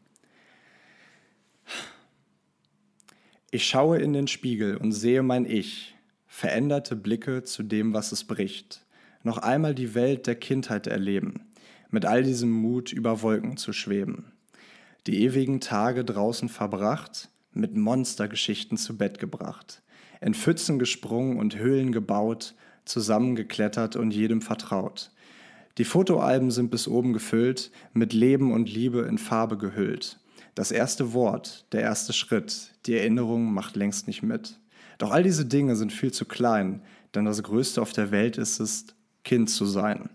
Ich 3.51 3.67
schaue 3.67 3.97
in 3.97 4.13
den 4.13 4.27
Spiegel 4.27 4.77
und 4.77 4.91
sehe 4.91 5.23
mein 5.23 5.43
Ich, 5.45 5.95
veränderte 6.27 6.95
Blicke 6.95 7.41
zu 7.41 7.63
dem, 7.63 7.95
was 7.95 8.11
es 8.11 8.23
bricht. 8.23 8.85
Noch 9.23 9.39
einmal 9.39 9.73
die 9.73 9.95
Welt 9.95 10.27
der 10.27 10.35
Kindheit 10.35 10.85
erleben, 10.85 11.47
mit 11.89 12.05
all 12.05 12.21
diesem 12.21 12.51
Mut 12.51 12.93
über 12.93 13.23
Wolken 13.23 13.57
zu 13.57 13.73
schweben. 13.73 14.33
Die 15.07 15.23
ewigen 15.23 15.61
Tage 15.61 16.05
draußen 16.05 16.47
verbracht, 16.47 17.29
mit 17.51 17.75
Monstergeschichten 17.75 18.77
zu 18.77 18.97
Bett 18.97 19.17
gebracht, 19.17 19.81
in 20.21 20.35
Pfützen 20.35 20.77
gesprungen 20.77 21.39
und 21.39 21.57
Höhlen 21.57 21.91
gebaut, 21.91 22.53
zusammengeklettert 22.85 23.95
und 23.95 24.11
jedem 24.11 24.43
vertraut. 24.43 25.09
Die 25.79 25.85
Fotoalben 25.85 26.51
sind 26.51 26.69
bis 26.69 26.87
oben 26.87 27.13
gefüllt, 27.13 27.71
mit 27.93 28.13
Leben 28.13 28.53
und 28.53 28.71
Liebe 28.71 29.07
in 29.09 29.17
Farbe 29.17 29.57
gehüllt. 29.57 30.19
Das 30.59 30.71
erste 30.71 31.13
Wort, 31.13 31.63
der 31.71 31.83
erste 31.83 32.11
Schritt, 32.11 32.71
die 32.85 32.93
Erinnerung 32.93 33.53
macht 33.53 33.77
längst 33.77 34.07
nicht 34.07 34.23
mit. 34.23 34.59
Doch 34.97 35.11
all 35.11 35.23
diese 35.23 35.45
Dinge 35.45 35.77
sind 35.77 35.93
viel 35.93 36.11
zu 36.11 36.25
klein, 36.25 36.81
denn 37.15 37.23
das 37.23 37.41
Größte 37.41 37.81
auf 37.81 37.93
der 37.93 38.11
Welt 38.11 38.37
ist 38.37 38.59
es, 38.59 38.87
Kind 39.23 39.49
zu 39.49 39.65
sein. 39.65 40.09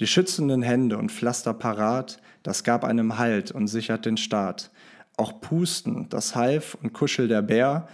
Die 0.00 0.06
schützenden 0.06 0.62
Hände 0.62 0.96
und 0.96 1.12
Pflaster 1.12 1.52
parat, 1.52 2.18
das 2.42 2.64
gab 2.64 2.82
einem 2.82 3.18
Halt 3.18 3.50
und 3.50 3.68
sichert 3.68 4.06
den 4.06 4.16
Start. 4.16 4.70
Auch 5.18 5.38
Pusten, 5.42 6.08
das 6.08 6.34
half 6.34 6.78
und 6.82 6.94
Kuschel 6.94 7.28
der 7.28 7.42
Bär, 7.42 7.88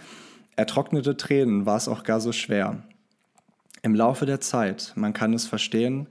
ertrocknete 0.55 1.17
Tränen 1.17 1.65
war 1.65 1.75
es 1.75 1.89
auch 1.89 2.03
gar 2.03 2.21
so 2.21 2.31
schwer. 2.31 2.83
Im 3.81 3.95
Laufe 3.95 4.25
der 4.25 4.39
Zeit, 4.39 4.93
man 4.95 5.11
kann 5.11 5.33
es 5.33 5.45
verstehen, 5.45 6.07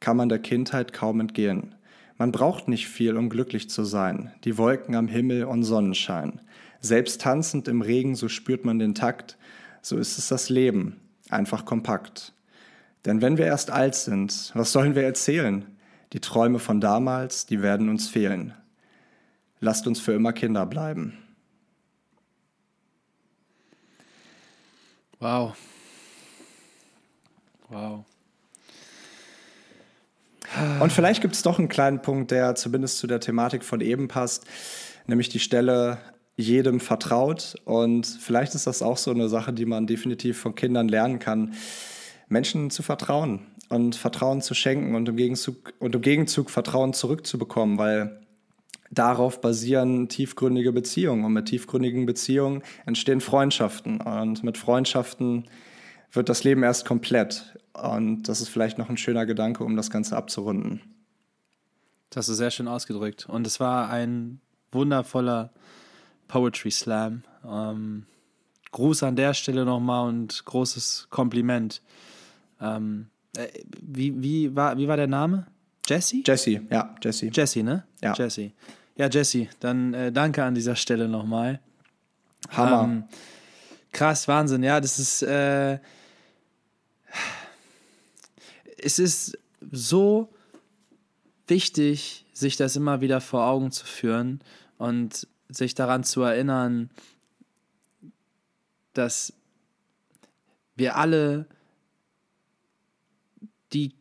kann 0.00 0.16
man 0.16 0.30
der 0.30 0.38
Kindheit 0.38 0.94
kaum 0.94 1.20
entgehen. 1.20 1.74
Man 2.22 2.30
braucht 2.30 2.68
nicht 2.68 2.86
viel, 2.86 3.16
um 3.16 3.30
glücklich 3.30 3.68
zu 3.68 3.82
sein. 3.82 4.30
Die 4.44 4.56
Wolken 4.56 4.94
am 4.94 5.08
Himmel 5.08 5.42
und 5.42 5.64
Sonnenschein. 5.64 6.40
Selbst 6.78 7.20
tanzend 7.20 7.66
im 7.66 7.82
Regen, 7.82 8.14
so 8.14 8.28
spürt 8.28 8.64
man 8.64 8.78
den 8.78 8.94
Takt. 8.94 9.36
So 9.80 9.98
ist 9.98 10.18
es 10.18 10.28
das 10.28 10.48
Leben, 10.48 11.00
einfach 11.30 11.64
kompakt. 11.64 12.32
Denn 13.06 13.22
wenn 13.22 13.38
wir 13.38 13.46
erst 13.46 13.72
alt 13.72 13.96
sind, 13.96 14.52
was 14.54 14.70
sollen 14.70 14.94
wir 14.94 15.02
erzählen? 15.02 15.66
Die 16.12 16.20
Träume 16.20 16.60
von 16.60 16.80
damals, 16.80 17.44
die 17.44 17.60
werden 17.60 17.88
uns 17.88 18.06
fehlen. 18.06 18.54
Lasst 19.58 19.88
uns 19.88 19.98
für 19.98 20.12
immer 20.12 20.32
Kinder 20.32 20.64
bleiben. 20.64 21.18
Wow. 25.18 25.56
Wow. 27.68 28.04
Und 30.80 30.92
vielleicht 30.92 31.22
gibt 31.22 31.34
es 31.34 31.42
doch 31.42 31.58
einen 31.58 31.68
kleinen 31.68 32.02
Punkt, 32.02 32.30
der 32.30 32.54
zumindest 32.54 32.98
zu 32.98 33.06
der 33.06 33.20
Thematik 33.20 33.64
von 33.64 33.80
eben 33.80 34.08
passt, 34.08 34.44
nämlich 35.06 35.28
die 35.28 35.38
Stelle 35.38 35.98
jedem 36.36 36.80
vertraut. 36.80 37.56
Und 37.64 38.06
vielleicht 38.06 38.54
ist 38.54 38.66
das 38.66 38.82
auch 38.82 38.96
so 38.96 39.10
eine 39.10 39.28
Sache, 39.28 39.52
die 39.52 39.66
man 39.66 39.86
definitiv 39.86 40.38
von 40.38 40.54
Kindern 40.54 40.88
lernen 40.88 41.18
kann, 41.18 41.54
Menschen 42.28 42.70
zu 42.70 42.82
vertrauen 42.82 43.40
und 43.68 43.96
Vertrauen 43.96 44.40
zu 44.40 44.54
schenken 44.54 44.94
und 44.94 45.08
im 45.08 45.16
Gegenzug, 45.16 45.74
und 45.78 45.94
im 45.94 46.02
Gegenzug 46.02 46.50
Vertrauen 46.50 46.92
zurückzubekommen, 46.92 47.78
weil 47.78 48.20
darauf 48.90 49.40
basieren 49.40 50.08
tiefgründige 50.08 50.72
Beziehungen 50.72 51.24
und 51.24 51.32
mit 51.32 51.46
tiefgründigen 51.46 52.04
Beziehungen 52.04 52.62
entstehen 52.84 53.20
Freundschaften 53.20 54.00
und 54.00 54.44
mit 54.44 54.58
Freundschaften 54.58 55.48
wird 56.12 56.28
das 56.28 56.44
Leben 56.44 56.62
erst 56.62 56.84
komplett. 56.84 57.58
Und 57.74 58.24
das 58.24 58.40
ist 58.40 58.48
vielleicht 58.48 58.78
noch 58.78 58.88
ein 58.88 58.96
schöner 58.96 59.26
Gedanke, 59.26 59.64
um 59.64 59.76
das 59.76 59.90
Ganze 59.90 60.16
abzurunden. 60.16 60.80
Das 62.10 62.28
ist 62.28 62.36
sehr 62.36 62.50
schön 62.50 62.68
ausgedrückt. 62.68 63.26
Und 63.26 63.46
es 63.46 63.60
war 63.60 63.88
ein 63.88 64.40
wundervoller 64.70 65.50
Poetry 66.28 66.70
Slam. 66.70 67.22
Ähm, 67.48 68.06
Gruß 68.72 69.02
an 69.02 69.16
der 69.16 69.34
Stelle 69.34 69.64
nochmal 69.64 70.08
und 70.08 70.44
großes 70.44 71.08
Kompliment. 71.10 71.82
Ähm, 72.60 73.08
äh, 73.36 73.48
wie, 73.80 74.22
wie, 74.22 74.54
war, 74.54 74.76
wie 74.76 74.88
war 74.88 74.96
der 74.96 75.06
Name? 75.06 75.46
Jesse? 75.86 76.22
Jesse, 76.24 76.62
ja, 76.70 76.94
Jesse. 77.02 77.30
Jesse, 77.32 77.62
ne? 77.62 77.84
Ja. 78.02 78.14
Jesse. 78.14 78.52
Ja, 78.96 79.08
Jesse, 79.08 79.48
dann 79.60 79.94
äh, 79.94 80.12
danke 80.12 80.44
an 80.44 80.54
dieser 80.54 80.76
Stelle 80.76 81.08
nochmal. 81.08 81.60
Hammer. 82.50 82.84
Ähm, 82.84 83.04
krass, 83.90 84.28
Wahnsinn. 84.28 84.62
Ja, 84.62 84.80
das 84.80 84.98
ist. 84.98 85.22
Äh, 85.22 85.78
es 88.82 88.98
ist 88.98 89.38
so 89.70 90.28
wichtig, 91.46 92.26
sich 92.32 92.56
das 92.56 92.76
immer 92.76 93.00
wieder 93.00 93.20
vor 93.20 93.46
Augen 93.46 93.70
zu 93.70 93.86
führen 93.86 94.40
und 94.78 95.26
sich 95.48 95.74
daran 95.74 96.04
zu 96.04 96.22
erinnern, 96.22 96.90
dass 98.92 99.32
wir 100.74 100.96
alle, 100.96 101.46
die 103.72 103.94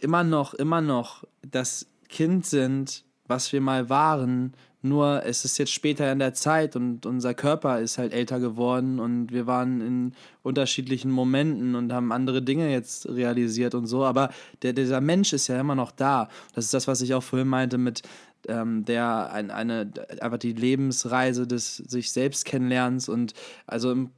immer 0.00 0.24
noch, 0.24 0.54
immer 0.54 0.80
noch 0.80 1.24
das 1.42 1.86
Kind 2.08 2.46
sind, 2.46 3.04
was 3.26 3.52
wir 3.52 3.60
mal 3.60 3.88
waren, 3.88 4.54
nur 4.82 5.24
es 5.24 5.44
ist 5.44 5.58
jetzt 5.58 5.72
später 5.72 6.10
in 6.10 6.18
der 6.18 6.34
Zeit 6.34 6.74
und 6.74 7.06
unser 7.06 7.34
Körper 7.34 7.80
ist 7.80 7.98
halt 7.98 8.12
älter 8.12 8.40
geworden 8.40 8.98
und 8.98 9.32
wir 9.32 9.46
waren 9.46 9.80
in 9.80 10.12
unterschiedlichen 10.42 11.10
Momenten 11.10 11.76
und 11.76 11.92
haben 11.92 12.10
andere 12.10 12.42
Dinge 12.42 12.70
jetzt 12.70 13.08
realisiert 13.08 13.74
und 13.76 13.86
so. 13.86 14.04
Aber 14.04 14.30
der, 14.62 14.72
dieser 14.72 15.00
Mensch 15.00 15.32
ist 15.32 15.46
ja 15.46 15.60
immer 15.60 15.76
noch 15.76 15.92
da. 15.92 16.28
Das 16.54 16.64
ist 16.64 16.74
das, 16.74 16.88
was 16.88 17.00
ich 17.00 17.14
auch 17.14 17.22
vorhin 17.22 17.48
meinte 17.48 17.78
mit 17.78 18.02
ähm, 18.48 18.84
der 18.84 19.32
ein, 19.32 19.52
eine 19.52 19.92
einfach 20.20 20.38
die 20.38 20.52
Lebensreise 20.52 21.46
des 21.46 21.76
sich 21.76 22.10
selbst 22.10 22.44
kennenlernens 22.44 23.08
und 23.08 23.34
also 23.68 23.92
im, 23.92 24.10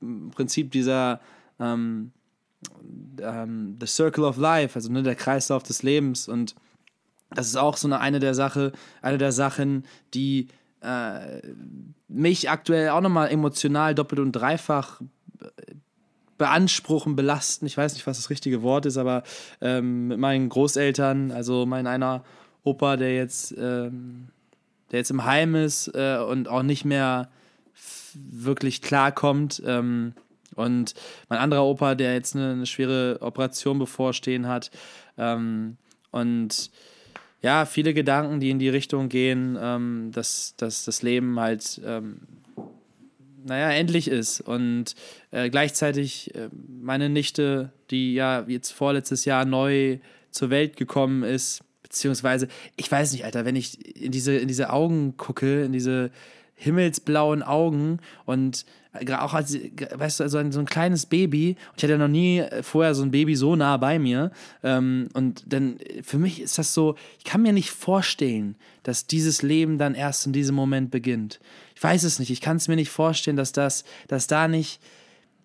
im 0.00 0.30
Prinzip 0.30 0.70
dieser 0.70 1.20
ähm, 1.58 2.12
ähm, 3.20 3.76
The 3.80 3.86
Circle 3.86 4.24
of 4.24 4.36
Life, 4.36 4.76
also 4.76 4.90
ne, 4.90 5.02
der 5.02 5.16
Kreislauf 5.16 5.62
des 5.62 5.82
Lebens 5.82 6.28
und 6.28 6.54
das 7.34 7.48
ist 7.48 7.56
auch 7.56 7.76
so 7.76 7.88
eine, 7.88 8.00
eine 8.00 8.18
der 8.20 8.34
Sache, 8.34 8.72
eine 9.00 9.18
der 9.18 9.32
Sachen, 9.32 9.84
die 10.14 10.48
äh, 10.80 11.40
mich 12.08 12.50
aktuell 12.50 12.90
auch 12.90 13.00
nochmal 13.00 13.30
emotional 13.30 13.94
doppelt 13.94 14.20
und 14.20 14.32
dreifach 14.32 15.00
beanspruchen, 16.38 17.14
belasten. 17.14 17.66
Ich 17.66 17.76
weiß 17.76 17.94
nicht, 17.94 18.06
was 18.06 18.16
das 18.16 18.30
richtige 18.30 18.62
Wort 18.62 18.86
ist, 18.86 18.96
aber 18.96 19.22
ähm, 19.60 20.08
mit 20.08 20.18
meinen 20.18 20.48
Großeltern, 20.48 21.30
also 21.30 21.66
mein 21.66 21.86
einer 21.86 22.24
Opa, 22.64 22.96
der 22.96 23.14
jetzt, 23.14 23.54
ähm, 23.56 24.28
der 24.90 24.98
jetzt 24.98 25.10
im 25.10 25.24
Heim 25.24 25.54
ist 25.54 25.88
äh, 25.94 26.18
und 26.18 26.48
auch 26.48 26.64
nicht 26.64 26.84
mehr 26.84 27.30
wirklich 28.14 28.82
klarkommt. 28.82 29.62
Ähm, 29.64 30.14
und 30.56 30.94
mein 31.28 31.38
anderer 31.38 31.64
Opa, 31.64 31.94
der 31.94 32.14
jetzt 32.14 32.34
eine, 32.34 32.50
eine 32.50 32.66
schwere 32.66 33.18
Operation 33.20 33.78
bevorstehen 33.78 34.48
hat. 34.48 34.72
Ähm, 35.16 35.76
und 36.10 36.70
ja, 37.42 37.66
viele 37.66 37.92
Gedanken, 37.92 38.38
die 38.38 38.50
in 38.50 38.60
die 38.60 38.68
Richtung 38.68 39.08
gehen, 39.08 39.58
ähm, 39.60 40.10
dass, 40.12 40.54
dass 40.56 40.84
das 40.84 41.02
Leben 41.02 41.38
halt, 41.40 41.80
ähm, 41.84 42.20
naja, 43.44 43.70
endlich 43.70 44.06
ist. 44.06 44.40
Und 44.40 44.94
äh, 45.32 45.50
gleichzeitig 45.50 46.32
äh, 46.36 46.48
meine 46.68 47.08
Nichte, 47.08 47.72
die 47.90 48.14
ja 48.14 48.44
jetzt 48.46 48.70
vorletztes 48.70 49.24
Jahr 49.24 49.44
neu 49.44 49.98
zur 50.30 50.50
Welt 50.50 50.76
gekommen 50.76 51.24
ist, 51.24 51.64
beziehungsweise, 51.82 52.46
ich 52.76 52.90
weiß 52.90 53.12
nicht, 53.12 53.24
Alter, 53.24 53.44
wenn 53.44 53.56
ich 53.56 54.00
in 54.00 54.12
diese, 54.12 54.36
in 54.36 54.46
diese 54.48 54.70
Augen 54.70 55.16
gucke, 55.16 55.64
in 55.64 55.72
diese 55.72 56.12
himmelsblauen 56.62 57.42
Augen 57.42 57.98
und 58.24 58.64
auch 59.18 59.32
als, 59.32 59.56
weißt 59.94 60.20
du, 60.20 60.24
also 60.24 60.38
ein, 60.38 60.52
so 60.52 60.60
ein 60.60 60.66
kleines 60.66 61.06
Baby. 61.06 61.56
Ich 61.76 61.82
hatte 61.82 61.96
noch 61.96 62.08
nie 62.08 62.44
vorher 62.60 62.94
so 62.94 63.02
ein 63.02 63.10
Baby 63.10 63.36
so 63.36 63.56
nah 63.56 63.78
bei 63.78 63.98
mir. 63.98 64.32
Ähm, 64.62 65.08
und 65.14 65.44
dann, 65.46 65.78
für 66.02 66.18
mich 66.18 66.42
ist 66.42 66.58
das 66.58 66.74
so, 66.74 66.96
ich 67.18 67.24
kann 67.24 67.40
mir 67.40 67.54
nicht 67.54 67.70
vorstellen, 67.70 68.54
dass 68.82 69.06
dieses 69.06 69.40
Leben 69.40 69.78
dann 69.78 69.94
erst 69.94 70.26
in 70.26 70.34
diesem 70.34 70.54
Moment 70.54 70.90
beginnt. 70.90 71.40
Ich 71.74 71.82
weiß 71.82 72.04
es 72.04 72.18
nicht. 72.18 72.30
Ich 72.30 72.42
kann 72.42 72.58
es 72.58 72.68
mir 72.68 72.76
nicht 72.76 72.90
vorstellen, 72.90 73.38
dass 73.38 73.52
das, 73.52 73.84
dass 74.08 74.26
da 74.26 74.46
nicht 74.46 74.78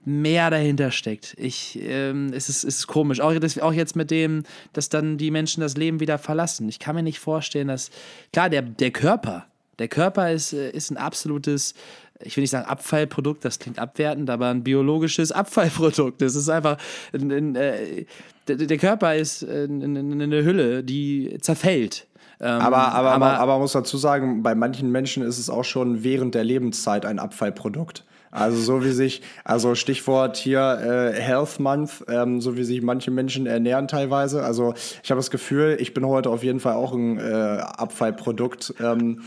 mehr 0.03 0.49
dahinter 0.49 0.91
steckt. 0.91 1.33
Ich, 1.37 1.79
ähm, 1.81 2.31
es, 2.33 2.49
ist, 2.49 2.63
es 2.65 2.79
ist 2.79 2.87
komisch. 2.87 3.21
Auch, 3.21 3.33
das, 3.39 3.59
auch 3.59 3.73
jetzt 3.73 3.95
mit 3.95 4.11
dem, 4.11 4.43
dass 4.73 4.89
dann 4.89 5.17
die 5.17 5.31
Menschen 5.31 5.61
das 5.61 5.77
Leben 5.77 6.01
wieder 6.01 6.17
verlassen. 6.17 6.67
Ich 6.67 6.79
kann 6.79 6.95
mir 6.95 7.03
nicht 7.03 7.19
vorstellen, 7.19 7.69
dass, 7.69 7.91
klar, 8.33 8.49
der, 8.49 8.61
der 8.61 8.91
Körper, 8.91 9.47
der 9.79 9.87
Körper 9.87 10.31
ist, 10.31 10.53
äh, 10.53 10.71
ist 10.71 10.91
ein 10.91 10.97
absolutes 10.97 11.73
ich 12.19 12.35
will 12.35 12.41
nicht 12.41 12.49
sagen 12.49 12.65
Abfallprodukt, 12.65 13.45
das 13.45 13.59
klingt 13.59 13.79
abwertend, 13.79 14.29
aber 14.29 14.47
ein 14.47 14.63
biologisches 14.63 15.31
Abfallprodukt. 15.31 16.21
Das 16.21 16.35
ist 16.35 16.49
einfach, 16.49 16.77
ein, 17.13 17.31
ein, 17.31 17.55
äh, 17.55 18.05
der, 18.47 18.55
der, 18.55 18.77
Körper 18.77 19.15
ist 19.15 19.47
eine 19.47 20.43
Hülle, 20.43 20.83
die 20.83 21.37
zerfällt. 21.41 22.07
Ähm, 22.39 22.47
aber, 22.47 22.93
aber, 22.93 23.11
aber, 23.11 23.39
aber 23.39 23.53
man 23.53 23.61
muss 23.61 23.71
dazu 23.73 23.97
sagen, 23.97 24.43
bei 24.43 24.55
manchen 24.55 24.91
Menschen 24.91 25.23
ist 25.23 25.39
es 25.39 25.49
auch 25.49 25.63
schon 25.63 26.03
während 26.03 26.35
der 26.35 26.43
Lebenszeit 26.43 27.05
ein 27.05 27.19
Abfallprodukt. 27.19 28.03
Also 28.31 28.57
so 28.57 28.83
wie 28.83 28.91
sich, 28.91 29.21
also 29.43 29.75
Stichwort 29.75 30.37
hier 30.37 30.59
äh, 30.59 31.19
Health 31.19 31.59
Month, 31.59 32.03
ähm, 32.07 32.41
so 32.41 32.57
wie 32.57 32.63
sich 32.63 32.81
manche 32.81 33.11
Menschen 33.11 33.45
ernähren 33.45 33.87
teilweise. 33.87 34.43
Also 34.43 34.73
ich 35.03 35.09
habe 35.11 35.19
das 35.19 35.31
Gefühl, 35.31 35.77
ich 35.79 35.93
bin 35.93 36.05
heute 36.05 36.29
auf 36.29 36.43
jeden 36.43 36.59
Fall 36.59 36.73
auch 36.73 36.93
ein 36.93 37.17
äh, 37.17 37.23
Abfallprodukt, 37.61 38.73
ähm, 38.79 39.23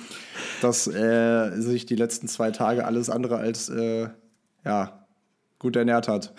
das 0.61 0.87
äh, 0.87 1.51
sich 1.61 1.87
die 1.87 1.97
letzten 1.97 2.29
zwei 2.29 2.51
Tage 2.51 2.85
alles 2.85 3.11
andere 3.11 3.39
als 3.39 3.69
äh, 3.69 4.09
ja 4.65 5.01
gut 5.59 5.77
ernährt 5.77 6.09
hat. 6.09 6.33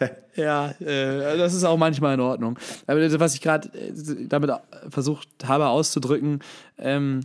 ja, 0.36 0.70
äh, 0.80 1.36
das 1.36 1.52
ist 1.52 1.64
auch 1.64 1.76
manchmal 1.76 2.14
in 2.14 2.20
Ordnung. 2.20 2.58
Aber 2.86 3.20
was 3.20 3.34
ich 3.34 3.40
gerade 3.40 3.68
äh, 3.76 3.92
damit 4.28 4.50
versucht 4.88 5.28
habe 5.44 5.66
auszudrücken, 5.66 6.40
ähm, 6.78 7.20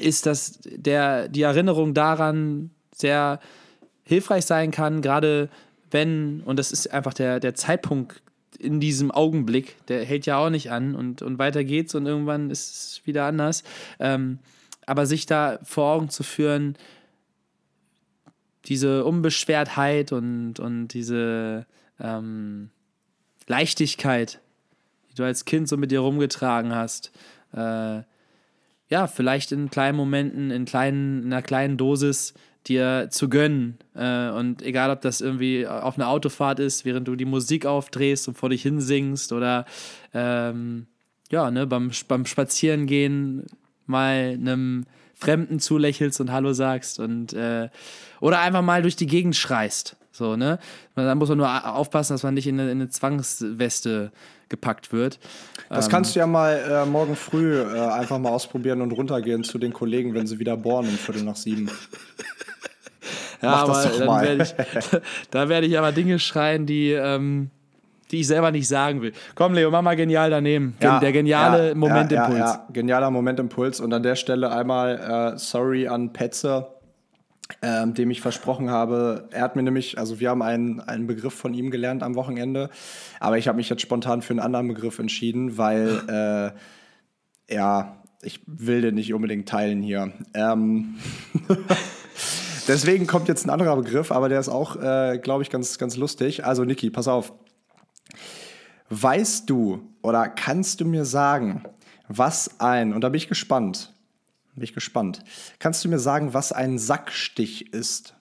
ist, 0.00 0.26
dass 0.26 0.58
der, 0.64 1.28
die 1.28 1.42
Erinnerung 1.42 1.94
daran 1.94 2.70
sehr 2.94 3.40
hilfreich 4.04 4.44
sein 4.44 4.70
kann, 4.70 5.02
gerade 5.02 5.48
wenn, 5.90 6.42
und 6.44 6.58
das 6.58 6.72
ist 6.72 6.92
einfach 6.92 7.14
der, 7.14 7.40
der 7.40 7.54
Zeitpunkt 7.54 8.22
in 8.58 8.80
diesem 8.80 9.10
Augenblick, 9.10 9.84
der 9.86 10.04
hält 10.04 10.26
ja 10.26 10.38
auch 10.38 10.50
nicht 10.50 10.70
an 10.70 10.94
und, 10.94 11.22
und 11.22 11.38
weiter 11.38 11.64
geht's 11.64 11.94
und 11.94 12.06
irgendwann 12.06 12.50
ist 12.50 12.74
es 12.74 13.06
wieder 13.06 13.24
anders. 13.24 13.64
Ähm, 13.98 14.38
aber 14.86 15.06
sich 15.06 15.26
da 15.26 15.58
vor 15.62 15.92
Augen 15.92 16.08
zu 16.10 16.22
führen, 16.22 16.76
diese 18.66 19.04
Unbeschwertheit 19.04 20.12
und, 20.12 20.60
und 20.60 20.88
diese 20.88 21.66
ähm, 22.00 22.70
Leichtigkeit, 23.46 24.40
die 25.10 25.14
du 25.16 25.24
als 25.24 25.44
Kind 25.44 25.68
so 25.68 25.76
mit 25.76 25.90
dir 25.90 26.00
rumgetragen 26.00 26.74
hast, 26.74 27.12
äh, 27.54 28.02
ja, 28.88 29.06
vielleicht 29.06 29.52
in 29.52 29.70
kleinen 29.70 29.96
Momenten, 29.96 30.50
in, 30.50 30.64
kleinen, 30.64 31.22
in 31.22 31.32
einer 31.32 31.42
kleinen 31.42 31.76
Dosis 31.76 32.34
dir 32.68 33.08
zu 33.10 33.28
gönnen. 33.28 33.78
Äh, 33.94 34.30
und 34.30 34.62
egal, 34.62 34.90
ob 34.90 35.00
das 35.00 35.20
irgendwie 35.20 35.66
auf 35.66 35.96
einer 35.96 36.08
Autofahrt 36.08 36.58
ist, 36.58 36.84
während 36.84 37.08
du 37.08 37.16
die 37.16 37.24
Musik 37.24 37.66
aufdrehst 37.66 38.28
und 38.28 38.36
vor 38.36 38.50
dich 38.50 38.62
hinsingst 38.62 39.32
oder 39.32 39.66
ähm, 40.14 40.86
ja, 41.30 41.50
ne, 41.50 41.66
beim, 41.66 41.90
beim 42.08 42.26
Spazierengehen 42.26 43.46
mal 43.86 44.36
einem 44.38 44.84
Fremden 45.14 45.60
zulächelst 45.60 46.20
und 46.20 46.32
Hallo 46.32 46.52
sagst 46.52 46.98
und 46.98 47.32
äh, 47.32 47.68
oder 48.20 48.40
einfach 48.40 48.62
mal 48.62 48.82
durch 48.82 48.96
die 48.96 49.06
Gegend 49.06 49.36
schreist. 49.36 49.96
So, 50.10 50.36
ne? 50.36 50.58
Da 50.94 51.14
muss 51.14 51.30
man 51.30 51.38
nur 51.38 51.74
aufpassen, 51.74 52.12
dass 52.12 52.22
man 52.22 52.34
nicht 52.34 52.46
in 52.46 52.60
eine, 52.60 52.70
in 52.70 52.80
eine 52.80 52.90
Zwangsweste 52.90 54.12
gepackt 54.52 54.92
wird. 54.92 55.18
Das 55.68 55.88
kannst 55.88 56.14
du 56.14 56.20
ja 56.20 56.26
mal 56.28 56.60
äh, 56.70 56.86
morgen 56.86 57.16
früh 57.16 57.58
äh, 57.58 57.80
einfach 57.80 58.18
mal 58.18 58.28
ausprobieren 58.28 58.82
und 58.82 58.92
runtergehen 58.92 59.42
zu 59.42 59.58
den 59.58 59.72
Kollegen, 59.72 60.14
wenn 60.14 60.28
sie 60.28 60.38
wieder 60.38 60.56
bohren 60.56 60.86
um 60.86 60.94
Viertel 60.94 61.24
nach 61.24 61.36
sieben. 61.36 61.68
Ja, 63.42 63.50
Mach 63.50 63.62
aber 63.62 63.82
dann 63.98 64.22
werde 64.22 64.42
ich, 64.44 64.54
da 65.30 65.48
werde 65.48 65.66
ich 65.66 65.76
aber 65.76 65.90
Dinge 65.90 66.20
schreien, 66.20 66.64
die, 66.64 66.92
ähm, 66.92 67.50
die 68.12 68.20
ich 68.20 68.28
selber 68.28 68.52
nicht 68.52 68.68
sagen 68.68 69.02
will. 69.02 69.12
Komm, 69.34 69.54
Leo, 69.54 69.70
mach 69.70 69.82
mal 69.82 69.96
genial 69.96 70.30
daneben. 70.30 70.76
Ja, 70.80 71.00
der 71.00 71.10
geniale 71.10 71.70
ja, 71.70 71.74
Momentimpuls. 71.74 72.38
Ja, 72.38 72.46
ja, 72.46 72.66
genialer 72.72 73.10
Momentimpuls. 73.10 73.80
Und 73.80 73.92
an 73.92 74.04
der 74.04 74.14
Stelle 74.14 74.52
einmal 74.52 75.32
äh, 75.34 75.38
sorry 75.38 75.88
an 75.88 76.12
Petze, 76.12 76.68
ähm, 77.60 77.94
dem 77.94 78.10
ich 78.10 78.20
versprochen 78.20 78.70
habe. 78.70 79.28
Er 79.30 79.42
hat 79.42 79.56
mir 79.56 79.62
nämlich, 79.62 79.98
also 79.98 80.20
wir 80.20 80.30
haben 80.30 80.42
einen, 80.42 80.80
einen 80.80 81.06
Begriff 81.06 81.34
von 81.34 81.54
ihm 81.54 81.70
gelernt 81.70 82.02
am 82.02 82.14
Wochenende, 82.14 82.70
aber 83.20 83.38
ich 83.38 83.48
habe 83.48 83.56
mich 83.56 83.68
jetzt 83.68 83.82
spontan 83.82 84.22
für 84.22 84.32
einen 84.32 84.40
anderen 84.40 84.68
Begriff 84.68 84.98
entschieden, 84.98 85.58
weil 85.58 86.54
äh, 87.48 87.54
ja, 87.54 87.96
ich 88.22 88.40
will 88.46 88.80
den 88.80 88.94
nicht 88.94 89.12
unbedingt 89.12 89.48
teilen 89.48 89.82
hier. 89.82 90.12
Ähm 90.34 90.96
Deswegen 92.68 93.08
kommt 93.08 93.26
jetzt 93.26 93.44
ein 93.44 93.50
anderer 93.50 93.76
Begriff, 93.76 94.12
aber 94.12 94.28
der 94.28 94.38
ist 94.38 94.48
auch, 94.48 94.76
äh, 94.76 95.18
glaube 95.18 95.42
ich, 95.42 95.50
ganz, 95.50 95.78
ganz 95.78 95.96
lustig. 95.96 96.44
Also, 96.44 96.64
Niki, 96.64 96.90
pass 96.90 97.08
auf. 97.08 97.32
Weißt 98.88 99.50
du 99.50 99.82
oder 100.02 100.28
kannst 100.28 100.80
du 100.80 100.84
mir 100.84 101.04
sagen, 101.04 101.64
was 102.08 102.60
ein, 102.60 102.92
und 102.92 103.00
da 103.02 103.08
bin 103.08 103.16
ich 103.16 103.28
gespannt, 103.28 103.91
bin 104.54 104.64
ich 104.64 104.74
gespannt, 104.74 105.22
kannst 105.58 105.84
du 105.84 105.88
mir 105.88 105.98
sagen, 105.98 106.34
was 106.34 106.52
ein 106.52 106.78
Sackstich 106.78 107.72
ist? 107.72 108.14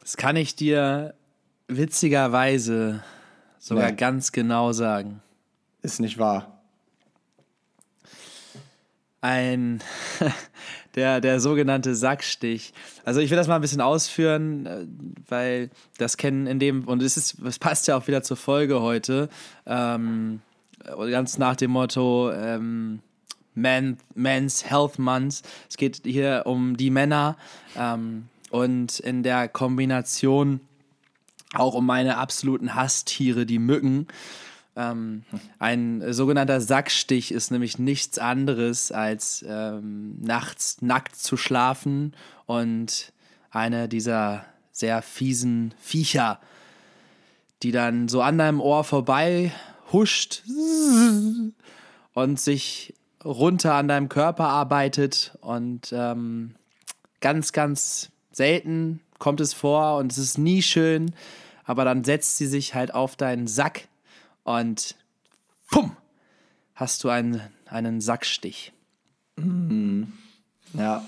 Das 0.00 0.16
kann 0.16 0.36
ich 0.36 0.56
dir 0.56 1.14
witzigerweise 1.66 3.02
sogar 3.58 3.90
nee. 3.90 3.96
ganz 3.96 4.32
genau 4.32 4.72
sagen. 4.72 5.22
Ist 5.82 6.00
nicht 6.00 6.18
wahr 6.18 6.58
ein 9.20 9.82
der, 10.94 11.20
der 11.20 11.40
sogenannte 11.40 11.94
Sackstich. 11.94 12.72
Also 13.04 13.20
ich 13.20 13.30
will 13.30 13.36
das 13.36 13.48
mal 13.48 13.56
ein 13.56 13.60
bisschen 13.60 13.80
ausführen, 13.80 14.66
äh, 14.66 14.86
weil 15.28 15.70
das 15.98 16.16
kennen 16.16 16.46
in 16.46 16.58
dem, 16.58 16.86
und 16.86 17.02
es 17.02 17.16
ist, 17.16 17.38
es 17.40 17.58
passt 17.58 17.88
ja 17.88 17.96
auch 17.96 18.06
wieder 18.06 18.22
zur 18.22 18.36
Folge 18.36 18.80
heute, 18.80 19.28
ähm, 19.66 20.40
ganz 21.10 21.38
nach 21.38 21.56
dem 21.56 21.72
Motto 21.72 22.30
ähm, 22.32 23.00
Man, 23.54 23.98
Men's 24.14 24.68
Health 24.68 24.98
Month. 24.98 25.42
Es 25.68 25.76
geht 25.76 26.02
hier 26.04 26.42
um 26.46 26.76
die 26.76 26.90
Männer 26.90 27.36
ähm, 27.76 28.28
und 28.50 28.98
in 29.00 29.22
der 29.22 29.48
Kombination 29.48 30.60
auch 31.54 31.74
um 31.74 31.86
meine 31.86 32.18
absoluten 32.18 32.74
Hasstiere, 32.74 33.46
die 33.46 33.58
Mücken. 33.58 34.06
Ähm, 34.76 35.24
ein 35.58 36.12
sogenannter 36.12 36.60
Sackstich 36.60 37.32
ist 37.32 37.50
nämlich 37.50 37.78
nichts 37.78 38.18
anderes 38.18 38.92
als 38.92 39.44
ähm, 39.48 40.16
nachts 40.20 40.80
nackt 40.82 41.16
zu 41.16 41.36
schlafen 41.36 42.14
und 42.46 43.12
eine 43.50 43.88
dieser 43.88 44.44
sehr 44.70 45.02
fiesen 45.02 45.74
Viecher, 45.80 46.38
die 47.62 47.72
dann 47.72 48.08
so 48.08 48.22
an 48.22 48.38
deinem 48.38 48.60
Ohr 48.60 48.84
vorbei 48.84 49.52
huscht 49.92 50.42
und 52.14 52.40
sich 52.40 52.94
runter 53.24 53.74
an 53.74 53.88
deinem 53.88 54.08
Körper 54.08 54.48
arbeitet 54.48 55.36
und 55.40 55.92
ähm, 55.92 56.54
ganz, 57.20 57.52
ganz 57.52 58.10
selten 58.30 59.00
kommt 59.18 59.40
es 59.40 59.52
vor 59.52 59.96
und 59.96 60.12
es 60.12 60.18
ist 60.18 60.38
nie 60.38 60.62
schön, 60.62 61.14
aber 61.64 61.84
dann 61.84 62.04
setzt 62.04 62.36
sie 62.36 62.46
sich 62.46 62.74
halt 62.74 62.94
auf 62.94 63.16
deinen 63.16 63.46
Sack 63.48 63.88
und 64.44 64.94
pum, 65.70 65.96
hast 66.74 67.02
du 67.04 67.08
ein 67.08 67.42
einen 67.70 68.00
Sackstich. 68.00 68.72
Ja. 70.74 71.04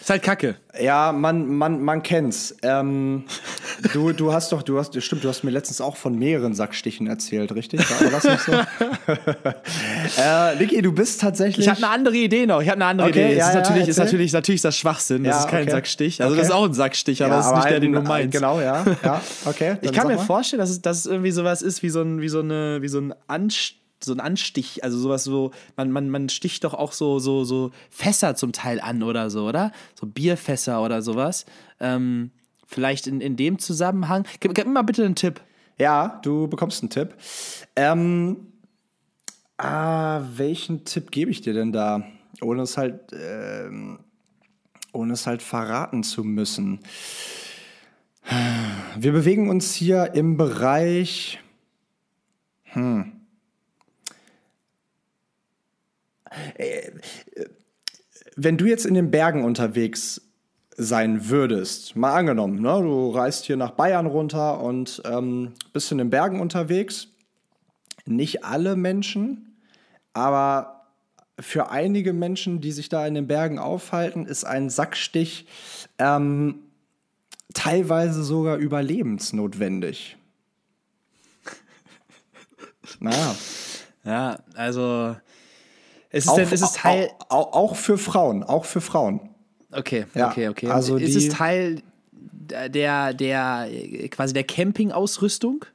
Ist 0.00 0.10
halt 0.10 0.22
Kacke. 0.22 0.54
Ja, 0.80 1.12
man, 1.12 1.46
man, 1.48 1.82
man 1.82 2.02
kennt's. 2.02 2.56
Ähm, 2.62 3.24
du, 3.92 4.12
du 4.12 4.32
hast 4.32 4.52
doch, 4.52 4.62
du 4.62 4.78
hast, 4.78 5.00
stimmt, 5.02 5.24
du 5.24 5.28
hast 5.28 5.42
mir 5.42 5.50
letztens 5.50 5.80
auch 5.80 5.96
von 5.96 6.16
mehreren 6.18 6.54
Sackstichen 6.54 7.06
erzählt, 7.08 7.52
richtig? 7.54 7.80
War 7.80 8.10
das 8.10 8.44
so? 8.44 8.52
äh, 10.22 10.56
Niki, 10.56 10.80
du 10.82 10.92
bist 10.92 11.20
tatsächlich. 11.20 11.66
Ich 11.66 11.68
habe 11.68 11.78
eine 11.82 11.88
andere 11.88 12.16
Idee 12.16 12.46
noch. 12.46 12.60
Ich 12.62 12.68
habe 12.68 12.76
eine 12.76 12.86
andere 12.86 13.08
Okay, 13.08 13.26
Idee. 13.32 13.36
ja, 13.38 13.38
das 13.38 13.48
ist, 13.48 13.54
ja, 13.54 13.60
natürlich, 13.62 13.88
ist 13.88 13.96
natürlich, 13.98 14.32
natürlich 14.32 14.62
das 14.62 14.76
Schwachsinn. 14.76 15.24
Das 15.24 15.34
Ja, 15.36 15.40
ist 15.40 15.48
kein 15.48 15.62
okay. 15.62 15.70
Sackstich. 15.72 16.20
Also 16.22 16.32
Okay. 16.34 16.40
das 16.42 16.48
ist 16.48 16.54
auch 16.54 16.64
ein 16.64 16.74
Sackstich, 16.74 17.24
aber 17.24 17.36
das 17.36 17.46
ist 17.46 17.54
nicht 17.54 17.64
der, 17.68 17.74
ein- 17.76 17.80
den 17.82 17.92
du 17.92 17.98
ein- 17.98 18.04
meinst. 18.04 18.32
Genau, 18.32 18.60
ja. 18.60 18.84
ja 19.02 19.20
okay. 19.46 19.76
Ich 19.82 19.92
kann 19.92 20.06
mir 20.08 20.16
mal. 20.16 20.24
vorstellen, 20.24 20.60
dass 20.60 20.70
es, 20.70 20.80
dass 20.80 20.98
es 20.98 21.06
irgendwie 21.06 21.30
sowas 21.32 21.62
ist 21.62 21.82
wie 21.82 21.90
so 21.90 22.02
ein, 22.02 22.20
wie 22.20 22.28
so 22.28 22.40
eine, 22.40 22.80
wie 22.82 22.88
so 22.88 22.98
ein 23.00 23.14
Anstich. 23.26 23.74
So 24.02 24.12
ein 24.12 24.20
Anstich, 24.20 24.84
also 24.84 24.98
sowas 24.98 25.24
so, 25.24 25.50
man, 25.76 25.90
man, 25.90 26.08
man 26.08 26.28
sticht 26.28 26.64
doch 26.64 26.74
auch 26.74 26.92
so, 26.92 27.18
so, 27.18 27.44
so 27.44 27.72
Fässer 27.90 28.36
zum 28.36 28.52
Teil 28.52 28.80
an 28.80 29.02
oder 29.02 29.30
so, 29.30 29.46
oder? 29.46 29.72
So 29.98 30.06
Bierfässer 30.06 30.82
oder 30.82 31.02
sowas. 31.02 31.46
Ähm, 31.80 32.30
vielleicht 32.66 33.06
in, 33.06 33.20
in 33.20 33.36
dem 33.36 33.58
Zusammenhang. 33.58 34.24
Gib, 34.40 34.54
gib 34.54 34.66
mir 34.66 34.72
mal 34.72 34.82
bitte 34.82 35.04
einen 35.04 35.14
Tipp. 35.16 35.40
Ja, 35.78 36.20
du 36.22 36.48
bekommst 36.48 36.82
einen 36.82 36.90
Tipp. 36.90 37.14
Ähm, 37.76 38.52
ah, 39.56 40.22
welchen 40.36 40.84
Tipp 40.84 41.10
gebe 41.10 41.30
ich 41.30 41.40
dir 41.40 41.54
denn 41.54 41.72
da? 41.72 42.04
Ohne 42.40 42.62
es 42.62 42.76
halt, 42.76 43.12
ähm, 43.12 44.00
ohne 44.92 45.12
es 45.14 45.26
halt 45.26 45.42
verraten 45.42 46.02
zu 46.02 46.24
müssen. 46.24 46.80
Wir 48.98 49.12
bewegen 49.12 49.48
uns 49.48 49.72
hier 49.72 50.14
im 50.14 50.36
Bereich. 50.36 51.40
Hm. 52.64 53.12
Äh, 56.27 56.27
Wenn 58.36 58.56
du 58.56 58.66
jetzt 58.66 58.86
in 58.86 58.94
den 58.94 59.10
Bergen 59.10 59.44
unterwegs 59.44 60.20
sein 60.76 61.28
würdest, 61.28 61.96
mal 61.96 62.14
angenommen, 62.14 62.62
ne, 62.62 62.80
du 62.80 63.10
reist 63.10 63.44
hier 63.44 63.56
nach 63.56 63.72
Bayern 63.72 64.06
runter 64.06 64.60
und 64.60 65.02
ähm, 65.04 65.54
bist 65.72 65.90
in 65.90 65.98
den 65.98 66.10
Bergen 66.10 66.40
unterwegs. 66.40 67.08
Nicht 68.06 68.44
alle 68.44 68.76
Menschen, 68.76 69.56
aber 70.12 70.78
für 71.40 71.70
einige 71.70 72.12
Menschen, 72.12 72.60
die 72.60 72.72
sich 72.72 72.88
da 72.88 73.06
in 73.06 73.14
den 73.14 73.26
Bergen 73.26 73.58
aufhalten, 73.58 74.26
ist 74.26 74.44
ein 74.44 74.70
Sackstich 74.70 75.46
ähm, 75.98 76.60
teilweise 77.54 78.24
sogar 78.24 78.56
überlebensnotwendig. 78.56 80.16
Naja. 83.00 83.36
Ja, 84.04 84.38
also. 84.54 85.16
Es 86.10 86.24
ist, 86.24 86.30
Auch, 86.30 86.36
denn, 86.36 86.48
es 86.50 86.62
ist 86.62 86.76
Teil. 86.76 87.10
auch, 87.28 87.52
auch 87.52 87.76
für 87.76 87.98
Frauen, 87.98 88.42
auch 88.42 88.64
für 88.64 88.80
Frauen. 88.80 89.28
Okay, 89.70 90.06
Ja, 90.14 90.30
okay, 90.30 90.48
okay. 90.48 90.68
also 90.68 90.96
ist 90.96 91.14
es 91.14 91.28
Teil 91.28 91.82
der, 92.70 93.12
der, 93.12 93.68
quasi 94.10 94.32
der 94.32 94.44
Campingausrüstung? 94.44 95.66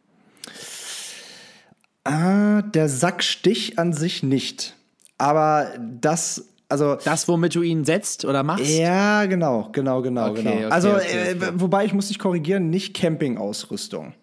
Ah, 2.04 2.64
der 2.64 2.90
Sackstich 2.90 3.78
an 3.80 3.94
sich 3.94 4.24
nicht. 4.24 4.76
Aber 5.18 5.72
das, 5.80 6.50
also. 6.68 6.96
Das, 6.96 7.28
womit 7.28 7.56
du 7.56 7.62
ihn 7.62 7.86
setzt 7.86 8.26
oder 8.26 8.44
machst? 8.44 8.68
Ja, 8.68 9.26
genau, 9.26 9.70
genau, 9.72 10.02
genau, 10.02 10.30
Okay, 10.32 10.42
genau. 10.44 10.56
okay, 10.56 10.66
also, 10.66 10.96
okay, 10.96 11.32
äh, 11.32 11.52
wobei 11.54 11.86
ich 11.86 11.94
muss 11.94 12.08
dich 12.08 12.20
korrigieren, 12.20 12.70
nicht 12.70 12.96
Campingausrüstung. 12.96 14.14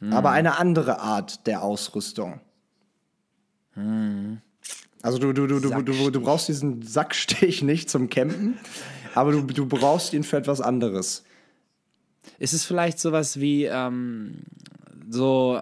Hm. 0.00 0.12
Aber 0.12 0.30
eine 0.30 0.58
andere 0.58 1.00
Art 1.00 1.46
der 1.46 1.62
Ausrüstung. 1.62 2.40
Hm. 3.72 4.42
Also 5.02 5.18
du, 5.18 5.32
du, 5.32 5.46
du, 5.46 5.60
du, 5.60 5.82
du, 5.82 6.10
du 6.10 6.20
brauchst 6.20 6.48
diesen 6.48 6.82
Sackstich 6.82 7.62
nicht 7.62 7.88
zum 7.90 8.08
Campen, 8.10 8.58
aber 9.14 9.32
du, 9.32 9.42
du 9.42 9.66
brauchst 9.66 10.12
ihn 10.12 10.24
für 10.24 10.36
etwas 10.36 10.60
anderes. 10.60 11.24
Ist 12.38 12.52
es 12.52 12.64
vielleicht 12.64 12.98
sowas 12.98 13.40
wie 13.40 13.64
ähm, 13.64 14.34
so, 15.08 15.60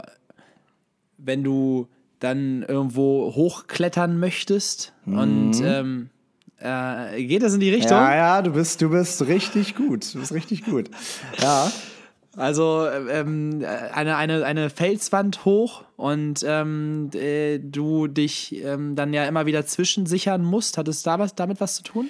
wenn 1.18 1.44
du 1.44 1.88
dann 2.18 2.62
irgendwo 2.62 3.34
hochklettern 3.34 4.18
möchtest 4.18 4.94
und 5.04 5.60
ähm, 5.62 6.08
äh, 6.58 7.22
geht 7.24 7.42
das 7.42 7.54
in 7.54 7.60
die 7.60 7.70
Richtung? 7.70 7.98
Ja, 7.98 8.16
ja, 8.16 8.42
du 8.42 8.52
bist, 8.52 8.80
du 8.80 8.90
bist 8.90 9.26
richtig 9.26 9.74
gut. 9.76 10.14
Du 10.14 10.20
bist 10.20 10.32
richtig 10.32 10.64
gut. 10.64 10.90
Ja. 11.40 11.70
Also 12.36 12.86
ähm, 12.86 13.64
eine, 13.92 14.16
eine, 14.16 14.44
eine 14.44 14.68
Felswand 14.68 15.46
hoch 15.46 15.84
und 15.96 16.44
ähm, 16.46 17.10
äh, 17.14 17.58
du 17.58 18.08
dich 18.08 18.62
ähm, 18.62 18.94
dann 18.94 19.14
ja 19.14 19.24
immer 19.24 19.46
wieder 19.46 19.64
zwischensichern 19.64 20.44
musst. 20.44 20.76
Hat 20.76 20.86
es 20.86 21.02
da 21.02 21.18
was, 21.18 21.34
damit 21.34 21.60
was 21.60 21.76
zu 21.76 21.82
tun? 21.82 22.08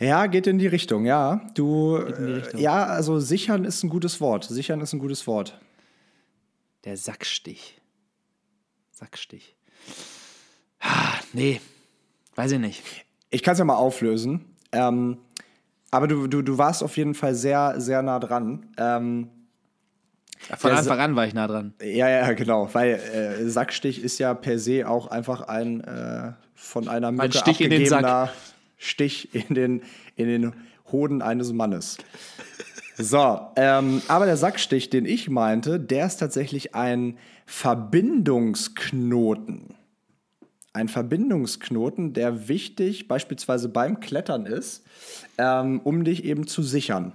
Ja, 0.00 0.26
geht 0.26 0.48
in 0.48 0.58
die 0.58 0.66
Richtung, 0.66 1.06
ja. 1.06 1.40
Du, 1.54 1.96
in 1.96 2.26
die 2.26 2.32
Richtung. 2.32 2.58
äh, 2.58 2.62
ja, 2.62 2.84
also 2.84 3.20
sichern 3.20 3.64
ist 3.64 3.84
ein 3.84 3.90
gutes 3.90 4.20
Wort. 4.20 4.44
Sichern 4.44 4.80
ist 4.80 4.92
ein 4.92 4.98
gutes 4.98 5.26
Wort. 5.28 5.60
Der 6.84 6.96
Sackstich. 6.96 7.78
Sackstich. 8.90 9.54
Ah, 10.80 11.14
nee, 11.32 11.60
weiß 12.34 12.52
ich 12.52 12.58
nicht. 12.58 12.82
Ich 13.30 13.42
kann 13.44 13.52
es 13.52 13.58
ja 13.58 13.64
mal 13.64 13.76
auflösen. 13.76 14.46
Ähm, 14.72 15.18
aber 15.92 16.08
du, 16.08 16.26
du, 16.26 16.42
du 16.42 16.58
warst 16.58 16.82
auf 16.82 16.96
jeden 16.96 17.14
Fall 17.14 17.34
sehr, 17.34 17.80
sehr 17.80 18.02
nah 18.02 18.18
dran. 18.18 18.66
Von 20.58 20.72
Anfang 20.72 20.98
an 20.98 21.14
war 21.16 21.26
ich 21.26 21.34
nah 21.34 21.46
dran. 21.46 21.74
ja, 21.82 22.08
ja, 22.08 22.32
genau. 22.32 22.68
Weil 22.72 22.94
äh, 22.94 23.46
Sackstich 23.48 24.02
ist 24.02 24.18
ja 24.18 24.32
per 24.34 24.58
se 24.58 24.88
auch 24.88 25.08
einfach 25.08 25.42
ein 25.42 25.82
äh, 25.82 26.32
von 26.54 26.88
einer 26.88 27.12
Mücke 27.12 27.38
Stich 27.38 27.60
in 27.60 27.70
den 27.70 27.86
Sack. 27.86 28.04
abgegebener 28.04 28.32
Stich 28.76 29.32
in 29.34 29.54
den, 29.54 29.82
in 30.16 30.26
den 30.26 30.52
Hoden 30.90 31.22
eines 31.22 31.52
Mannes. 31.52 31.98
So, 32.96 33.40
ähm, 33.56 34.02
aber 34.08 34.26
der 34.26 34.36
Sackstich, 34.36 34.90
den 34.90 35.06
ich 35.06 35.30
meinte, 35.30 35.78
der 35.80 36.06
ist 36.06 36.18
tatsächlich 36.18 36.74
ein 36.74 37.16
Verbindungsknoten. 37.46 39.74
Ein 40.72 40.88
Verbindungsknoten, 40.88 42.12
der 42.12 42.48
wichtig 42.48 43.08
beispielsweise 43.08 43.70
beim 43.70 43.98
Klettern 44.00 44.46
ist, 44.46 44.84
ähm, 45.38 45.80
um 45.82 46.04
dich 46.04 46.24
eben 46.24 46.46
zu 46.46 46.62
sichern. 46.62 47.12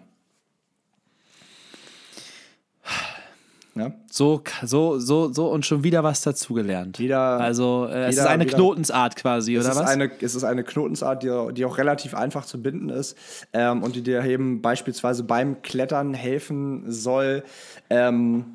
Ja? 3.77 3.91
So, 4.09 4.41
so, 4.63 4.99
so, 4.99 5.33
so 5.33 5.47
und 5.51 5.65
schon 5.65 5.83
wieder 5.83 6.01
was 6.03 6.21
dazugelernt. 6.21 6.97
Wieder- 6.97 7.19
Also, 7.41 7.87
äh, 7.87 8.05
es 8.05 8.13
wieder- 8.13 8.23
ist 8.23 8.27
eine 8.29 8.45
wieder- 8.45 8.55
Knotensart 8.55 9.15
quasi, 9.17 9.55
Es 9.55 9.65
oder 9.65 9.75
was? 9.75 9.87
eine, 9.89 10.09
es 10.21 10.33
ist 10.33 10.43
eine 10.45 10.63
Knotensart, 10.63 11.23
die, 11.23 11.53
die 11.53 11.65
auch 11.65 11.77
relativ 11.77 12.15
einfach 12.15 12.45
zu 12.45 12.61
binden 12.61 12.89
ist 12.89 13.17
ähm, 13.51 13.83
und 13.83 13.95
die 13.97 14.01
dir 14.01 14.23
eben 14.23 14.61
beispielsweise 14.61 15.23
beim 15.23 15.61
Klettern 15.61 16.13
helfen 16.13 16.83
soll, 16.89 17.43
ähm, 17.89 18.45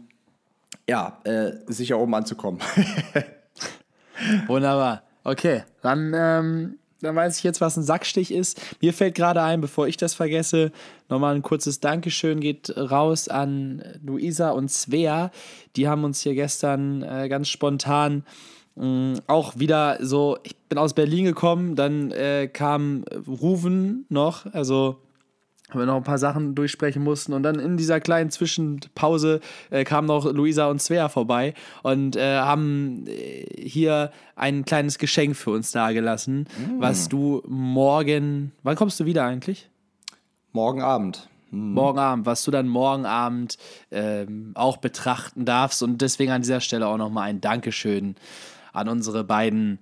ja, 0.89 1.18
äh, 1.25 1.53
sicher 1.66 1.99
oben 1.99 2.14
anzukommen. 2.14 2.61
Wunderbar. 4.47 5.03
Okay, 5.25 5.64
dann, 5.83 6.12
ähm, 6.16 6.79
dann 7.01 7.17
weiß 7.17 7.39
ich 7.39 7.45
jetzt, 7.45 7.61
was 7.61 7.77
ein 7.77 7.83
Sackstich 7.83 8.33
ist. 8.33 8.61
Mir 8.81 8.93
fällt 8.93 9.15
gerade 9.15 9.43
ein, 9.43 9.61
bevor 9.61 9.89
ich 9.89 9.97
das 9.97 10.15
vergesse, 10.15 10.73
nochmal 11.09 11.35
ein 11.35 11.43
kurzes 11.43 11.81
Dankeschön 11.81 12.41
geht 12.41 12.75
raus 12.77 13.29
an 13.29 13.83
Luisa 14.05 14.51
und 14.51 14.71
Svea. 14.71 15.31
Die 15.77 15.89
haben 15.89 16.05
uns 16.05 16.21
hier 16.21 16.35
gestern 16.35 17.03
äh, 17.03 17.29
ganz 17.29 17.49
spontan 17.49 18.25
mh, 18.77 19.21
auch 19.27 19.59
wieder 19.59 19.99
so, 20.01 20.39
ich 20.43 20.57
bin 20.69 20.79
aus 20.79 20.95
Berlin 20.95 21.25
gekommen, 21.25 21.77
dann 21.77 22.11
äh, 22.11 22.49
kam 22.49 23.05
Ruven 23.27 24.07
noch, 24.09 24.47
also 24.53 24.97
haben 25.71 25.79
wir 25.81 25.87
noch 25.87 25.97
ein 25.97 26.05
paar 26.05 26.18
Sachen 26.18 26.55
durchsprechen 26.55 27.03
mussten. 27.03 27.33
Und 27.33 27.43
dann 27.43 27.59
in 27.59 27.77
dieser 27.77 28.01
kleinen 28.01 28.31
Zwischenpause 28.31 29.41
äh, 29.71 29.85
kamen 29.85 30.07
noch 30.07 30.31
Luisa 30.31 30.66
und 30.66 30.83
Svea 30.83 31.09
vorbei 31.09 31.55
und 31.83 32.16
äh, 32.16 32.39
haben 32.39 33.07
äh, 33.07 33.47
hier 33.57 34.11
ein 34.37 34.64
kleines 34.64 34.99
Geschenk 34.99 35.37
für 35.37 35.51
uns 35.51 35.71
dagelassen, 35.71 36.47
was 36.79 37.09
du 37.09 37.43
morgen. 37.47 38.53
Wann 38.62 38.77
kommst 38.77 38.99
du 39.01 39.05
wieder 39.05 39.25
eigentlich? 39.25 39.68
Morgen 40.53 40.83
Abend. 40.83 41.29
Morgen 41.53 41.99
Abend, 41.99 42.27
was 42.27 42.45
du 42.45 42.53
dann 42.53 42.68
morgen 42.68 43.07
Abend 43.07 43.59
ähm, 43.91 44.53
auch 44.55 44.77
betrachten 44.77 45.45
darfst. 45.45 45.83
Und 45.83 46.01
deswegen 46.01 46.31
an 46.31 46.43
dieser 46.43 46.61
Stelle 46.61 46.87
auch 46.87 46.97
nochmal 46.97 47.29
ein 47.29 47.41
Dankeschön 47.41 48.14
an 48.73 48.89
unsere 48.89 49.25
beiden 49.25 49.81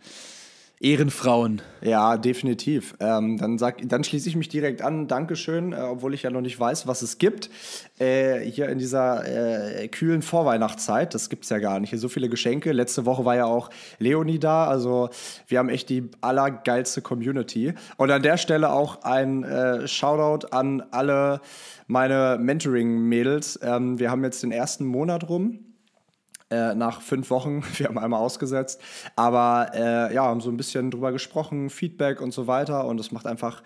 Ehrenfrauen. 0.80 1.60
Ja, 1.80 2.16
definitiv. 2.16 2.94
Ähm, 3.00 3.36
dann, 3.36 3.58
sag, 3.58 3.78
dann 3.88 4.04
schließe 4.04 4.28
ich 4.28 4.36
mich 4.36 4.48
direkt 4.48 4.80
an. 4.80 5.08
Dankeschön, 5.08 5.72
äh, 5.72 5.76
obwohl 5.76 6.14
ich 6.14 6.22
ja 6.22 6.30
noch 6.30 6.40
nicht 6.40 6.58
weiß, 6.58 6.86
was 6.86 7.02
es 7.02 7.18
gibt. 7.18 7.50
Äh, 7.98 8.40
hier 8.40 8.68
in 8.68 8.78
dieser 8.78 9.26
äh, 9.26 9.88
kühlen 9.88 10.22
Vorweihnachtszeit. 10.22 11.14
Das 11.14 11.30
gibt 11.30 11.44
es 11.44 11.50
ja 11.50 11.58
gar 11.58 11.80
nicht. 11.80 11.90
Hier 11.90 11.98
so 11.98 12.08
viele 12.08 12.28
Geschenke. 12.28 12.70
Letzte 12.70 13.06
Woche 13.06 13.24
war 13.24 13.34
ja 13.34 13.46
auch 13.46 13.70
Leonie 13.98 14.38
da. 14.38 14.68
Also 14.68 15.10
wir 15.48 15.58
haben 15.58 15.68
echt 15.68 15.88
die 15.88 16.10
allergeilste 16.20 17.02
Community. 17.02 17.74
Und 17.96 18.10
an 18.12 18.22
der 18.22 18.36
Stelle 18.36 18.70
auch 18.70 19.02
ein 19.02 19.42
äh, 19.42 19.88
Shoutout 19.88 20.48
an 20.52 20.82
alle 20.92 21.40
meine 21.88 22.38
Mentoring-Mädels. 22.40 23.58
Ähm, 23.62 23.98
wir 23.98 24.12
haben 24.12 24.22
jetzt 24.22 24.44
den 24.44 24.52
ersten 24.52 24.84
Monat 24.84 25.28
rum. 25.28 25.67
Äh, 26.50 26.74
nach 26.74 27.00
fünf 27.02 27.30
Wochen. 27.30 27.62
Wir 27.76 27.86
haben 27.88 27.98
einmal 27.98 28.20
ausgesetzt. 28.20 28.80
Aber 29.16 29.70
äh, 29.74 30.14
ja, 30.14 30.24
haben 30.24 30.40
so 30.40 30.50
ein 30.50 30.56
bisschen 30.56 30.90
drüber 30.90 31.12
gesprochen, 31.12 31.70
Feedback 31.70 32.20
und 32.20 32.32
so 32.32 32.46
weiter. 32.46 32.86
Und 32.86 32.98
es 33.00 33.12
macht 33.12 33.26
einfach 33.26 33.62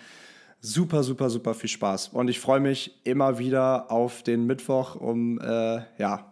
super, 0.60 1.02
super, 1.02 1.28
super 1.30 1.54
viel 1.54 1.70
Spaß. 1.70 2.08
Und 2.08 2.28
ich 2.28 2.40
freue 2.40 2.60
mich 2.60 3.00
immer 3.04 3.38
wieder 3.38 3.90
auf 3.90 4.22
den 4.22 4.46
Mittwoch, 4.46 4.94
um 4.96 5.40
äh, 5.40 5.80
ja, 5.98 6.30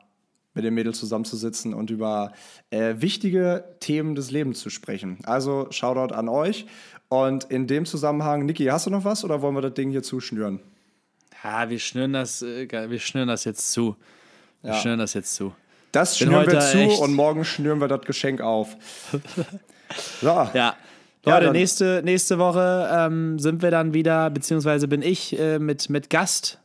mit 0.55 0.65
den 0.65 0.75
Mädels 0.75 0.99
zusammenzusitzen 0.99 1.75
und 1.75 1.91
über 1.91 2.33
äh, 2.71 2.95
wichtige 2.99 3.65
Themen 3.81 4.15
des 4.17 4.31
Lebens 4.33 4.61
zu 4.61 4.69
sprechen. 4.71 5.19
Also 5.25 5.69
Shoutout 5.71 6.15
an 6.15 6.29
euch. 6.29 6.67
Und 7.09 7.45
in 7.45 7.67
dem 7.67 7.87
Zusammenhang, 7.87 8.47
Niki, 8.47 8.67
hast 8.67 8.87
du 8.87 8.91
noch 8.91 9.05
was 9.05 9.25
oder 9.25 9.43
wollen 9.43 9.55
wir 9.55 9.63
das 9.63 9.75
Ding 9.75 9.91
hier 9.91 10.03
zuschnüren? 10.03 10.61
Ja, 11.43 11.69
wir 11.71 11.79
schnüren 11.79 12.13
das, 12.13 12.43
äh, 12.43 12.69
wir 12.91 12.99
schnüren 13.01 13.29
das 13.29 13.45
jetzt 13.45 13.73
zu. 13.73 13.97
Wir 14.63 14.73
Ja. 14.73 14.77
schnüren 14.77 14.99
das 14.99 15.15
jetzt 15.15 15.35
zu. 15.35 15.55
Das 15.93 16.17
schnüren 16.19 16.47
wir 16.51 16.61
zu 16.61 16.79
echt- 16.79 17.01
und 17.01 17.15
morgen 17.15 17.45
schnüren 17.45 17.81
wir 17.81 17.89
das 17.89 18.03
Geschenk 18.03 18.41
auf. 18.41 18.77
So. 20.21 20.27
Ja. 20.29 20.51
Ja, 20.55 20.75
Leute, 21.25 21.45
dann- 21.47 21.53
nächste, 21.53 22.01
nächste 22.05 22.39
Woche 22.39 22.89
ähm, 22.93 23.39
sind 23.41 23.61
wir 23.61 23.71
dann 23.73 23.93
wieder, 23.93 24.31
beziehungsweise 24.31 24.87
bin 24.89 25.03
ich 25.03 25.39
äh, 25.39 25.59
mit, 25.59 25.91
mit 25.91 26.09
Gast 26.11 26.59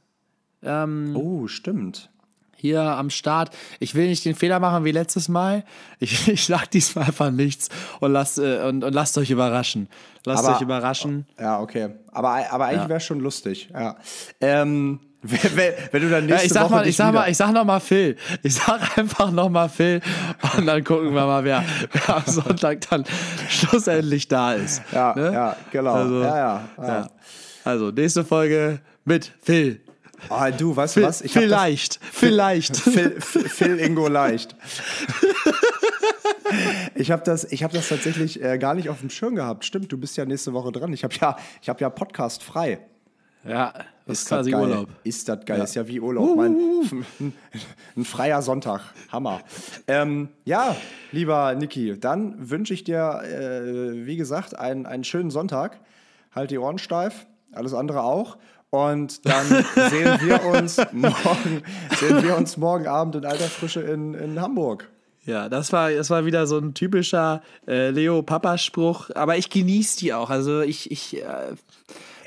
ähm, 0.64 1.16
Oh, 1.16 1.48
stimmt. 1.48 2.10
hier 2.56 2.82
am 2.82 3.10
Start. 3.10 3.50
Ich 3.80 3.96
will 3.96 4.08
nicht 4.08 4.24
den 4.26 4.36
Fehler 4.36 4.60
machen 4.60 4.86
wie 4.86 4.92
letztes 4.92 5.28
Mal. 5.28 5.66
Ich, 6.00 6.28
ich 6.30 6.46
sag 6.46 6.68
diesmal 6.68 7.06
einfach 7.06 7.32
nichts 7.32 7.70
und 8.00 8.14
lasst, 8.14 8.38
äh, 8.38 8.62
und, 8.68 8.84
und 8.84 8.94
lasst 8.94 9.18
euch 9.18 9.32
überraschen. 9.32 9.90
Lasst 10.24 10.46
Aber- 10.46 10.56
euch 10.56 10.62
überraschen. 10.62 11.26
Ja, 11.40 11.60
okay. 11.60 11.90
Aber, 12.12 12.30
aber 12.52 12.66
eigentlich 12.66 12.84
Ja. 12.84 12.90
wäre 12.90 13.00
schon 13.02 13.20
lustig. 13.20 13.70
Ja. 13.74 13.98
Ähm, 14.40 15.00
wenn, 15.32 15.56
wenn- 15.58 15.74
wenn 15.92 16.02
du 16.02 16.10
dann 16.10 16.28
Ja, 16.28 16.36
nächste 16.36 16.48
ich 16.48 16.54
sag 16.54 16.64
Woche 16.66 16.72
mal, 16.74 16.88
ich 16.88 16.96
sag 16.96 17.10
wieder- 17.10 17.20
mal, 17.22 17.30
ich 17.30 17.38
sag 17.38 17.52
noch 17.52 17.66
mal 17.66 17.80
Phil. 17.80 18.16
Ich 18.44 18.56
sag 18.56 18.98
einfach 18.98 19.32
noch 19.32 19.50
mal 19.50 19.68
Phil 19.70 20.02
und 20.58 20.66
dann 20.66 20.84
gucken 20.84 21.14
wir 21.14 21.26
mal, 21.26 21.44
wer, 21.44 21.64
wer 21.92 22.18
am 22.18 22.24
Sonntag 22.26 22.82
dann 22.90 23.04
schlussendlich 23.50 24.28
da 24.28 24.54
ist. 24.54 24.82
Ja, 24.92 25.14
Ne? 25.16 25.32
ja, 25.34 25.56
genau. 25.72 25.94
Also, 25.94 26.22
ja, 26.22 26.38
ja, 26.38 26.64
ja. 26.78 26.88
Ja. 26.88 27.08
Also 27.64 27.92
nächste 27.92 28.24
Folge 28.26 28.80
mit 29.06 29.32
Phil. 29.42 29.82
Ah, 30.30 30.50
du, 30.50 30.76
weißt 30.76 30.96
du 30.96 31.00
Phil 31.02 31.08
was? 31.08 31.22
Ich 31.22 31.36
hab 31.36 31.44
das- 31.44 31.52
vielleicht, 31.52 32.00
vielleicht. 32.12 32.78
Phil, 32.78 33.20
Phil, 33.22 33.50
Phil 33.50 33.80
Ingo 33.80 34.08
leicht. 34.08 34.56
Ich 36.96 37.12
habe 37.12 37.24
das, 37.24 37.44
ich 37.52 37.64
hab 37.64 37.72
das 37.72 37.90
tatsächlich 37.90 38.42
äh, 38.42 38.58
gar 38.58 38.76
nicht 38.76 38.90
auf 38.90 39.00
dem 39.00 39.10
Schirm 39.10 39.36
gehabt. 39.36 39.66
Stimmt, 39.66 39.92
du 39.92 39.98
bist 39.98 40.16
ja 40.16 40.26
nächste 40.26 40.54
Woche 40.54 40.72
dran. 40.72 40.94
Ich 40.94 41.04
habe 41.04 41.14
ja, 41.20 41.36
ich 41.62 41.68
hab 41.70 41.82
ja 41.82 41.90
Podcast 41.90 42.44
frei. 42.44 42.80
Ja, 43.44 43.74
das 44.06 44.22
ist 44.22 44.28
quasi 44.28 44.52
geil. 44.52 44.62
Urlaub. 44.62 44.90
Ist 45.04 45.28
das 45.28 45.46
geil? 45.46 45.62
Ist 45.62 45.76
ja 45.76 45.88
wie 45.88 46.00
Urlaub. 46.00 46.38
Mein, 46.38 46.56
ein, 47.20 47.34
ein 47.98 48.06
freier 48.06 48.42
Sonntag. 48.42 48.82
Hammer. 49.12 49.42
Ähm, 49.88 50.30
ja, 50.44 50.76
lieber 51.12 51.56
Niki, 51.56 52.00
dann 52.00 52.50
wünsche 52.50 52.74
ich 52.74 52.84
dir, 52.84 53.22
äh, 53.24 54.06
wie 54.06 54.16
gesagt, 54.16 54.58
einen, 54.58 54.86
einen 54.86 55.04
schönen 55.04 55.32
Sonntag. 55.32 55.80
Halt 56.34 56.52
die 56.52 56.58
Ohren 56.58 56.78
steif, 56.78 57.26
alles 57.52 57.74
andere 57.74 58.04
auch. 58.04 58.38
Und 58.70 59.26
dann 59.26 59.46
sehen 59.90 60.20
wir 60.22 60.44
uns 60.46 60.78
morgen, 60.92 61.64
sehen 61.98 62.24
wir 62.24 62.36
uns 62.38 62.58
morgen 62.58 62.88
Abend 62.88 63.16
in 63.16 63.26
alter 63.26 63.46
Frische 63.46 63.82
in, 63.82 64.14
in 64.14 64.40
Hamburg. 64.40 64.90
Ja, 65.26 65.50
das 65.50 65.74
war, 65.74 65.92
das 65.92 66.12
war 66.12 66.26
wieder 66.26 66.46
so 66.46 66.60
ein 66.60 66.76
typischer 66.76 67.42
äh, 67.68 67.90
Leo-Papa-Spruch, 67.90 69.10
aber 69.16 69.38
ich 69.38 69.50
genieße 69.50 69.98
die 69.98 70.14
auch. 70.14 70.30
Also 70.30 70.62
ich, 70.62 70.92
ich 70.92 71.18
äh, 71.18 71.56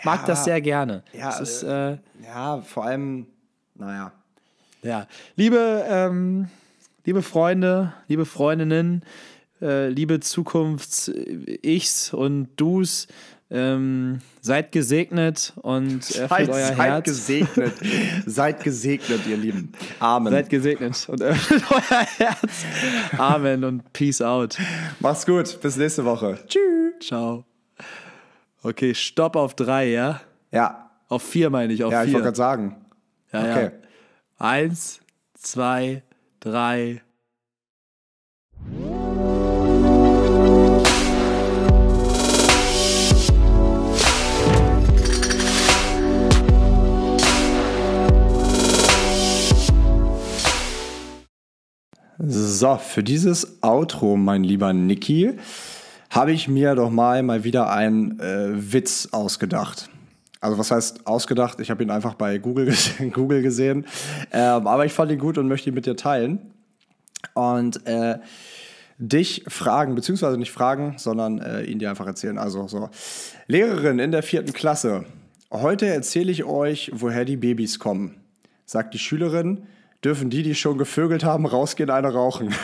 mag 0.04 0.20
Ja. 0.20 0.26
das 0.26 0.44
sehr 0.44 0.60
gerne. 0.60 1.02
Ja, 1.12 1.26
das 1.30 1.40
ist, 1.40 1.62
äh, 1.62 1.98
Ja, 2.24 2.60
vor 2.62 2.84
allem, 2.84 3.26
naja. 3.74 4.12
ja. 4.82 5.06
Liebe, 5.36 5.84
ähm, 5.88 6.48
liebe 7.04 7.22
Freunde, 7.22 7.92
liebe 8.08 8.24
Freundinnen, 8.26 9.02
äh, 9.60 9.88
liebe 9.88 10.20
Zukunfts-Ichs 10.20 12.12
und 12.14 12.48
Dus, 12.56 13.06
ähm, 13.50 14.18
seid 14.42 14.72
gesegnet 14.72 15.54
und 15.62 16.00
erfüllt 16.16 16.28
Seid, 16.28 16.48
euer 16.50 16.66
seid 16.66 16.78
Herz. 16.78 17.04
gesegnet. 17.04 17.72
seid 18.26 18.62
gesegnet, 18.62 19.26
ihr 19.26 19.36
Lieben. 19.38 19.72
Amen. 20.00 20.32
Seid 20.32 20.50
gesegnet 20.50 21.08
und 21.08 21.22
öffnet 21.22 21.62
euer 21.70 22.06
Herz. 22.18 22.64
Amen 23.16 23.64
und 23.64 23.90
Peace 23.94 24.20
out. 24.20 24.58
Mach's 25.00 25.24
gut. 25.24 25.58
Bis 25.62 25.76
nächste 25.76 26.04
Woche. 26.04 26.38
Tschüss. 26.46 27.06
Ciao. 27.08 27.44
Okay, 28.68 28.94
Stopp 28.94 29.34
auf 29.34 29.54
drei, 29.54 29.88
ja? 29.88 30.20
Ja, 30.52 30.90
Auf 31.08 31.22
vier 31.22 31.48
meine 31.48 31.72
ich, 31.72 31.82
auf 31.84 31.90
ja, 31.90 32.04
ich 32.04 32.08
wollte 32.12 32.16
vier. 32.16 32.22
gerade 32.24 32.36
sagen. 32.36 32.76
ja, 33.32 33.40
okay. 33.40 33.64
ja. 33.64 34.46
Eins, 34.46 35.00
zwei, 35.32 36.02
drei. 36.38 37.00
So, 52.18 52.76
für 52.76 53.02
dieses 53.02 53.62
Outro, 53.62 54.18
mein 54.18 54.44
lieber 54.44 54.74
Niki, 54.74 55.38
habe 56.10 56.32
ich 56.32 56.48
mir 56.48 56.74
doch 56.74 56.90
mal 56.90 57.22
mal 57.22 57.44
wieder 57.44 57.70
einen 57.70 58.18
äh, 58.20 58.72
Witz 58.72 59.08
ausgedacht. 59.12 59.88
Also 60.40 60.58
was 60.58 60.70
heißt 60.70 61.06
ausgedacht? 61.06 61.60
Ich 61.60 61.70
habe 61.70 61.82
ihn 61.82 61.90
einfach 61.90 62.14
bei 62.14 62.38
Google, 62.38 62.66
gesehen, 62.66 63.12
Google 63.12 63.42
gesehen. 63.42 63.86
Ähm, 64.32 64.66
aber 64.66 64.84
ich 64.86 64.92
fand 64.92 65.10
ihn 65.10 65.18
gut 65.18 65.38
und 65.38 65.48
möchte 65.48 65.70
ihn 65.70 65.74
mit 65.74 65.86
dir 65.86 65.96
teilen. 65.96 66.52
Und 67.34 67.86
äh, 67.86 68.18
dich 68.98 69.44
fragen, 69.48 69.94
beziehungsweise 69.94 70.38
nicht 70.38 70.50
fragen, 70.50 70.94
sondern 70.98 71.38
äh, 71.38 71.62
ihn 71.62 71.78
dir 71.78 71.90
einfach 71.90 72.06
erzählen. 72.06 72.38
Also 72.38 72.68
so, 72.68 72.90
Lehrerin 73.46 73.98
in 73.98 74.12
der 74.12 74.22
vierten 74.22 74.52
Klasse. 74.52 75.04
Heute 75.50 75.86
erzähle 75.86 76.30
ich 76.30 76.44
euch, 76.44 76.90
woher 76.94 77.24
die 77.24 77.36
Babys 77.36 77.78
kommen. 77.78 78.20
Sagt 78.66 78.94
die 78.94 78.98
Schülerin, 78.98 79.66
dürfen 80.04 80.30
die, 80.30 80.42
die 80.42 80.54
schon 80.54 80.78
gevögelt 80.78 81.24
haben, 81.24 81.46
rausgehen, 81.46 81.90
eine 81.90 82.12
rauchen. 82.12 82.54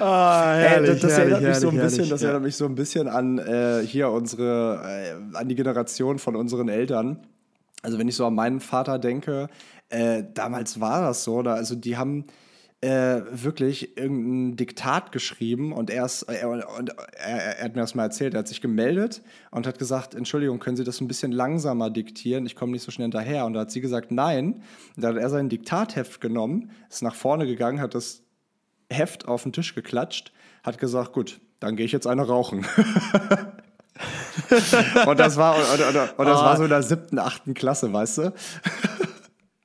Ah, 0.00 0.58
Ey, 0.58 0.86
das, 0.86 1.00
das 1.00 1.18
erinnert 1.18 1.42
mich 1.42 1.56
so 1.56 1.68
ein 1.68 1.76
bisschen, 1.76 2.08
das 2.08 2.22
erinnert 2.22 2.42
mich 2.42 2.56
so 2.56 2.64
ein 2.66 2.74
bisschen 2.74 3.08
an 3.08 3.38
äh, 3.38 3.82
hier 3.84 4.10
unsere, 4.10 4.82
äh, 4.84 5.36
an 5.36 5.48
die 5.48 5.54
Generation 5.54 6.18
von 6.18 6.36
unseren 6.36 6.68
Eltern. 6.68 7.20
Also 7.82 7.98
wenn 7.98 8.08
ich 8.08 8.16
so 8.16 8.26
an 8.26 8.34
meinen 8.34 8.60
Vater 8.60 8.98
denke, 8.98 9.48
äh, 9.88 10.24
damals 10.34 10.80
war 10.80 11.02
das 11.02 11.24
so, 11.24 11.42
da, 11.42 11.54
also 11.54 11.74
die 11.74 11.96
haben 11.96 12.24
äh, 12.80 13.22
wirklich 13.32 13.96
irgendein 13.96 14.56
Diktat 14.56 15.10
geschrieben 15.10 15.72
und 15.72 15.90
er, 15.90 16.04
ist, 16.04 16.22
äh, 16.28 16.44
und 16.46 16.92
er, 17.16 17.64
hat 17.64 17.74
mir 17.74 17.80
das 17.80 17.96
mal 17.96 18.04
erzählt, 18.04 18.34
er 18.34 18.40
hat 18.40 18.48
sich 18.48 18.60
gemeldet 18.60 19.20
und 19.50 19.66
hat 19.66 19.80
gesagt, 19.80 20.14
Entschuldigung, 20.14 20.60
können 20.60 20.76
Sie 20.76 20.84
das 20.84 21.00
ein 21.00 21.08
bisschen 21.08 21.32
langsamer 21.32 21.90
diktieren, 21.90 22.46
ich 22.46 22.54
komme 22.54 22.70
nicht 22.72 22.84
so 22.84 22.92
schnell 22.92 23.06
hinterher. 23.06 23.46
Und 23.46 23.54
da 23.54 23.60
hat 23.60 23.72
sie 23.72 23.80
gesagt, 23.80 24.12
nein. 24.12 24.62
Und 24.94 25.02
da 25.02 25.08
hat 25.08 25.16
er 25.16 25.28
sein 25.28 25.48
Diktatheft 25.48 26.20
genommen, 26.20 26.70
ist 26.88 27.02
nach 27.02 27.16
vorne 27.16 27.46
gegangen, 27.46 27.80
hat 27.80 27.96
das 27.96 28.22
Heft 28.90 29.26
auf 29.26 29.42
den 29.42 29.52
Tisch 29.52 29.74
geklatscht, 29.74 30.32
hat 30.62 30.78
gesagt, 30.78 31.12
gut, 31.12 31.40
dann 31.58 31.74
gehe 31.74 31.84
ich 31.84 31.92
jetzt 31.92 32.06
eine 32.06 32.26
rauchen. 32.26 32.64
und 35.06 35.18
das 35.18 35.36
war, 35.36 35.56
und, 35.56 35.80
und, 35.80 36.18
und 36.18 36.26
das 36.26 36.38
Ah. 36.38 36.44
war 36.44 36.56
so 36.56 36.62
in 36.62 36.68
der 36.70 36.84
siebten, 36.84 37.18
achten 37.18 37.54
Klasse, 37.54 37.92
weißt 37.92 38.18
du? 38.18 38.32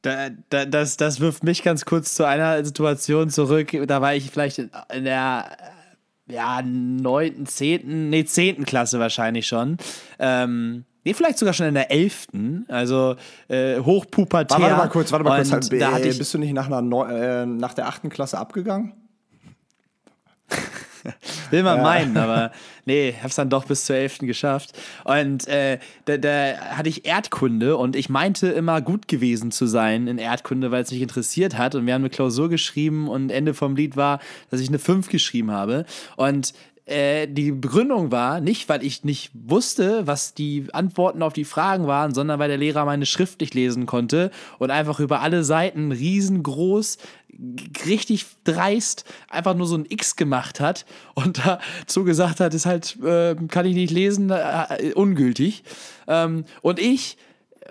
Da, 0.03 0.29
da, 0.49 0.65
das, 0.65 0.97
das 0.97 1.21
wirft 1.21 1.43
mich 1.45 1.63
ganz 1.63 1.85
kurz 1.85 2.13
zu 2.13 2.27
einer 2.27 2.63
Situation 2.63 3.29
zurück. 3.29 3.71
Da 3.87 4.01
war 4.01 4.13
ich 4.13 4.29
vielleicht 4.29 4.59
in, 4.59 4.69
der 5.05 5.45
ja, 6.27 6.61
neunten, 6.61 7.45
zehnten, 7.45 8.09
nee, 8.09 8.25
zehnten 8.25 8.65
Klasse 8.65 8.99
wahrscheinlich 8.99 9.47
schon. 9.47 9.77
Ähm, 10.19 10.83
nee, 11.05 11.13
vielleicht 11.13 11.37
sogar 11.37 11.53
schon 11.53 11.67
in 11.67 11.73
der 11.73 11.89
elften, 11.89 12.65
also 12.67 13.15
äh, 13.47 13.79
hochpubertär. 13.79 14.59
Warte 14.59 14.75
mal 14.75 14.89
kurz, 14.89 15.11
warte 15.13 15.23
mal 15.23 15.41
kurz. 15.41 15.71
Und 15.71 15.81
da 15.81 15.97
Äh, 15.97 16.13
Bist 16.13 16.33
du 16.33 16.37
nicht 16.37 16.53
nach, 16.53 16.67
einer 16.67 16.81
Neu 16.81 17.05
äh, 17.05 17.45
nach 17.45 17.73
der 17.73 17.87
achten 17.87 18.09
Klasse 18.09 18.37
abgegangen? 18.37 18.93
Will 21.51 21.63
man 21.63 21.81
meinen, 21.81 22.17
aber 22.17 22.51
nee, 22.85 23.13
hab's 23.21 23.35
dann 23.35 23.49
doch 23.49 23.65
bis 23.65 23.85
zur 23.85 23.95
11. 23.95 24.19
geschafft. 24.19 24.71
Und 25.03 25.47
äh, 25.47 25.79
da, 26.05 26.17
da 26.17 26.57
hatte 26.77 26.89
ich 26.89 27.05
Erdkunde 27.05 27.77
und 27.77 27.95
ich 27.95 28.09
meinte 28.09 28.47
immer 28.47 28.81
gut 28.81 29.07
gewesen 29.07 29.51
zu 29.51 29.65
sein 29.65 30.07
in 30.07 30.17
Erdkunde, 30.17 30.71
weil 30.71 30.83
es 30.83 30.91
mich 30.91 31.01
interessiert 31.01 31.57
hat. 31.57 31.75
Und 31.75 31.85
wir 31.85 31.93
haben 31.93 32.01
eine 32.01 32.09
Klausur 32.09 32.49
geschrieben 32.49 33.07
und 33.07 33.29
Ende 33.29 33.53
vom 33.53 33.75
Lied 33.75 33.95
war, 33.95 34.19
dass 34.49 34.61
ich 34.61 34.69
eine 34.69 34.79
5 34.79 35.09
geschrieben 35.09 35.51
habe. 35.51 35.85
Und 36.15 36.53
äh, 36.85 37.27
die 37.27 37.51
Begründung 37.51 38.11
war 38.11 38.41
nicht, 38.41 38.67
weil 38.67 38.83
ich 38.83 39.03
nicht 39.03 39.31
wusste, 39.33 40.05
was 40.05 40.33
die 40.33 40.67
Antworten 40.73 41.23
auf 41.23 41.31
die 41.33 41.45
Fragen 41.45 41.87
waren, 41.87 42.13
sondern 42.13 42.39
weil 42.39 42.49
der 42.49 42.57
Lehrer 42.57 42.83
meine 42.83 43.05
Schrift 43.05 43.39
nicht 43.39 43.53
lesen 43.53 43.85
konnte 43.85 44.31
und 44.59 44.69
einfach 44.69 44.99
über 44.99 45.21
alle 45.21 45.45
Seiten 45.45 45.91
riesengroß, 45.93 46.97
richtig 47.85 48.25
dreist 48.43 49.05
einfach 49.29 49.55
nur 49.55 49.65
so 49.65 49.75
ein 49.77 49.85
X 49.87 50.15
gemacht 50.15 50.59
hat 50.59 50.85
und 51.13 51.41
dazu 51.45 52.03
gesagt 52.05 52.39
hat, 52.39 52.53
ist 52.53 52.65
halt, 52.65 52.97
äh, 53.01 53.35
kann 53.47 53.65
ich 53.65 53.75
nicht 53.75 53.91
lesen, 53.91 54.29
äh, 54.29 54.91
ungültig. 54.93 55.63
Ähm, 56.07 56.43
und 56.61 56.79
ich 56.79 57.17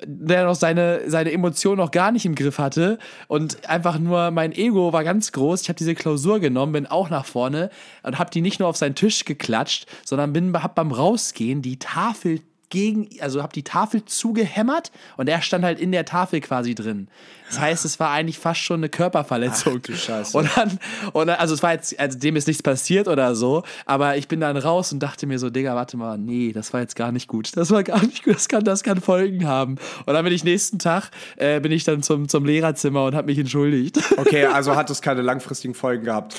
der 0.05 0.45
noch 0.45 0.55
seine, 0.55 1.09
seine 1.11 1.32
Emotionen 1.32 1.78
noch 1.78 1.90
gar 1.90 2.12
nicht 2.12 2.24
im 2.24 2.34
Griff 2.34 2.59
hatte 2.59 2.99
und 3.28 3.68
einfach 3.68 3.99
nur 3.99 4.30
mein 4.30 4.53
Ego 4.53 4.93
war 4.93 5.05
ganz 5.05 5.32
groß. 5.32 5.62
Ich 5.62 5.68
habe 5.68 5.76
diese 5.76 5.95
Klausur 5.95 6.40
genommen, 6.40 6.72
bin 6.72 6.86
auch 6.86 7.11
nach 7.11 7.24
vorne 7.24 7.70
und 8.03 8.18
habe 8.18 8.30
die 8.30 8.40
nicht 8.40 8.61
nur 8.61 8.68
auf 8.68 8.76
seinen 8.76 8.95
Tisch 8.95 9.24
geklatscht, 9.24 9.86
sondern 10.05 10.32
bin 10.32 10.62
hab 10.62 10.74
beim 10.74 10.93
Rausgehen 10.93 11.62
die 11.62 11.78
Tafel 11.78 12.40
gegen, 12.72 13.06
also 13.20 13.42
habe 13.42 13.52
die 13.52 13.64
Tafel 13.64 14.02
zugehämmert 14.06 14.92
und 15.18 15.28
er 15.28 15.42
stand 15.42 15.62
halt 15.62 15.78
in 15.78 15.92
der 15.92 16.06
Tafel 16.06 16.40
quasi 16.40 16.74
drin. 16.74 17.08
Das 17.46 17.60
heißt, 17.60 17.84
es 17.84 18.00
war 18.00 18.10
eigentlich 18.10 18.38
fast 18.38 18.60
schon 18.60 18.80
eine 18.80 18.88
Körperverletzung. 18.88 19.74
Ach, 19.76 19.82
du 19.82 19.94
Scheiße. 19.94 20.38
Und 20.38 20.48
dann, 20.56 20.78
und 21.12 21.26
dann, 21.26 21.36
also 21.36 21.52
es 21.52 21.62
war 21.62 21.74
jetzt, 21.74 22.00
also 22.00 22.18
dem 22.18 22.34
ist 22.34 22.48
nichts 22.48 22.62
passiert 22.62 23.08
oder 23.08 23.34
so, 23.34 23.62
aber 23.84 24.16
ich 24.16 24.26
bin 24.26 24.40
dann 24.40 24.56
raus 24.56 24.90
und 24.90 25.00
dachte 25.00 25.26
mir 25.26 25.38
so, 25.38 25.50
Digga, 25.50 25.74
warte 25.74 25.98
mal, 25.98 26.16
nee, 26.16 26.52
das 26.52 26.72
war 26.72 26.80
jetzt 26.80 26.96
gar 26.96 27.12
nicht 27.12 27.28
gut. 27.28 27.54
Das 27.56 27.70
war 27.70 27.82
gar 27.82 28.00
nicht 28.00 28.24
gut, 28.24 28.36
das 28.36 28.48
kann, 28.48 28.64
das 28.64 28.82
kann 28.82 29.02
Folgen 29.02 29.46
haben. 29.46 29.76
Und 30.06 30.14
dann 30.14 30.24
bin 30.24 30.32
ich 30.32 30.42
nächsten 30.42 30.78
Tag, 30.78 31.10
äh, 31.36 31.60
bin 31.60 31.72
ich 31.72 31.84
dann 31.84 32.02
zum, 32.02 32.26
zum 32.26 32.46
Lehrerzimmer 32.46 33.04
und 33.04 33.14
habe 33.14 33.26
mich 33.26 33.38
entschuldigt. 33.38 33.98
Okay, 34.22 34.44
also 34.44 34.76
hat 34.76 34.88
es 34.88 35.02
keine 35.02 35.20
langfristigen 35.20 35.74
Folgen 35.74 36.04
gehabt. 36.04 36.36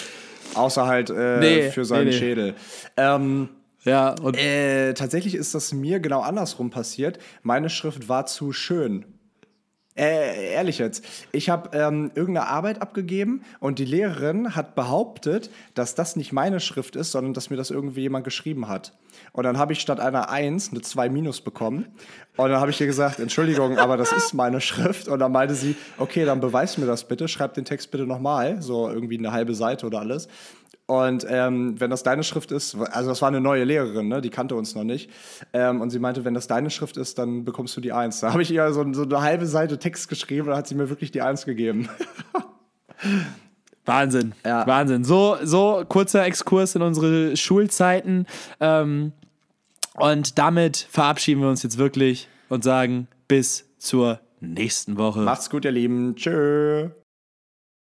Außer 0.53 0.87
halt 0.87 1.09
äh, 1.09 1.39
nee, 1.39 1.69
für 1.69 1.83
seinen 1.83 2.05
nee, 2.05 2.11
nee. 2.11 2.17
Schädel. 2.17 2.55
Ähm, 2.95 3.49
ja, 3.83 4.15
und 4.21 4.37
äh, 4.37 4.93
tatsächlich 4.93 5.35
ist 5.35 5.53
das 5.55 5.73
mir 5.73 5.99
genau 5.99 6.21
andersrum 6.21 6.69
passiert. 6.69 7.19
Meine 7.41 7.69
Schrift 7.69 8.09
war 8.09 8.25
zu 8.25 8.53
schön. 8.53 9.05
Äh, 9.95 10.53
ehrlich 10.53 10.79
jetzt. 10.79 11.05
Ich 11.31 11.49
habe 11.49 11.77
ähm, 11.77 12.11
irgendeine 12.15 12.47
Arbeit 12.47 12.81
abgegeben 12.81 13.43
und 13.59 13.77
die 13.77 13.85
Lehrerin 13.85 14.55
hat 14.55 14.73
behauptet, 14.73 15.51
dass 15.75 15.93
das 15.93 16.15
nicht 16.15 16.33
meine 16.33 16.59
Schrift 16.59 16.95
ist, 16.95 17.11
sondern 17.11 17.35
dass 17.35 17.51
mir 17.51 17.57
das 17.57 17.69
irgendwie 17.69 18.01
jemand 18.01 18.23
geschrieben 18.23 18.67
hat. 18.67 18.93
Und 19.33 19.43
dann 19.43 19.59
habe 19.59 19.73
ich 19.73 19.81
statt 19.81 19.99
einer 19.99 20.31
1 20.31 20.71
eine 20.71 20.81
2 20.81 21.09
minus 21.09 21.41
bekommen. 21.41 21.85
Und 22.37 22.49
dann 22.49 22.59
habe 22.59 22.71
ich 22.71 22.81
ihr 22.81 22.87
gesagt, 22.87 23.19
Entschuldigung, 23.19 23.77
aber 23.77 23.95
das 23.95 24.11
ist 24.11 24.33
meine 24.33 24.61
Schrift. 24.61 25.07
Und 25.07 25.19
dann 25.19 25.31
meinte 25.31 25.53
sie, 25.53 25.75
okay, 25.99 26.25
dann 26.25 26.39
beweis 26.39 26.79
mir 26.79 26.87
das 26.87 27.07
bitte, 27.07 27.27
schreib 27.27 27.53
den 27.53 27.65
Text 27.65 27.91
bitte 27.91 28.07
nochmal, 28.07 28.63
so 28.63 28.89
irgendwie 28.89 29.19
eine 29.19 29.31
halbe 29.31 29.53
Seite 29.53 29.85
oder 29.85 29.99
alles. 29.99 30.27
Und 30.85 31.25
ähm, 31.29 31.79
wenn 31.79 31.89
das 31.89 32.03
deine 32.03 32.23
Schrift 32.23 32.51
ist, 32.51 32.75
also 32.75 33.09
das 33.09 33.21
war 33.21 33.29
eine 33.29 33.39
neue 33.39 33.63
Lehrerin, 33.63 34.09
ne? 34.09 34.19
die 34.19 34.29
kannte 34.29 34.55
uns 34.55 34.75
noch 34.75 34.83
nicht. 34.83 35.09
Ähm, 35.53 35.79
und 35.79 35.91
sie 35.91 35.99
meinte, 35.99 36.25
wenn 36.25 36.33
das 36.33 36.47
deine 36.47 36.69
Schrift 36.69 36.97
ist, 36.97 37.17
dann 37.17 37.45
bekommst 37.45 37.75
du 37.77 37.81
die 37.81 37.93
Eins. 37.93 38.19
Da 38.19 38.33
habe 38.33 38.41
ich 38.41 38.51
ihr 38.51 38.73
so, 38.73 38.85
so, 38.93 39.03
eine 39.03 39.21
halbe 39.21 39.45
Seite 39.45 39.79
Text 39.79 40.09
geschrieben 40.09 40.49
und 40.49 40.55
hat 40.55 40.67
sie 40.67 40.75
mir 40.75 40.89
wirklich 40.89 41.11
die 41.11 41.21
Eins 41.21 41.45
gegeben. 41.45 41.87
Wahnsinn, 43.85 44.33
ja. 44.45 44.67
Wahnsinn. 44.67 45.03
So, 45.03 45.37
so 45.43 45.83
kurzer 45.87 46.25
Exkurs 46.25 46.75
in 46.75 46.81
unsere 46.81 47.37
Schulzeiten. 47.37 48.25
Ähm, 48.59 49.13
und 49.95 50.37
damit 50.37 50.87
verabschieden 50.89 51.41
wir 51.41 51.49
uns 51.49 51.63
jetzt 51.63 51.77
wirklich 51.77 52.27
und 52.49 52.63
sagen 52.63 53.07
bis 53.27 53.65
zur 53.77 54.19
nächsten 54.41 54.97
Woche. 54.97 55.21
Macht's 55.21 55.49
gut, 55.49 55.65
ihr 55.65 55.71
Lieben. 55.71 56.15
Tschö. 56.15 56.89